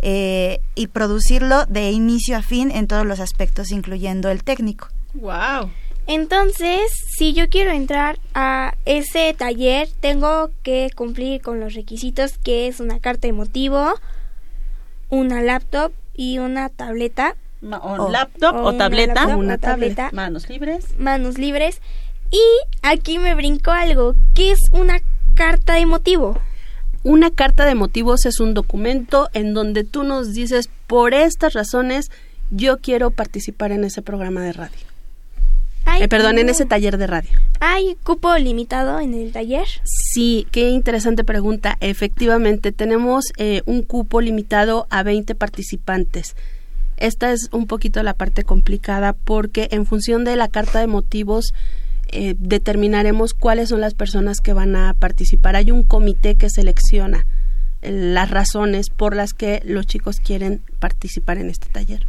eh, 0.00 0.60
y 0.74 0.88
producirlo 0.88 1.64
de 1.64 1.90
inicio 1.90 2.36
a 2.36 2.42
fin 2.42 2.70
en 2.70 2.86
todos 2.86 3.06
los 3.06 3.18
aspectos, 3.18 3.70
incluyendo 3.70 4.28
el 4.28 4.44
técnico. 4.44 4.88
¡Wow! 5.14 5.70
Entonces, 6.06 6.92
si 7.16 7.32
yo 7.32 7.48
quiero 7.48 7.70
entrar 7.70 8.18
a 8.34 8.74
ese 8.84 9.34
taller, 9.36 9.88
tengo 10.00 10.50
que 10.62 10.90
cumplir 10.94 11.40
con 11.40 11.60
los 11.60 11.74
requisitos 11.74 12.36
que 12.36 12.68
es 12.68 12.80
una 12.80 13.00
carta 13.00 13.26
de 13.26 13.32
motivo, 13.32 13.94
una 15.08 15.42
laptop 15.42 15.92
y 16.14 16.38
una 16.38 16.68
tableta. 16.68 17.36
o 17.62 18.10
laptop 18.10 18.54
o, 18.56 18.74
tableta. 18.74 19.34
una 19.36 19.56
tableta. 19.56 20.10
Manos 20.12 20.48
libres. 20.50 20.98
Manos 20.98 21.38
libres. 21.38 21.80
Y 22.30 22.42
aquí 22.82 23.18
me 23.18 23.34
brinco 23.34 23.70
algo. 23.70 24.14
¿Qué 24.34 24.50
es 24.50 24.60
una 24.72 24.98
carta 25.34 25.74
de 25.74 25.86
motivo? 25.86 26.38
Una 27.02 27.30
carta 27.30 27.64
de 27.64 27.74
motivos 27.74 28.26
es 28.26 28.40
un 28.40 28.52
documento 28.54 29.28
en 29.32 29.54
donde 29.54 29.84
tú 29.84 30.04
nos 30.04 30.34
dices, 30.34 30.68
por 30.86 31.14
estas 31.14 31.54
razones, 31.54 32.10
yo 32.50 32.78
quiero 32.78 33.10
participar 33.10 33.72
en 33.72 33.84
ese 33.84 34.02
programa 34.02 34.42
de 34.42 34.52
radio. 34.52 34.93
Eh, 36.00 36.08
perdón, 36.08 36.38
en 36.38 36.48
ese 36.48 36.64
taller 36.66 36.98
de 36.98 37.06
radio. 37.06 37.30
¿Hay 37.60 37.96
cupo 38.02 38.36
limitado 38.36 39.00
en 39.00 39.14
el 39.14 39.32
taller? 39.32 39.66
Sí, 39.84 40.46
qué 40.50 40.70
interesante 40.70 41.24
pregunta. 41.24 41.76
Efectivamente, 41.80 42.72
tenemos 42.72 43.26
eh, 43.36 43.62
un 43.66 43.82
cupo 43.82 44.20
limitado 44.20 44.86
a 44.90 45.02
20 45.02 45.34
participantes. 45.34 46.34
Esta 46.96 47.32
es 47.32 47.48
un 47.52 47.66
poquito 47.66 48.02
la 48.02 48.14
parte 48.14 48.44
complicada 48.44 49.12
porque 49.12 49.68
en 49.72 49.86
función 49.86 50.24
de 50.24 50.36
la 50.36 50.48
carta 50.48 50.80
de 50.80 50.86
motivos 50.86 51.52
eh, 52.08 52.34
determinaremos 52.38 53.34
cuáles 53.34 53.70
son 53.70 53.80
las 53.80 53.94
personas 53.94 54.40
que 54.40 54.52
van 54.52 54.76
a 54.76 54.94
participar. 54.94 55.56
Hay 55.56 55.70
un 55.70 55.82
comité 55.82 56.36
que 56.36 56.50
selecciona 56.50 57.26
las 57.82 58.30
razones 58.30 58.88
por 58.88 59.14
las 59.14 59.34
que 59.34 59.60
los 59.64 59.86
chicos 59.86 60.20
quieren 60.20 60.62
participar 60.78 61.38
en 61.38 61.50
este 61.50 61.68
taller. 61.68 62.06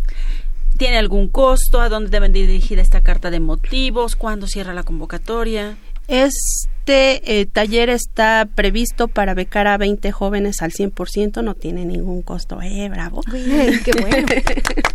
¿Tiene 0.78 0.98
algún 0.98 1.30
costo? 1.30 1.80
¿A 1.80 1.90
dónde 1.90 2.10
deben 2.10 2.34
dirigir 2.34 2.80
esta 2.80 3.02
carta 3.02 3.32
de 3.32 3.40
motivos? 3.40 4.16
¿Cuándo 4.16 4.48
cierra 4.48 4.74
la 4.74 4.84
convocatoria? 4.84 5.78
Este 6.08 7.40
eh, 7.40 7.46
taller 7.46 7.90
está 7.90 8.48
previsto 8.54 9.08
para 9.08 9.34
becar 9.34 9.68
a 9.68 9.78
20 9.78 10.12
jóvenes 10.12 10.62
al 10.62 10.72
100%, 10.72 11.44
no 11.44 11.56
tiene 11.56 11.86
ningún 11.86 12.22
costo. 12.22 12.62
¡Eh, 12.62 12.90
bravo! 12.90 13.22
¡Qué 13.24 13.92
bueno! 14.02 14.28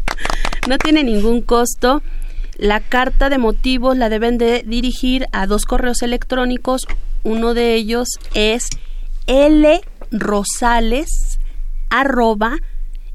no 0.69 0.79
tiene 0.79 1.03
ningún 1.03 1.41
costo. 1.41 2.03
La 2.57 2.81
carta 2.81 3.31
de 3.31 3.39
motivos 3.39 3.97
la 3.97 4.11
deben 4.11 4.37
de 4.37 4.63
dirigir 4.67 5.27
a 5.33 5.47
dos 5.47 5.65
correos 5.65 6.03
electrónicos. 6.03 6.87
Uno 7.23 7.55
de 7.55 7.75
ellos 7.75 8.09
es 8.35 8.69
lrosales 10.11 11.39
arroba 11.89 12.57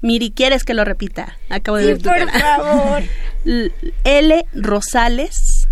Miri, 0.00 0.30
¿quieres 0.32 0.64
que 0.64 0.74
lo 0.74 0.84
repita? 0.84 1.36
Acabo 1.48 1.76
de 1.76 1.96
sí, 1.96 2.02
ver 2.02 2.02
por 2.02 2.28
favor. 2.40 3.04
L 4.04 4.46
Rosales 4.54 5.68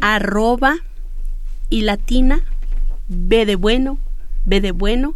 arroba 0.00 0.76
y 1.70 1.82
latina 1.82 2.42
B 3.08 3.46
de 3.46 3.56
bueno 3.56 3.98
B 4.44 4.60
de 4.60 4.72
bueno 4.72 5.14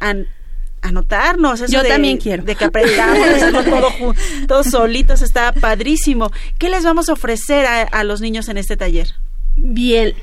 anotarnos. 0.81 1.61
Eso 1.61 1.73
Yo 1.73 1.83
de, 1.83 1.89
también 1.89 2.19
quiero. 2.19 2.43
De 2.45 2.55
que 2.55 2.65
aprendamos 2.65 3.29
hacerlo 3.37 3.65
todo, 3.65 4.15
todos 4.49 4.67
solitos, 4.69 5.23
está 5.23 5.53
padrísimo. 5.53 6.33
¿Qué 6.59 6.69
les 6.69 6.85
vamos 6.85 7.09
a 7.09 7.13
ofrecer 7.13 7.67
a, 7.67 7.83
a 7.83 8.05
los 8.05 8.21
niños 8.21 8.49
en 8.49 8.57
este 8.57 8.77
taller? 8.77 9.09
Bien, 9.57 10.15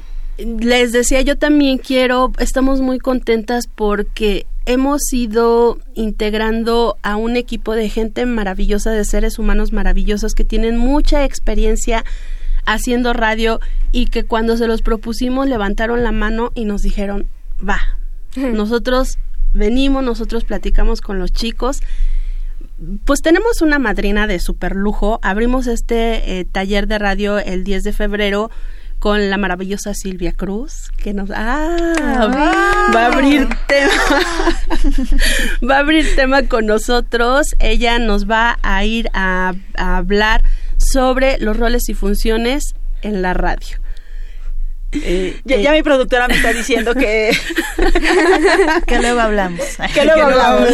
les 0.46 0.92
decía, 0.92 1.22
yo 1.22 1.38
también 1.38 1.78
quiero, 1.78 2.32
estamos 2.40 2.82
muy 2.82 3.00
contentas 3.00 3.68
porque 3.68 4.46
hemos 4.66 5.12
ido 5.12 5.80
integrando 5.96 6.98
a 7.02 7.16
un 7.16 7.36
equipo 7.36 7.74
de 7.74 7.90
gente 7.90 8.26
maravillosa, 8.26 8.92
de 8.92 9.04
seres 9.06 9.40
humanos 9.40 9.74
maravillosos 9.74 10.36
que 10.36 10.46
tienen 10.46 10.78
mucha 10.78 11.26
experiencia 11.26 12.06
haciendo 12.66 13.14
radio 13.14 13.60
y 13.92 14.08
que 14.08 14.26
cuando 14.26 14.58
se 14.58 14.68
los 14.68 14.82
propusimos 14.82 15.48
levantaron 15.48 16.04
la 16.04 16.12
mano 16.12 16.52
y 16.54 16.66
nos 16.66 16.82
dijeron, 16.84 17.28
va, 17.68 17.80
nosotros 18.36 19.18
venimos, 19.54 20.04
nosotros 20.04 20.44
platicamos 20.44 21.02
con 21.02 21.20
los 21.20 21.32
chicos. 21.32 21.82
Pues 23.06 23.22
tenemos 23.22 23.62
una 23.62 23.80
madrina 23.80 24.28
de 24.28 24.40
super 24.40 24.76
lujo. 24.76 25.20
Abrimos 25.22 25.68
este 25.68 26.40
eh, 26.40 26.46
taller 26.46 26.88
de 26.88 27.00
radio 27.00 27.40
el 27.40 27.64
10 27.64 27.84
de 27.84 27.94
febrero 27.94 28.52
con 29.00 29.30
la 29.30 29.38
maravillosa 29.38 29.94
Silvia 29.94 30.34
Cruz, 30.34 30.92
que 30.98 31.14
nos 31.14 31.32
ah, 31.32 32.30
va 32.94 33.04
a 33.04 33.06
abrir 33.08 33.48
tema 33.68 33.94
va 35.70 35.78
a 35.78 35.80
abrir 35.80 36.16
tema 36.16 36.44
con 36.44 36.66
nosotros. 36.66 37.48
Ella 37.60 37.98
nos 38.00 38.30
va 38.30 38.60
a 38.62 38.84
ir 38.84 39.10
a, 39.14 39.54
a 39.78 39.98
hablar 39.98 40.44
sobre 40.78 41.38
los 41.40 41.58
roles 41.58 41.90
y 41.90 41.94
funciones 41.94 42.76
en 43.02 43.22
la 43.22 43.34
radio. 43.34 43.78
Eh, 44.92 45.40
ya, 45.46 45.58
ya, 45.58 45.72
mi 45.72 45.84
productora 45.84 46.28
me 46.28 46.36
está 46.36 46.52
diciendo 46.52 46.96
que 46.96 47.32
que 48.88 49.00
luego 49.00 49.20
hablamos. 49.20 49.62
Que 49.94 50.04
luego 50.04 50.24
hablamos. 50.24 50.70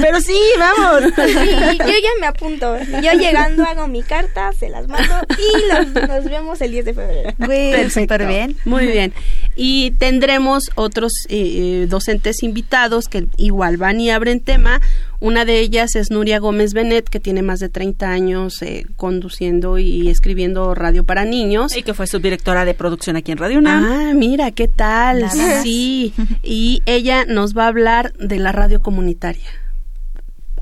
pero 0.00 0.20
sí 0.20 0.38
vamos. 0.58 1.12
Sí, 1.14 1.78
yo 1.78 1.86
ya 1.86 2.10
me 2.20 2.26
apunto. 2.26 2.76
Yo 3.02 3.12
llegando 3.12 3.64
hago 3.64 3.86
mi 3.86 4.02
carta 4.02 4.52
se 4.52 4.68
las 4.68 4.88
mando 4.88 5.14
y 5.38 5.72
los, 5.72 6.08
nos 6.08 6.24
vemos 6.24 6.60
el 6.60 6.72
10 6.72 6.84
de 6.86 6.94
febrero. 6.94 7.90
Súper 7.90 8.26
bien. 8.26 8.56
Muy 8.64 8.86
bien 8.86 9.12
y 9.56 9.92
tendremos 9.92 10.64
otros 10.74 11.12
eh, 11.28 11.82
eh, 11.82 11.86
docentes 11.88 12.42
invitados 12.42 13.08
que 13.08 13.26
igual 13.36 13.76
van 13.78 14.00
y 14.00 14.10
abren 14.10 14.40
tema 14.40 14.80
una 15.18 15.46
de 15.46 15.60
ellas 15.60 15.96
es 15.96 16.10
Nuria 16.10 16.38
Gómez 16.38 16.74
Benet, 16.74 17.08
que 17.08 17.20
tiene 17.20 17.40
más 17.42 17.58
de 17.58 17.68
30 17.68 18.10
años 18.10 18.60
eh, 18.60 18.86
conduciendo 18.96 19.78
y 19.78 20.08
escribiendo 20.08 20.74
radio 20.74 21.04
para 21.04 21.24
niños. 21.24 21.74
Y 21.76 21.82
que 21.82 21.94
fue 21.94 22.06
subdirectora 22.06 22.64
de 22.64 22.74
producción 22.74 23.16
aquí 23.16 23.32
en 23.32 23.38
Radio 23.38 23.58
UNAM. 23.58 23.84
Ah, 23.84 24.12
mira, 24.14 24.50
¿qué 24.50 24.68
tal? 24.68 25.30
Sí. 25.62 26.12
Y 26.42 26.82
ella 26.86 27.24
nos 27.24 27.56
va 27.56 27.64
a 27.64 27.68
hablar 27.68 28.12
de 28.14 28.38
la 28.38 28.52
radio 28.52 28.80
comunitaria. 28.80 29.48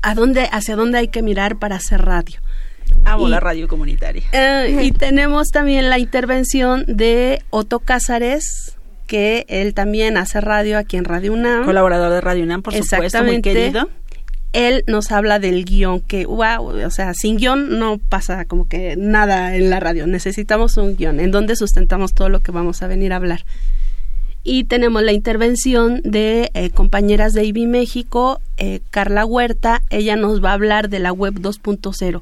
¿A 0.01 0.15
dónde, 0.15 0.47
hacia 0.51 0.75
dónde 0.75 0.99
hay 0.99 1.07
que 1.09 1.21
mirar 1.21 1.57
para 1.57 1.75
hacer 1.75 2.01
radio? 2.01 2.39
Amo 3.03 3.27
la 3.27 3.39
radio 3.39 3.67
comunitaria. 3.67 4.23
Eh, 4.31 4.81
y 4.83 4.91
tenemos 4.97 5.49
también 5.49 5.89
la 5.89 5.99
intervención 5.99 6.85
de 6.87 7.41
Otto 7.49 7.79
Cázares, 7.79 8.74
que 9.05 9.45
él 9.47 9.73
también 9.73 10.17
hace 10.17 10.41
radio 10.41 10.77
aquí 10.77 10.97
en 10.97 11.05
Radio 11.05 11.33
UNAM. 11.33 11.65
Colaborador 11.65 12.11
de 12.11 12.21
Radio 12.21 12.43
UNAM, 12.43 12.61
por 12.61 12.73
supuesto, 12.73 13.23
muy 13.23 13.41
querido 13.41 13.89
él 14.55 14.85
nos 14.87 15.11
habla 15.11 15.37
del 15.37 15.65
guion, 15.65 15.99
que 15.99 16.25
wow, 16.25 16.85
o 16.85 16.89
sea, 16.89 17.13
sin 17.13 17.35
guion 17.35 17.77
no 17.77 17.97
pasa 17.97 18.45
como 18.45 18.69
que 18.69 18.95
nada 18.95 19.53
en 19.53 19.69
la 19.69 19.81
radio, 19.81 20.07
necesitamos 20.07 20.77
un 20.77 20.95
guion 20.95 21.19
en 21.19 21.31
donde 21.31 21.57
sustentamos 21.57 22.13
todo 22.13 22.29
lo 22.29 22.39
que 22.39 22.53
vamos 22.53 22.81
a 22.81 22.87
venir 22.87 23.11
a 23.11 23.17
hablar. 23.17 23.45
Y 24.45 24.63
tenemos 24.63 25.03
la 25.03 25.11
intervención 25.11 26.01
de 26.03 26.51
eh, 26.53 26.69
compañeras 26.69 27.33
de 27.33 27.43
IBI 27.43 27.67
México, 27.67 28.39
eh, 28.55 28.79
Carla 28.91 29.25
Huerta, 29.25 29.81
ella 29.89 30.15
nos 30.15 30.41
va 30.41 30.51
a 30.51 30.53
hablar 30.53 30.87
de 30.87 30.99
la 30.99 31.11
web 31.11 31.33
2.0. 31.33 32.21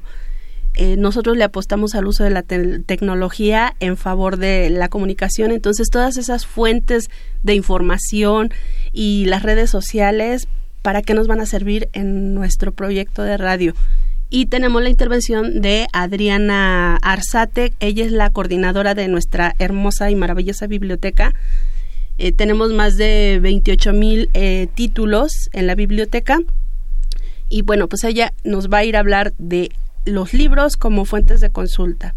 Eh, 0.76 0.96
nosotros 0.96 1.36
le 1.36 1.44
apostamos 1.44 1.94
al 1.94 2.06
uso 2.06 2.24
de 2.24 2.30
la 2.30 2.42
te- 2.42 2.80
tecnología 2.80 3.74
en 3.80 3.96
favor 3.96 4.36
de 4.38 4.70
la 4.70 4.88
comunicación, 4.88 5.52
entonces 5.52 5.88
todas 5.90 6.16
esas 6.16 6.46
fuentes 6.46 7.10
de 7.42 7.54
información 7.54 8.50
y 8.92 9.24
las 9.26 9.42
redes 9.44 9.70
sociales, 9.70 10.48
¿para 10.82 11.02
qué 11.02 11.14
nos 11.14 11.28
van 11.28 11.40
a 11.40 11.46
servir 11.46 11.88
en 11.92 12.34
nuestro 12.34 12.72
proyecto 12.72 13.22
de 13.22 13.36
radio? 13.36 13.74
Y 14.30 14.46
tenemos 14.46 14.82
la 14.82 14.88
intervención 14.90 15.60
de 15.60 15.86
Adriana 15.92 16.96
Arzate, 17.02 17.72
ella 17.78 18.04
es 18.04 18.10
la 18.10 18.30
coordinadora 18.30 18.94
de 18.94 19.06
nuestra 19.06 19.54
hermosa 19.60 20.10
y 20.10 20.16
maravillosa 20.16 20.66
biblioteca. 20.66 21.34
Eh, 22.18 22.32
tenemos 22.32 22.72
más 22.72 22.96
de 22.96 23.38
28 23.40 23.92
mil 23.92 24.28
eh, 24.34 24.66
títulos 24.74 25.50
en 25.52 25.68
la 25.68 25.76
biblioteca 25.76 26.38
y 27.48 27.62
bueno, 27.62 27.88
pues 27.88 28.02
ella 28.04 28.32
nos 28.42 28.68
va 28.68 28.78
a 28.78 28.84
ir 28.84 28.96
a 28.96 29.00
hablar 29.00 29.34
de 29.38 29.70
los 30.04 30.32
libros 30.34 30.76
como 30.76 31.04
fuentes 31.04 31.40
de 31.40 31.50
consulta. 31.50 32.14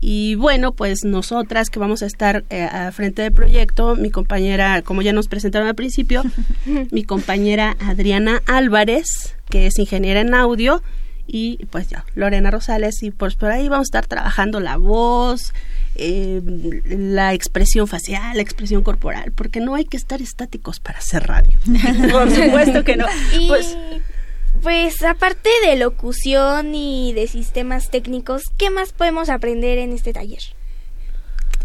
Y 0.00 0.34
bueno, 0.34 0.72
pues 0.72 1.04
nosotras 1.04 1.70
que 1.70 1.78
vamos 1.78 2.02
a 2.02 2.06
estar 2.06 2.44
eh, 2.50 2.62
a 2.62 2.92
frente 2.92 3.22
del 3.22 3.32
proyecto, 3.32 3.96
mi 3.96 4.10
compañera, 4.10 4.82
como 4.82 5.02
ya 5.02 5.12
nos 5.12 5.26
presentaron 5.26 5.68
al 5.68 5.74
principio, 5.74 6.22
mi 6.90 7.02
compañera 7.02 7.76
Adriana 7.80 8.42
Álvarez, 8.46 9.36
que 9.48 9.66
es 9.66 9.78
ingeniera 9.78 10.20
en 10.20 10.34
audio, 10.34 10.82
y 11.26 11.64
pues 11.70 11.88
ya, 11.88 12.04
Lorena 12.14 12.50
Rosales, 12.50 13.02
y 13.02 13.10
pues 13.10 13.34
por 13.34 13.50
ahí 13.50 13.68
vamos 13.68 13.86
a 13.86 13.88
estar 13.88 14.06
trabajando 14.06 14.60
la 14.60 14.76
voz, 14.76 15.54
eh, 15.96 16.40
la 16.84 17.34
expresión 17.34 17.88
facial, 17.88 18.36
la 18.36 18.42
expresión 18.42 18.82
corporal, 18.82 19.32
porque 19.32 19.60
no 19.60 19.74
hay 19.74 19.86
que 19.86 19.96
estar 19.96 20.20
estáticos 20.20 20.78
para 20.78 20.98
hacer 20.98 21.26
radio. 21.26 21.58
Por 22.12 22.30
supuesto 22.30 22.84
que 22.84 22.96
no. 22.96 23.06
Y 23.38 23.48
Pues 23.48 23.76
pues 24.62 25.02
aparte 25.02 25.50
de 25.64 25.76
locución 25.76 26.74
y 26.74 27.12
de 27.12 27.26
sistemas 27.26 27.90
técnicos, 27.90 28.42
¿qué 28.56 28.70
más 28.70 28.92
podemos 28.92 29.28
aprender 29.28 29.78
en 29.78 29.92
este 29.92 30.12
taller? 30.12 30.42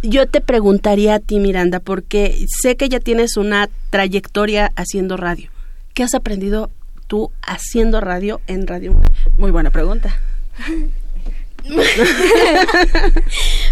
Yo 0.04 0.28
te 0.28 0.42
preguntaría 0.42 1.16
a 1.16 1.20
ti, 1.20 1.39
Miranda, 1.39 1.80
porque 1.80 2.46
sé 2.62 2.76
que 2.76 2.89
ya 2.89 3.00
tienes 3.00 3.38
una 3.38 3.70
trayectoria 3.92 4.72
haciendo 4.76 5.16
radio. 5.16 5.52
¿Qué 5.94 6.04
has 6.04 6.16
aprendido 6.16 6.72
tú 7.08 7.32
haciendo 7.42 8.02
radio 8.02 8.42
en 8.48 8.66
Radio? 8.66 8.96
Muy 9.38 9.52
buena 9.52 9.70
pregunta. 9.70 10.20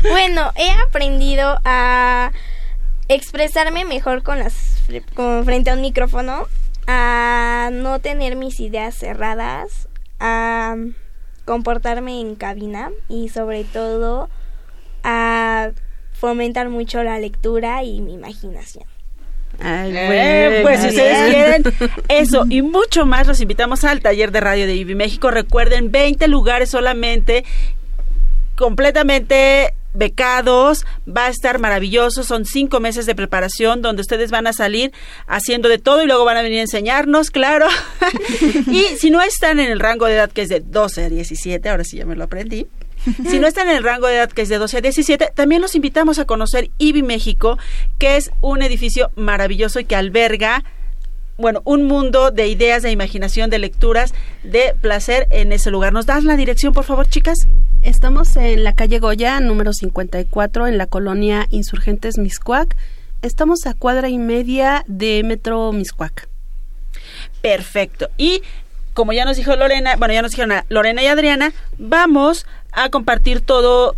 bueno, 0.04 0.52
he 0.56 0.70
aprendido 0.88 1.60
a 1.66 2.32
expresarme 3.08 3.86
mejor 3.86 4.22
con 4.22 4.40
las 4.40 4.78
con 5.16 5.46
frente 5.46 5.72
a 5.72 5.74
un 5.74 5.82
micrófono, 5.82 6.48
a 6.92 7.70
no 7.72 8.00
tener 8.00 8.36
mis 8.36 8.60
ideas 8.60 8.96
cerradas, 8.96 9.88
a 10.20 10.76
comportarme 11.46 12.20
en 12.20 12.34
cabina 12.34 12.90
y 13.08 13.30
sobre 13.30 13.64
todo 13.64 14.28
a 15.04 15.70
fomentar 16.14 16.70
mucho 16.70 17.04
la 17.04 17.20
lectura 17.20 17.84
y 17.84 18.02
mi 18.02 18.16
imaginación. 18.16 18.86
Ay, 19.60 19.94
Eh, 19.96 20.64
bueno, 20.64 20.64
pues 20.64 20.82
si 20.82 20.88
ustedes 20.88 21.32
quieren 21.32 21.64
eso 22.08 22.46
y 22.50 22.64
mucho 22.64 23.06
más, 23.06 23.28
los 23.28 23.40
invitamos 23.40 23.84
al 23.84 24.02
taller 24.02 24.32
de 24.32 24.40
radio 24.40 24.66
de 24.66 24.76
IBI 24.76 24.96
México. 24.96 25.30
Recuerden, 25.30 25.92
20 25.92 26.28
lugares 26.28 26.72
solamente, 26.72 27.46
completamente 28.56 29.76
becados, 29.94 30.86
va 31.08 31.26
a 31.26 31.30
estar 31.30 31.60
maravilloso, 31.60 32.24
son 32.24 32.46
cinco 32.46 32.80
meses 32.80 33.06
de 33.06 33.16
preparación 33.16 33.82
donde 33.82 34.02
ustedes 34.02 34.32
van 34.32 34.48
a 34.48 34.54
salir 34.54 34.92
haciendo 35.28 35.70
de 35.70 35.78
todo 35.78 36.04
y 36.04 36.08
luego 36.08 36.26
van 36.26 36.38
a 36.38 36.42
venir 36.42 36.60
a 36.60 36.64
enseñarnos, 36.64 37.32
claro. 37.32 37.68
y 38.68 38.84
si 38.98 39.10
no 39.10 39.22
están 39.22 39.60
en 39.60 39.72
el 39.72 39.80
rango 39.80 40.06
de 40.06 40.16
edad 40.16 40.32
que 40.32 40.42
es 40.42 40.50
de 40.50 40.60
12 40.60 41.06
a 41.06 41.10
17, 41.10 41.70
ahora 41.70 41.84
sí 41.84 41.98
ya 41.98 42.06
me 42.06 42.16
lo 42.16 42.24
aprendí, 42.24 42.68
si 43.30 43.40
no 43.40 43.48
están 43.48 43.70
en 43.70 43.78
el 43.78 43.84
rango 43.84 44.08
de 44.08 44.16
edad 44.16 44.30
que 44.30 44.42
es 44.42 44.50
de 44.50 44.58
12 44.58 44.78
a 44.78 44.82
17, 44.82 45.32
también 45.34 45.62
los 45.62 45.76
invitamos 45.76 46.20
a 46.20 46.26
conocer 46.26 46.70
IBI 46.78 47.04
México, 47.04 47.58
que 47.98 48.18
es 48.18 48.32
un 48.42 48.62
edificio 48.62 49.12
maravilloso 49.16 49.80
y 49.80 49.86
que 49.86 49.96
alberga 49.96 50.64
bueno, 51.40 51.62
un 51.64 51.86
mundo 51.86 52.32
de 52.32 52.48
ideas, 52.48 52.84
de 52.84 52.92
imaginación, 52.92 53.50
de 53.50 53.60
lecturas, 53.60 54.14
de 54.44 54.76
placer 54.82 55.26
en 55.32 55.54
ese 55.54 55.72
lugar. 55.72 55.94
¿Nos 55.94 56.06
das 56.06 56.26
la 56.26 56.36
dirección, 56.36 56.74
por 56.74 56.84
favor, 56.84 57.08
chicas? 57.08 57.38
Estamos 57.82 58.36
en 58.36 58.66
la 58.66 58.76
calle 58.76 59.00
Goya, 59.00 59.40
número 59.40 59.72
54, 59.72 60.68
en 60.68 60.78
la 60.78 60.86
colonia 60.86 61.48
Insurgentes 61.50 62.18
Miscuac. 62.18 62.76
Estamos 63.22 63.66
a 63.66 63.74
cuadra 63.74 64.10
y 64.10 64.18
media 64.18 64.84
de 64.88 65.24
Metro 65.24 65.72
Miscuac. 65.72 66.28
Perfecto. 67.42 68.10
Y 68.18 68.44
como 68.94 69.14
ya 69.14 69.24
nos 69.24 69.38
dijo 69.38 69.56
Lorena, 69.56 69.96
bueno, 69.96 70.14
ya 70.14 70.22
nos 70.22 70.32
dijeron 70.32 70.52
a 70.52 70.66
Lorena 70.68 71.02
y 71.02 71.08
Adriana, 71.08 71.54
vamos 71.78 72.46
a 72.74 72.90
compartir 72.90 73.40
todo 73.40 73.96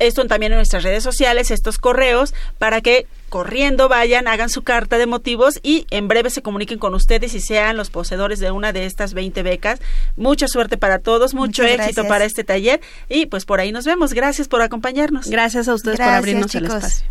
esto 0.00 0.26
también 0.26 0.52
en 0.52 0.58
nuestras 0.58 0.82
redes 0.82 1.04
sociales, 1.04 1.52
estos 1.52 1.78
correos, 1.78 2.34
para 2.58 2.80
que 2.80 3.06
corriendo 3.30 3.88
vayan, 3.88 4.28
hagan 4.28 4.50
su 4.50 4.62
carta 4.62 4.98
de 4.98 5.06
motivos 5.06 5.58
y 5.62 5.86
en 5.90 6.08
breve 6.08 6.28
se 6.28 6.42
comuniquen 6.42 6.78
con 6.78 6.94
ustedes 6.94 7.32
y 7.34 7.40
sean 7.40 7.78
los 7.78 7.88
poseedores 7.88 8.40
de 8.40 8.50
una 8.50 8.74
de 8.74 8.84
estas 8.84 9.14
20 9.14 9.42
becas. 9.42 9.80
Mucha 10.16 10.48
suerte 10.48 10.76
para 10.76 10.98
todos, 10.98 11.32
mucho 11.32 11.62
Muchas 11.62 11.76
éxito 11.76 12.02
gracias. 12.02 12.06
para 12.08 12.24
este 12.26 12.44
taller 12.44 12.80
y 13.08 13.26
pues 13.26 13.46
por 13.46 13.60
ahí 13.60 13.72
nos 13.72 13.86
vemos. 13.86 14.12
Gracias 14.12 14.48
por 14.48 14.60
acompañarnos. 14.60 15.28
Gracias 15.28 15.68
a 15.68 15.74
ustedes 15.74 15.98
por 15.98 16.08
abrirnos 16.08 16.54
el 16.54 16.64
chicos. 16.64 16.76
espacio. 16.76 17.08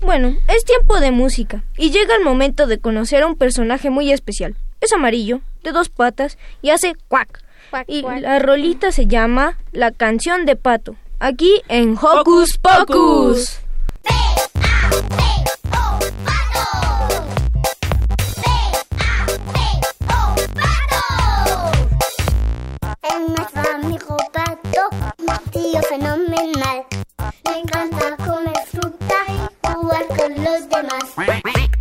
Bueno, 0.00 0.36
es 0.48 0.64
tiempo 0.64 1.00
de 1.00 1.10
música 1.10 1.64
y 1.76 1.90
llega 1.90 2.14
el 2.14 2.22
momento 2.22 2.66
de 2.66 2.78
conocer 2.78 3.22
a 3.22 3.26
un 3.26 3.36
personaje 3.36 3.90
muy 3.90 4.12
especial. 4.12 4.54
Es 4.80 4.92
amarillo, 4.92 5.40
de 5.64 5.72
dos 5.72 5.88
patas 5.88 6.38
y 6.60 6.70
hace 6.70 6.94
cuac. 7.08 7.42
Y 7.86 8.02
la 8.02 8.38
rolita 8.38 8.92
se 8.92 9.06
llama 9.06 9.56
La 9.72 9.92
canción 9.92 10.44
de 10.44 10.56
Pato. 10.56 10.96
Aquí 11.20 11.62
en 11.68 11.96
Hocus 11.96 12.58
Pocus. 12.58 13.60
Es 14.04 14.41
fenomenal. 25.92 26.86
Le 27.44 27.58
encanta 27.60 28.16
comer 28.16 28.56
fruta 28.70 29.16
y 29.28 29.68
jugar 29.68 30.06
con 30.08 30.44
los 30.44 30.68
demás. 30.68 31.71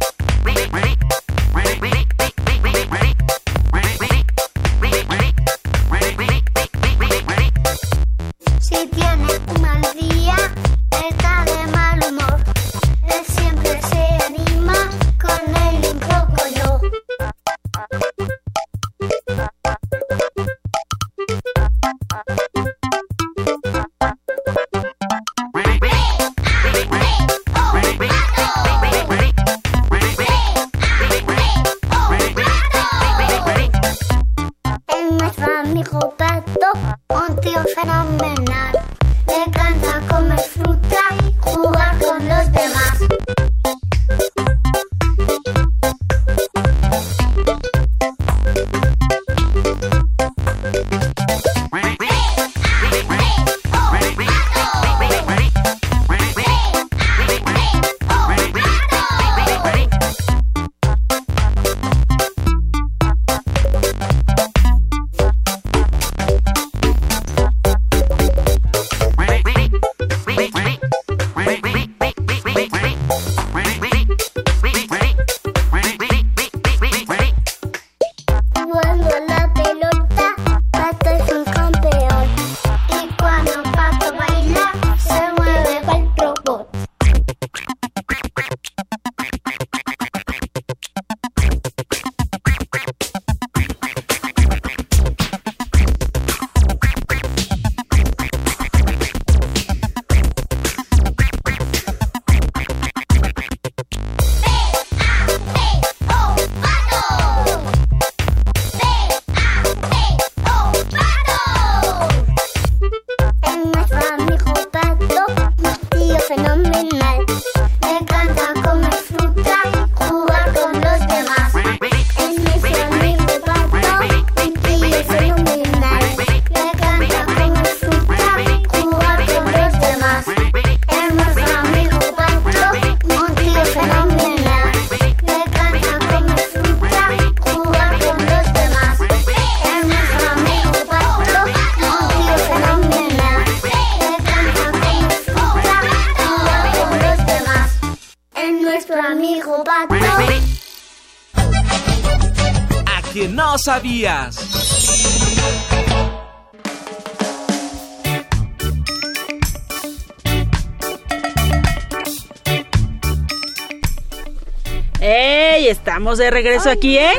Estamos 166.11 166.25
de 166.25 166.29
regreso 166.31 166.69
aquí 166.69 166.97
en 166.97 167.17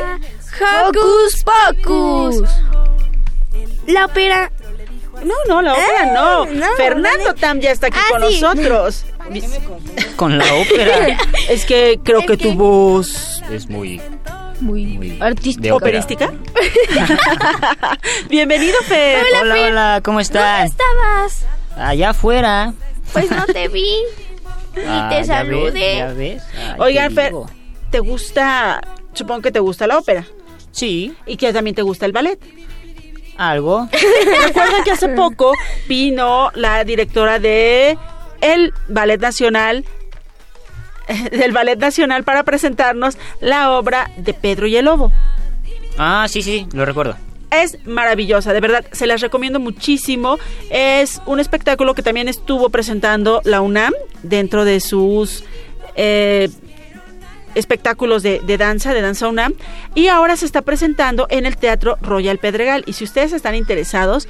Hocus 0.85 1.43
Pocus. 1.43 2.47
La 3.87 4.05
ópera. 4.05 4.51
No, 5.23 5.33
no, 5.47 5.63
la 5.63 5.73
ópera 5.73 5.87
Ah, 6.01 6.11
no. 6.13 6.45
no, 6.45 6.65
Fernando 6.77 7.25
vale. 7.29 7.39
Tam 7.39 7.59
ya 7.59 7.71
está 7.71 7.87
aquí 7.87 7.97
Ah, 7.99 8.11
con 8.11 8.29
sí. 8.29 8.39
nosotros. 8.39 9.05
Con 10.15 10.37
la 10.37 10.45
ópera. 10.53 11.17
Es 11.49 11.65
que 11.65 11.99
creo 12.03 12.23
que 12.27 12.37
tu 12.37 12.53
voz 12.53 13.41
Es 13.49 13.67
muy... 13.67 13.99
muy 14.59 15.17
artística. 15.19 15.63
de 15.63 15.71
ópera. 15.71 15.99
operística. 15.99 16.31
Bienvenido, 18.29 18.77
Fer. 18.83 19.23
Hola, 19.41 19.55
hola, 19.55 20.01
¿cómo 20.03 20.19
están? 20.19 20.67
estabas? 20.67 21.47
Allá 21.75 22.11
afuera. 22.11 22.73
Pues 23.11 23.31
no 23.31 23.43
te 23.47 23.69
vi. 23.69 23.87
Ah, 24.87 25.07
te 25.09 25.15
ya 25.15 25.17
ves, 25.17 25.27
saludé. 25.27 25.95
ya 25.97 26.13
ves. 26.13 26.43
Ay, 26.55 26.75
Oigan, 26.77 27.09
te 27.09 27.15
Fer, 27.15 27.25
digo. 27.31 27.49
¿Te 27.93 27.99
gusta? 27.99 28.81
Supongo 29.13 29.43
que 29.43 29.51
te 29.51 29.59
gusta 29.59 29.85
la 29.85 29.99
ópera. 29.99 30.25
Sí. 30.71 31.13
Y 31.27 31.37
que 31.37 31.53
también 31.53 31.75
te 31.75 31.83
gusta 31.83 32.07
el 32.07 32.11
ballet. 32.11 32.39
Algo. 33.37 33.87
Recuerdan 34.47 34.83
que 34.83 34.91
hace 34.91 35.09
poco 35.09 35.53
vino 35.87 36.49
la 36.55 36.83
directora 36.85 37.37
de 37.37 37.95
el 38.41 38.73
Ballet 38.87 39.21
Nacional 39.21 39.85
del 41.31 41.51
Ballet 41.51 41.77
Nacional 41.77 42.23
para 42.23 42.41
presentarnos 42.41 43.15
la 43.41 43.71
obra 43.73 44.09
de 44.17 44.33
Pedro 44.33 44.65
y 44.65 44.75
el 44.75 44.85
Lobo. 44.85 45.13
Ah, 45.99 46.25
sí, 46.27 46.41
sí, 46.41 46.65
lo 46.73 46.85
recuerdo. 46.85 47.15
Es 47.51 47.77
maravillosa, 47.85 48.53
de 48.53 48.59
verdad, 48.59 48.85
se 48.91 49.05
las 49.05 49.21
recomiendo 49.21 49.59
muchísimo. 49.59 50.39
Es 50.71 51.21
un 51.27 51.39
espectáculo 51.39 51.93
que 51.93 52.01
también 52.01 52.27
estuvo 52.27 52.69
presentando 52.69 53.41
la 53.43 53.61
UNAM 53.61 53.93
dentro 54.23 54.65
de 54.65 54.79
sus 54.79 55.43
eh, 55.95 56.49
espectáculos 57.55 58.23
de, 58.23 58.39
de 58.39 58.57
danza, 58.57 58.93
de 58.93 59.01
danza 59.01 59.27
UNAM, 59.27 59.53
y 59.95 60.07
ahora 60.07 60.35
se 60.37 60.45
está 60.45 60.61
presentando 60.61 61.27
en 61.29 61.45
el 61.45 61.57
Teatro 61.57 61.97
Royal 62.01 62.37
Pedregal. 62.37 62.83
Y 62.87 62.93
si 62.93 63.03
ustedes 63.03 63.33
están 63.33 63.55
interesados, 63.55 64.27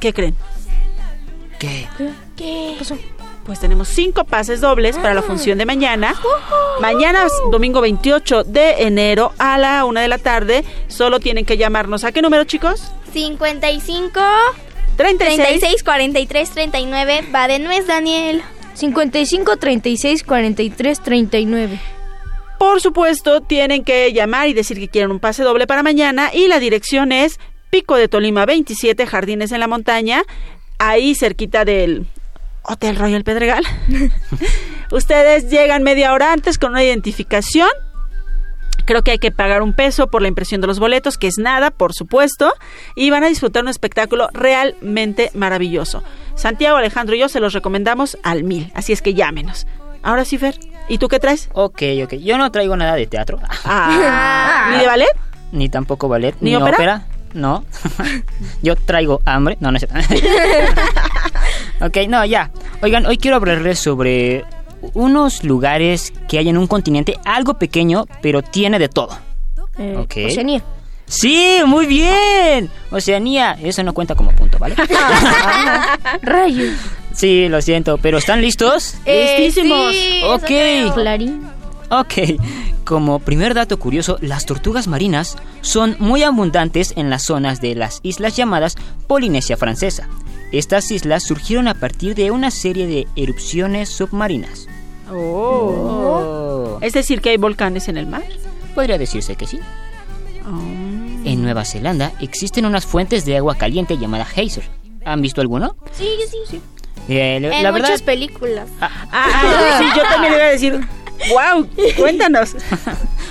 ¿qué 0.00 0.12
creen? 0.12 0.34
¿Qué? 1.58 1.86
¿Qué 2.36 2.76
pasó? 2.78 2.98
Pues 3.44 3.60
tenemos 3.60 3.88
cinco 3.88 4.24
pases 4.24 4.62
dobles 4.62 4.96
para 4.96 5.12
la 5.12 5.20
función 5.20 5.58
de 5.58 5.66
mañana. 5.66 6.14
Mañana, 6.80 7.26
domingo 7.50 7.82
28 7.82 8.44
de 8.44 8.84
enero, 8.84 9.34
a 9.38 9.58
la 9.58 9.84
una 9.84 10.00
de 10.00 10.08
la 10.08 10.16
tarde. 10.16 10.64
Solo 10.88 11.20
tienen 11.20 11.44
que 11.44 11.58
llamarnos. 11.58 12.04
¿A 12.04 12.12
qué 12.12 12.22
número, 12.22 12.44
chicos? 12.44 12.90
55 13.12 14.20
36 14.96 15.36
36 15.36 15.84
43 15.84 16.50
39 16.50 17.24
va 17.34 17.48
de 17.48 17.58
nuez, 17.58 17.86
Daniel. 17.86 18.42
55 18.74 19.56
36 19.58 20.22
43 20.24 21.00
39. 21.00 21.80
Por 22.64 22.80
supuesto, 22.80 23.42
tienen 23.42 23.84
que 23.84 24.10
llamar 24.14 24.48
y 24.48 24.54
decir 24.54 24.78
que 24.78 24.88
quieren 24.88 25.10
un 25.10 25.20
pase 25.20 25.42
doble 25.42 25.66
para 25.66 25.82
mañana. 25.82 26.30
Y 26.32 26.48
la 26.48 26.58
dirección 26.58 27.12
es 27.12 27.38
Pico 27.68 27.94
de 27.96 28.08
Tolima 28.08 28.46
27, 28.46 29.06
Jardines 29.06 29.52
en 29.52 29.60
la 29.60 29.68
Montaña, 29.68 30.22
ahí 30.78 31.14
cerquita 31.14 31.66
del 31.66 32.06
Hotel 32.62 32.96
Royal 32.96 33.22
Pedregal. 33.22 33.64
Ustedes 34.90 35.50
llegan 35.50 35.82
media 35.82 36.14
hora 36.14 36.32
antes 36.32 36.56
con 36.56 36.70
una 36.70 36.82
identificación. 36.82 37.68
Creo 38.86 39.02
que 39.02 39.10
hay 39.10 39.18
que 39.18 39.30
pagar 39.30 39.60
un 39.60 39.76
peso 39.76 40.06
por 40.06 40.22
la 40.22 40.28
impresión 40.28 40.62
de 40.62 40.66
los 40.66 40.78
boletos, 40.78 41.18
que 41.18 41.26
es 41.26 41.36
nada, 41.36 41.70
por 41.70 41.92
supuesto, 41.92 42.50
y 42.96 43.10
van 43.10 43.24
a 43.24 43.28
disfrutar 43.28 43.62
un 43.62 43.68
espectáculo 43.68 44.30
realmente 44.32 45.30
maravilloso. 45.34 46.02
Santiago, 46.34 46.78
Alejandro 46.78 47.14
y 47.14 47.18
yo 47.18 47.28
se 47.28 47.40
los 47.40 47.52
recomendamos 47.52 48.16
al 48.22 48.42
mil, 48.42 48.72
así 48.74 48.94
es 48.94 49.02
que 49.02 49.12
llámenos. 49.12 49.66
Ahora 50.02 50.24
sí, 50.24 50.38
Fer, 50.38 50.58
¿y 50.88 50.98
tú 50.98 51.08
qué 51.08 51.18
traes? 51.20 51.48
Ok, 51.52 51.82
ok. 52.04 52.14
Yo 52.14 52.38
no 52.38 52.50
traigo 52.52 52.76
nada 52.76 52.94
de 52.94 53.06
teatro. 53.06 53.38
Ah, 53.64 54.68
¿Ni 54.72 54.78
de 54.80 54.86
ballet? 54.86 55.08
Ni 55.52 55.68
tampoco 55.68 56.08
ballet. 56.08 56.34
¿Ni 56.40 56.50
Ni, 56.50 56.56
ópera? 56.56 56.72
ópera. 56.76 57.06
No. 57.34 57.64
Yo 58.62 58.76
traigo 58.76 59.20
hambre. 59.24 59.56
No, 59.60 59.70
no 59.72 59.78
es 59.78 59.86
cierto. 59.88 59.98
ok, 61.80 61.96
no, 62.08 62.24
ya. 62.24 62.50
Oigan, 62.82 63.06
hoy 63.06 63.18
quiero 63.18 63.36
hablarles 63.36 63.78
sobre 63.78 64.44
unos 64.92 65.44
lugares 65.44 66.12
que 66.28 66.38
hay 66.38 66.48
en 66.48 66.58
un 66.58 66.66
continente 66.66 67.18
algo 67.24 67.54
pequeño, 67.54 68.04
pero 68.22 68.42
tiene 68.42 68.78
de 68.78 68.88
todo. 68.88 69.16
Eh, 69.78 69.96
Ok. 69.98 70.14
Oceanía. 70.26 70.62
Sí, 71.06 71.60
muy 71.66 71.86
bien. 71.86 72.70
Oceanía, 72.90 73.56
eso 73.62 73.82
no 73.82 73.92
cuenta 73.92 74.14
como 74.14 74.30
punto, 74.32 74.58
¿vale? 74.58 74.74
Rayos. 76.22 76.74
sí, 77.12 77.48
lo 77.48 77.60
siento, 77.62 77.98
pero 77.98 78.18
¿están 78.18 78.40
listos? 78.40 78.96
Eh, 79.04 79.36
Listísimos. 79.38 79.92
sí, 79.92 80.22
Ok. 80.24 80.94
Clarín. 80.94 81.42
Ok, 81.90 82.14
como 82.84 83.18
primer 83.20 83.52
dato 83.54 83.78
curioso, 83.78 84.16
las 84.22 84.46
tortugas 84.46 84.88
marinas 84.88 85.36
son 85.60 85.96
muy 86.00 86.22
abundantes 86.22 86.94
en 86.96 87.10
las 87.10 87.22
zonas 87.24 87.60
de 87.60 87.74
las 87.74 88.00
islas 88.02 88.34
llamadas 88.36 88.74
Polinesia 89.06 89.56
Francesa. 89.58 90.08
Estas 90.50 90.90
islas 90.90 91.22
surgieron 91.24 91.68
a 91.68 91.74
partir 91.74 92.14
de 92.14 92.30
una 92.30 92.50
serie 92.50 92.86
de 92.86 93.06
erupciones 93.16 93.90
submarinas. 93.90 94.66
Oh. 95.12 96.78
Es 96.80 96.94
decir, 96.94 97.20
que 97.20 97.30
hay 97.30 97.36
volcanes 97.36 97.88
en 97.88 97.98
el 97.98 98.06
mar. 98.06 98.24
Podría 98.74 98.98
decirse 98.98 99.36
que 99.36 99.46
sí. 99.46 99.60
Nueva 101.44 101.64
Zelanda 101.64 102.12
existen 102.20 102.66
unas 102.66 102.84
fuentes 102.86 103.24
de 103.24 103.36
agua 103.36 103.54
caliente 103.56 103.96
llamadas 103.98 104.28
geyser. 104.28 104.64
¿Han 105.04 105.22
visto 105.22 105.40
alguno? 105.40 105.76
Sí, 105.92 106.08
sí, 106.30 106.38
sí. 106.50 106.60
Eh, 107.08 107.38
la- 107.40 107.56
En 107.58 107.62
la 107.62 107.70
muchas 107.72 107.90
verdad, 107.90 108.04
películas. 108.06 108.68
Ah, 108.80 108.90
ah, 109.12 109.76
sí, 109.78 109.84
yo 109.96 110.02
también 110.02 110.32
le 110.32 110.38
iba 110.38 110.46
a 110.46 110.50
decir, 110.50 110.80
wow, 111.30 111.68
cuéntanos. 111.96 112.54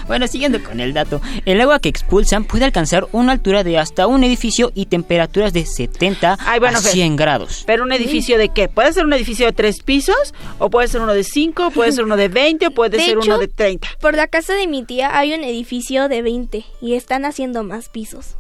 Bueno, 0.06 0.28
siguiendo 0.28 0.62
con 0.62 0.82
el 0.82 0.94
dato, 0.94 1.22
el 1.46 1.62
agua 1.62 1.80
que 1.80 1.88
expulsan 1.88 2.44
puede 2.44 2.66
alcanzar 2.66 3.08
una 3.14 3.32
altura 3.32 3.64
de 3.64 3.78
hasta 3.78 4.06
un 4.06 4.26
edificio 4.26 4.70
y 4.76 4.88
temperaturas 4.88 5.54
de 5.54 5.66
70 5.66 6.40
Ay, 6.42 6.60
bueno, 6.60 6.80
a 6.80 6.82
Fer. 6.82 6.92
100 6.92 7.16
grados. 7.16 7.64
Pero 7.66 7.84
un 7.86 7.92
edificio 7.94 8.38
de 8.38 8.50
qué? 8.50 8.68
Puede 8.68 8.92
ser 8.92 9.06
un 9.06 9.14
edificio 9.14 9.46
de 9.46 9.54
tres 9.54 9.82
pisos, 9.82 10.34
o 10.60 10.70
puede 10.70 10.90
ser 10.90 11.00
uno 11.00 11.14
de 11.14 11.24
cinco, 11.24 11.72
puede 11.72 11.94
ser 11.94 12.04
uno 12.04 12.18
de 12.18 12.28
20, 12.28 12.68
o 12.68 12.72
puede 12.72 12.90
De 12.98 13.00
ser 13.06 13.12
hecho, 13.18 13.22
uno 13.22 13.38
de 13.38 13.48
30. 13.48 13.88
Por 14.02 14.14
la 14.16 14.28
casa 14.28 14.54
de 14.56 14.68
mi 14.68 14.84
tía 14.84 15.18
hay 15.18 15.34
un 15.34 15.42
edificio 15.46 16.10
de 16.10 16.22
20 16.22 16.66
y 16.82 16.96
están 16.96 17.24
haciendo 17.24 17.64
más 17.64 17.88
pisos. 17.88 18.36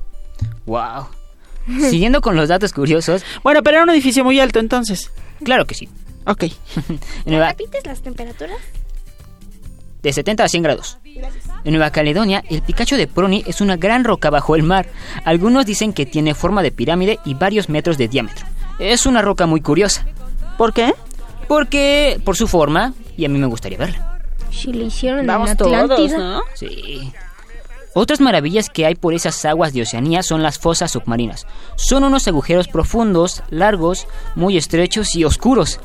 Wow. 0.65 1.07
Siguiendo 1.89 2.19
con 2.19 2.35
los 2.35 2.49
datos 2.49 2.73
curiosos. 2.73 3.23
Bueno, 3.43 3.63
pero 3.63 3.77
era 3.77 3.83
un 3.83 3.89
edificio 3.89 4.25
muy 4.25 4.37
alto 4.41 4.59
entonces. 4.59 5.11
Claro 5.45 5.65
que 5.65 5.75
sí. 5.75 5.87
Ok. 6.25 6.43
Nueva- 7.25 7.49
¿Repites 7.51 7.85
las 7.85 8.01
temperaturas? 8.01 8.57
De 10.03 10.13
70 10.13 10.43
a 10.43 10.47
100 10.49 10.63
grados. 10.63 10.97
En 11.63 11.71
Nueva 11.71 11.91
Caledonia, 11.91 12.43
el 12.49 12.61
Picacho 12.61 12.97
de 12.97 13.07
Prony 13.07 13.43
es 13.47 13.61
una 13.61 13.77
gran 13.77 14.03
roca 14.03 14.29
bajo 14.29 14.55
el 14.55 14.63
mar. 14.63 14.87
Algunos 15.23 15.65
dicen 15.65 15.93
que 15.93 16.05
tiene 16.05 16.35
forma 16.35 16.61
de 16.61 16.71
pirámide 16.71 17.19
y 17.25 17.33
varios 17.33 17.69
metros 17.69 17.97
de 17.97 18.09
diámetro. 18.09 18.45
Es 18.79 19.05
una 19.05 19.21
roca 19.21 19.45
muy 19.45 19.61
curiosa. 19.61 20.05
¿Por 20.57 20.73
qué? 20.73 20.93
Porque 21.47 22.19
por 22.23 22.35
su 22.35 22.47
forma, 22.47 22.93
y 23.17 23.25
a 23.25 23.29
mí 23.29 23.39
me 23.39 23.47
gustaría 23.47 23.77
verla. 23.77 24.19
Si 24.51 24.71
le 24.73 24.85
hicieron 24.85 25.25
Vamos 25.25 25.51
en 25.51 25.57
todos, 25.57 25.73
Atlántida. 25.73 26.17
¿no? 26.17 26.41
Sí. 26.53 27.11
Otras 27.95 28.19
maravillas 28.19 28.69
que 28.69 28.85
hay 28.85 28.95
por 28.95 29.13
esas 29.13 29.45
aguas 29.45 29.71
de 29.71 29.83
Oceanía 29.83 30.23
son 30.23 30.41
las 30.43 30.57
fosas 30.59 30.91
submarinas. 30.91 31.45
Son 31.75 32.03
unos 32.03 32.27
agujeros 32.27 32.67
profundos, 32.67 33.43
largos, 33.49 34.07
muy 34.35 34.57
estrechos 34.57 35.15
y 35.15 35.23
oscuros. 35.23 35.79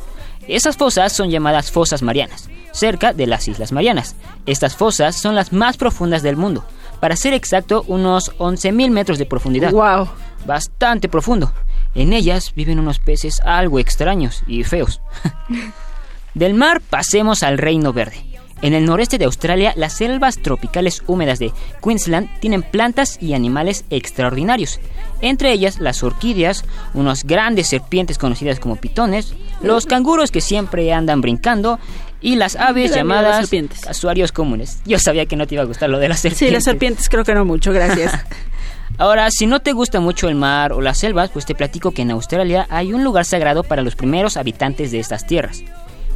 Esas 0.48 0.76
fosas 0.76 1.12
son 1.12 1.30
llamadas 1.30 1.70
fosas 1.70 2.02
marianas, 2.02 2.48
cerca 2.78 3.12
de 3.12 3.26
las 3.26 3.48
Islas 3.48 3.72
Marianas. 3.72 4.16
Estas 4.46 4.76
fosas 4.76 5.16
son 5.16 5.34
las 5.34 5.52
más 5.52 5.76
profundas 5.76 6.22
del 6.22 6.36
mundo. 6.36 6.64
Para 7.00 7.16
ser 7.16 7.34
exacto, 7.34 7.84
unos 7.86 8.36
11.000 8.38 8.90
metros 8.90 9.18
de 9.18 9.26
profundidad. 9.26 9.70
Wow. 9.72 10.08
Bastante 10.46 11.08
profundo. 11.08 11.52
En 11.94 12.12
ellas 12.12 12.52
viven 12.54 12.78
unos 12.78 12.98
peces 12.98 13.40
algo 13.44 13.78
extraños 13.78 14.42
y 14.46 14.64
feos. 14.64 15.00
Del 16.34 16.54
mar 16.54 16.80
pasemos 16.80 17.42
al 17.42 17.58
Reino 17.58 17.92
Verde. 17.92 18.24
En 18.60 18.74
el 18.74 18.86
noreste 18.86 19.18
de 19.18 19.24
Australia, 19.24 19.72
las 19.76 19.92
selvas 19.92 20.38
tropicales 20.38 21.04
húmedas 21.06 21.38
de 21.38 21.52
Queensland 21.82 22.28
tienen 22.40 22.62
plantas 22.62 23.16
y 23.22 23.34
animales 23.34 23.84
extraordinarios. 23.88 24.80
Entre 25.20 25.52
ellas 25.52 25.78
las 25.78 26.02
orquídeas, 26.02 26.64
unas 26.92 27.24
grandes 27.24 27.68
serpientes 27.68 28.18
conocidas 28.18 28.58
como 28.58 28.74
pitones, 28.74 29.34
los 29.62 29.86
canguros 29.86 30.32
que 30.32 30.40
siempre 30.40 30.92
andan 30.92 31.20
brincando 31.20 31.78
y 32.20 32.36
las 32.36 32.56
aves 32.56 32.90
las 32.90 32.98
llamadas 32.98 33.36
serpientes. 33.36 33.80
casuarios 33.80 34.32
comunes. 34.32 34.80
Yo 34.84 34.98
sabía 34.98 35.26
que 35.26 35.36
no 35.36 35.46
te 35.46 35.54
iba 35.54 35.62
a 35.62 35.66
gustar 35.66 35.88
lo 35.90 35.98
de 35.98 36.08
las 36.08 36.20
serpientes. 36.20 36.48
Sí, 36.48 36.52
las 36.52 36.64
serpientes 36.64 37.08
creo 37.08 37.24
que 37.24 37.34
no 37.34 37.44
mucho, 37.44 37.72
gracias. 37.72 38.12
Ahora, 38.98 39.30
si 39.30 39.46
no 39.46 39.60
te 39.60 39.72
gusta 39.72 40.00
mucho 40.00 40.28
el 40.28 40.34
mar 40.34 40.72
o 40.72 40.80
las 40.80 40.98
selvas, 40.98 41.30
pues 41.30 41.46
te 41.46 41.54
platico 41.54 41.92
que 41.92 42.02
en 42.02 42.10
Australia 42.10 42.66
hay 42.68 42.92
un 42.92 43.04
lugar 43.04 43.24
sagrado 43.24 43.62
para 43.62 43.82
los 43.82 43.94
primeros 43.94 44.36
habitantes 44.36 44.90
de 44.90 44.98
estas 44.98 45.26
tierras. 45.26 45.62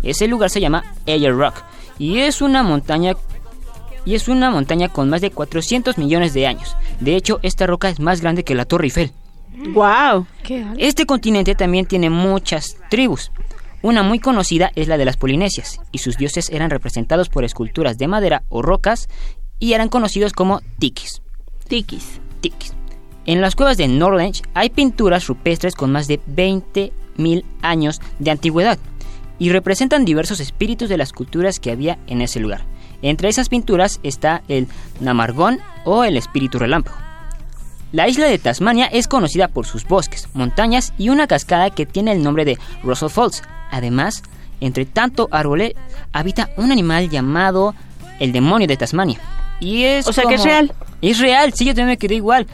Ese 0.02 0.26
lugar 0.26 0.50
se 0.50 0.60
llama 0.60 0.82
Eyre 1.06 1.32
Rock 1.32 1.62
y 1.98 2.18
es 2.18 2.42
una 2.42 2.64
montaña 2.64 3.14
y 4.04 4.16
es 4.16 4.26
una 4.26 4.50
montaña 4.50 4.88
con 4.88 5.08
más 5.08 5.20
de 5.20 5.30
400 5.30 5.96
millones 5.96 6.34
de 6.34 6.48
años. 6.48 6.76
De 6.98 7.14
hecho, 7.14 7.38
esta 7.42 7.66
roca 7.68 7.88
es 7.88 8.00
más 8.00 8.20
grande 8.20 8.42
que 8.42 8.56
la 8.56 8.64
Torre 8.64 8.86
Eiffel. 8.86 9.12
¡Wow! 9.74 10.26
Este 10.78 11.06
continente 11.06 11.54
también 11.54 11.86
tiene 11.86 12.10
muchas 12.10 12.76
tribus. 12.90 13.30
Una 13.82 14.04
muy 14.04 14.20
conocida 14.20 14.70
es 14.76 14.86
la 14.86 14.96
de 14.96 15.04
las 15.04 15.16
Polinesias, 15.16 15.80
y 15.90 15.98
sus 15.98 16.16
dioses 16.16 16.50
eran 16.50 16.70
representados 16.70 17.28
por 17.28 17.44
esculturas 17.44 17.98
de 17.98 18.06
madera 18.06 18.44
o 18.48 18.62
rocas 18.62 19.08
y 19.58 19.72
eran 19.72 19.88
conocidos 19.88 20.32
como 20.32 20.60
tikis. 20.78 21.20
Tikis. 21.66 22.20
Tikis. 22.40 22.74
En 23.26 23.40
las 23.40 23.56
cuevas 23.56 23.76
de 23.76 23.88
Northledge 23.88 24.42
hay 24.54 24.70
pinturas 24.70 25.26
rupestres 25.26 25.74
con 25.74 25.90
más 25.90 26.06
de 26.06 26.20
20.000 26.20 27.44
años 27.62 28.00
de 28.20 28.30
antigüedad 28.30 28.78
y 29.40 29.50
representan 29.50 30.04
diversos 30.04 30.38
espíritus 30.38 30.88
de 30.88 30.96
las 30.96 31.12
culturas 31.12 31.58
que 31.58 31.72
había 31.72 31.98
en 32.06 32.20
ese 32.20 32.38
lugar. 32.38 32.64
Entre 33.02 33.28
esas 33.28 33.48
pinturas 33.48 33.98
está 34.04 34.42
el 34.46 34.68
Namargón 35.00 35.58
o 35.84 36.04
el 36.04 36.16
espíritu 36.16 36.60
relámpago. 36.60 37.01
La 37.92 38.08
isla 38.08 38.26
de 38.26 38.38
Tasmania 38.38 38.86
es 38.86 39.06
conocida 39.06 39.48
por 39.48 39.66
sus 39.66 39.84
bosques, 39.86 40.26
montañas 40.32 40.94
y 40.96 41.10
una 41.10 41.26
cascada 41.26 41.68
que 41.68 41.84
tiene 41.84 42.12
el 42.12 42.22
nombre 42.22 42.46
de 42.46 42.58
Russell 42.82 43.10
Falls. 43.10 43.42
Además, 43.70 44.22
entre 44.60 44.86
tanto 44.86 45.28
árbol 45.30 45.74
habita 46.10 46.48
un 46.56 46.72
animal 46.72 47.10
llamado 47.10 47.74
el 48.18 48.32
demonio 48.32 48.66
de 48.66 48.78
Tasmania. 48.78 49.20
Y 49.60 49.84
es 49.84 50.08
O 50.08 50.12
sea 50.14 50.24
que 50.24 50.36
es 50.36 50.44
real. 50.44 50.72
Es 51.02 51.18
real, 51.18 51.52
sí, 51.52 51.66
yo 51.66 51.72
también 51.72 51.88
me 51.88 51.98
quedé 51.98 52.14
igual. 52.14 52.46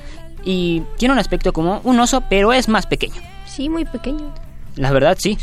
Y 0.45 0.83
tiene 0.97 1.13
un 1.13 1.21
aspecto 1.21 1.53
como 1.53 1.81
un 1.85 2.01
oso, 2.01 2.23
pero 2.29 2.53
es 2.53 2.69
más 2.69 2.87
pequeño. 2.87 3.21
Sí, 3.47 3.69
muy 3.69 3.85
pequeño. 3.85 4.35
La 4.75 4.91
verdad, 4.91 5.17
sí. 5.21 5.39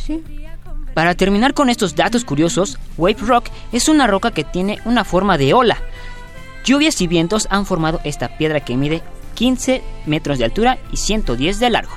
Para 0.94 1.16
terminar 1.16 1.54
con 1.54 1.70
estos 1.70 1.96
datos 1.96 2.26
curiosos, 2.26 2.80
Wave 2.98 3.18
Rock 3.22 3.46
es 3.72 3.88
una 3.88 4.08
roca 4.08 4.32
que 4.32 4.44
tiene 4.44 4.80
una 4.84 5.06
forma 5.06 5.38
de 5.38 5.54
ola. 5.54 5.78
Lluvias 6.66 7.00
y 7.00 7.08
vientos 7.08 7.48
han 7.52 7.66
formado 7.66 8.02
esta 8.04 8.38
piedra 8.38 8.60
que 8.60 8.76
mide 8.76 9.04
15 9.36 9.84
metros 10.08 10.40
de 10.40 10.46
altura 10.46 10.80
y 10.92 10.98
110 10.98 11.60
de 11.60 11.70
largo. 11.70 11.92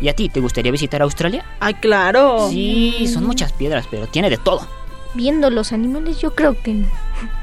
¿Y 0.00 0.08
a 0.08 0.14
ti 0.14 0.28
te 0.28 0.40
gustaría 0.40 0.70
visitar 0.72 1.02
Australia? 1.02 1.44
¡Ay, 1.60 1.74
claro! 1.74 2.48
Sí, 2.50 3.08
son 3.12 3.26
muchas 3.26 3.52
piedras, 3.52 3.86
pero 3.90 4.06
tiene 4.06 4.30
de 4.30 4.36
todo. 4.36 4.66
Viendo 5.14 5.50
los 5.50 5.72
animales, 5.72 6.20
yo 6.20 6.34
creo 6.34 6.60
que 6.62 6.74
no. 6.74 6.88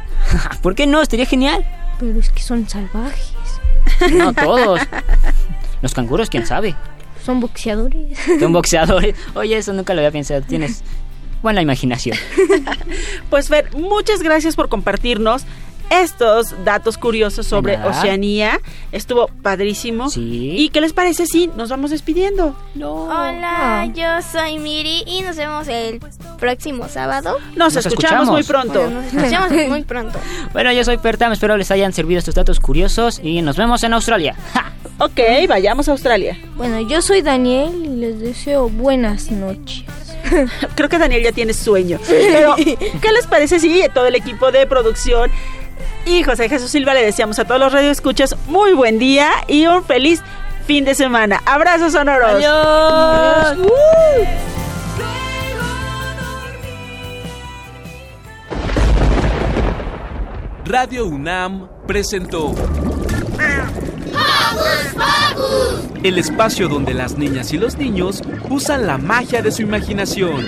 ¿Por 0.61 0.75
qué 0.75 0.85
no? 0.87 1.01
Estaría 1.01 1.25
genial. 1.25 1.65
Pero 1.99 2.19
es 2.19 2.29
que 2.29 2.41
son 2.41 2.67
salvajes. 2.67 3.33
No 4.13 4.33
todos. 4.33 4.81
Los 5.81 5.93
canguros, 5.93 6.29
quién 6.29 6.45
sabe. 6.45 6.75
Son 7.23 7.39
boxeadores. 7.39 8.17
Son 8.39 8.51
boxeadores. 8.53 9.15
Oye, 9.35 9.57
eso 9.57 9.73
nunca 9.73 9.93
lo 9.93 10.01
había 10.01 10.11
pensado. 10.11 10.41
Tienes 10.41 10.83
buena 11.41 11.61
imaginación. 11.61 12.17
Pues 13.29 13.47
Fer, 13.47 13.73
muchas 13.73 14.21
gracias 14.21 14.57
por 14.57 14.67
compartirnos 14.67 15.45
estos 15.91 16.55
datos 16.63 16.97
curiosos 16.97 17.45
sobre 17.45 17.77
nada. 17.77 17.89
Oceanía. 17.89 18.59
Estuvo 18.91 19.27
padrísimo. 19.27 20.09
Sí. 20.09 20.55
¿Y 20.57 20.69
qué 20.69 20.81
les 20.81 20.93
parece 20.93 21.25
si 21.25 21.47
nos 21.55 21.69
vamos 21.69 21.91
despidiendo? 21.91 22.55
Hola, 22.75 23.85
yo 23.93 24.21
soy 24.21 24.57
Miri 24.57 25.03
y 25.05 25.21
nos 25.21 25.35
vemos 25.35 25.67
el 25.67 25.99
próximo 26.39 26.87
sábado. 26.87 27.37
Nos, 27.55 27.75
escuchamos, 27.75 28.29
muy 28.29 28.43
pronto. 28.43 28.81
Bueno, 28.81 29.01
nos 29.01 29.13
escuchamos 29.13 29.51
muy 29.67 29.83
pronto. 29.83 30.19
Bueno, 30.53 30.71
yo 30.71 30.83
soy 30.83 30.97
Pertam, 30.97 31.33
espero 31.33 31.57
les 31.57 31.69
hayan 31.71 31.91
servido 31.93 32.19
estos 32.19 32.35
datos 32.35 32.59
curiosos 32.59 33.19
y 33.21 33.41
nos 33.41 33.57
vemos 33.57 33.83
en 33.83 33.93
Australia. 33.93 34.35
¡Ja! 34.53 34.71
Ok, 34.99 35.19
vayamos 35.49 35.89
a 35.89 35.91
Australia. 35.91 36.37
Bueno, 36.55 36.79
yo 36.81 37.01
soy 37.01 37.21
Daniel 37.21 37.73
y 37.83 37.89
les 37.97 38.19
deseo 38.19 38.69
buenas 38.69 39.31
noches. 39.31 39.85
Creo 40.75 40.89
que 40.89 40.97
Daniel 40.97 41.23
ya 41.23 41.31
tiene 41.31 41.53
sueño. 41.53 41.99
Pero, 42.07 42.55
¿qué 42.55 43.11
les 43.11 43.27
parece 43.27 43.59
si 43.59 43.81
todo 43.93 44.05
el 44.05 44.15
equipo 44.15 44.51
de 44.51 44.65
producción 44.67 45.31
y 46.05 46.23
José 46.23 46.49
Jesús 46.49 46.71
Silva 46.71 46.93
le 46.93 47.03
deseamos 47.03 47.39
a 47.39 47.45
todos 47.45 47.59
los 47.59 47.73
radioescuchas 47.73 48.35
muy 48.47 48.73
buen 48.73 48.99
día 48.99 49.29
y 49.47 49.65
un 49.67 49.83
feliz 49.83 50.21
fin 50.65 50.85
de 50.85 50.95
semana? 50.95 51.41
Abrazos 51.45 51.93
sonoros. 51.93 52.43
Adiós. 52.43 53.57
Uh. 53.57 54.51
Radio 60.65 61.05
UNAM 61.05 61.67
presentó 61.85 62.55
el 66.01 66.17
espacio 66.17 66.69
donde 66.69 66.93
las 66.93 67.17
niñas 67.17 67.51
y 67.51 67.57
los 67.57 67.77
niños 67.77 68.21
usan 68.49 68.87
la 68.87 68.97
magia 68.97 69.41
de 69.41 69.51
su 69.51 69.63
imaginación. 69.63 70.45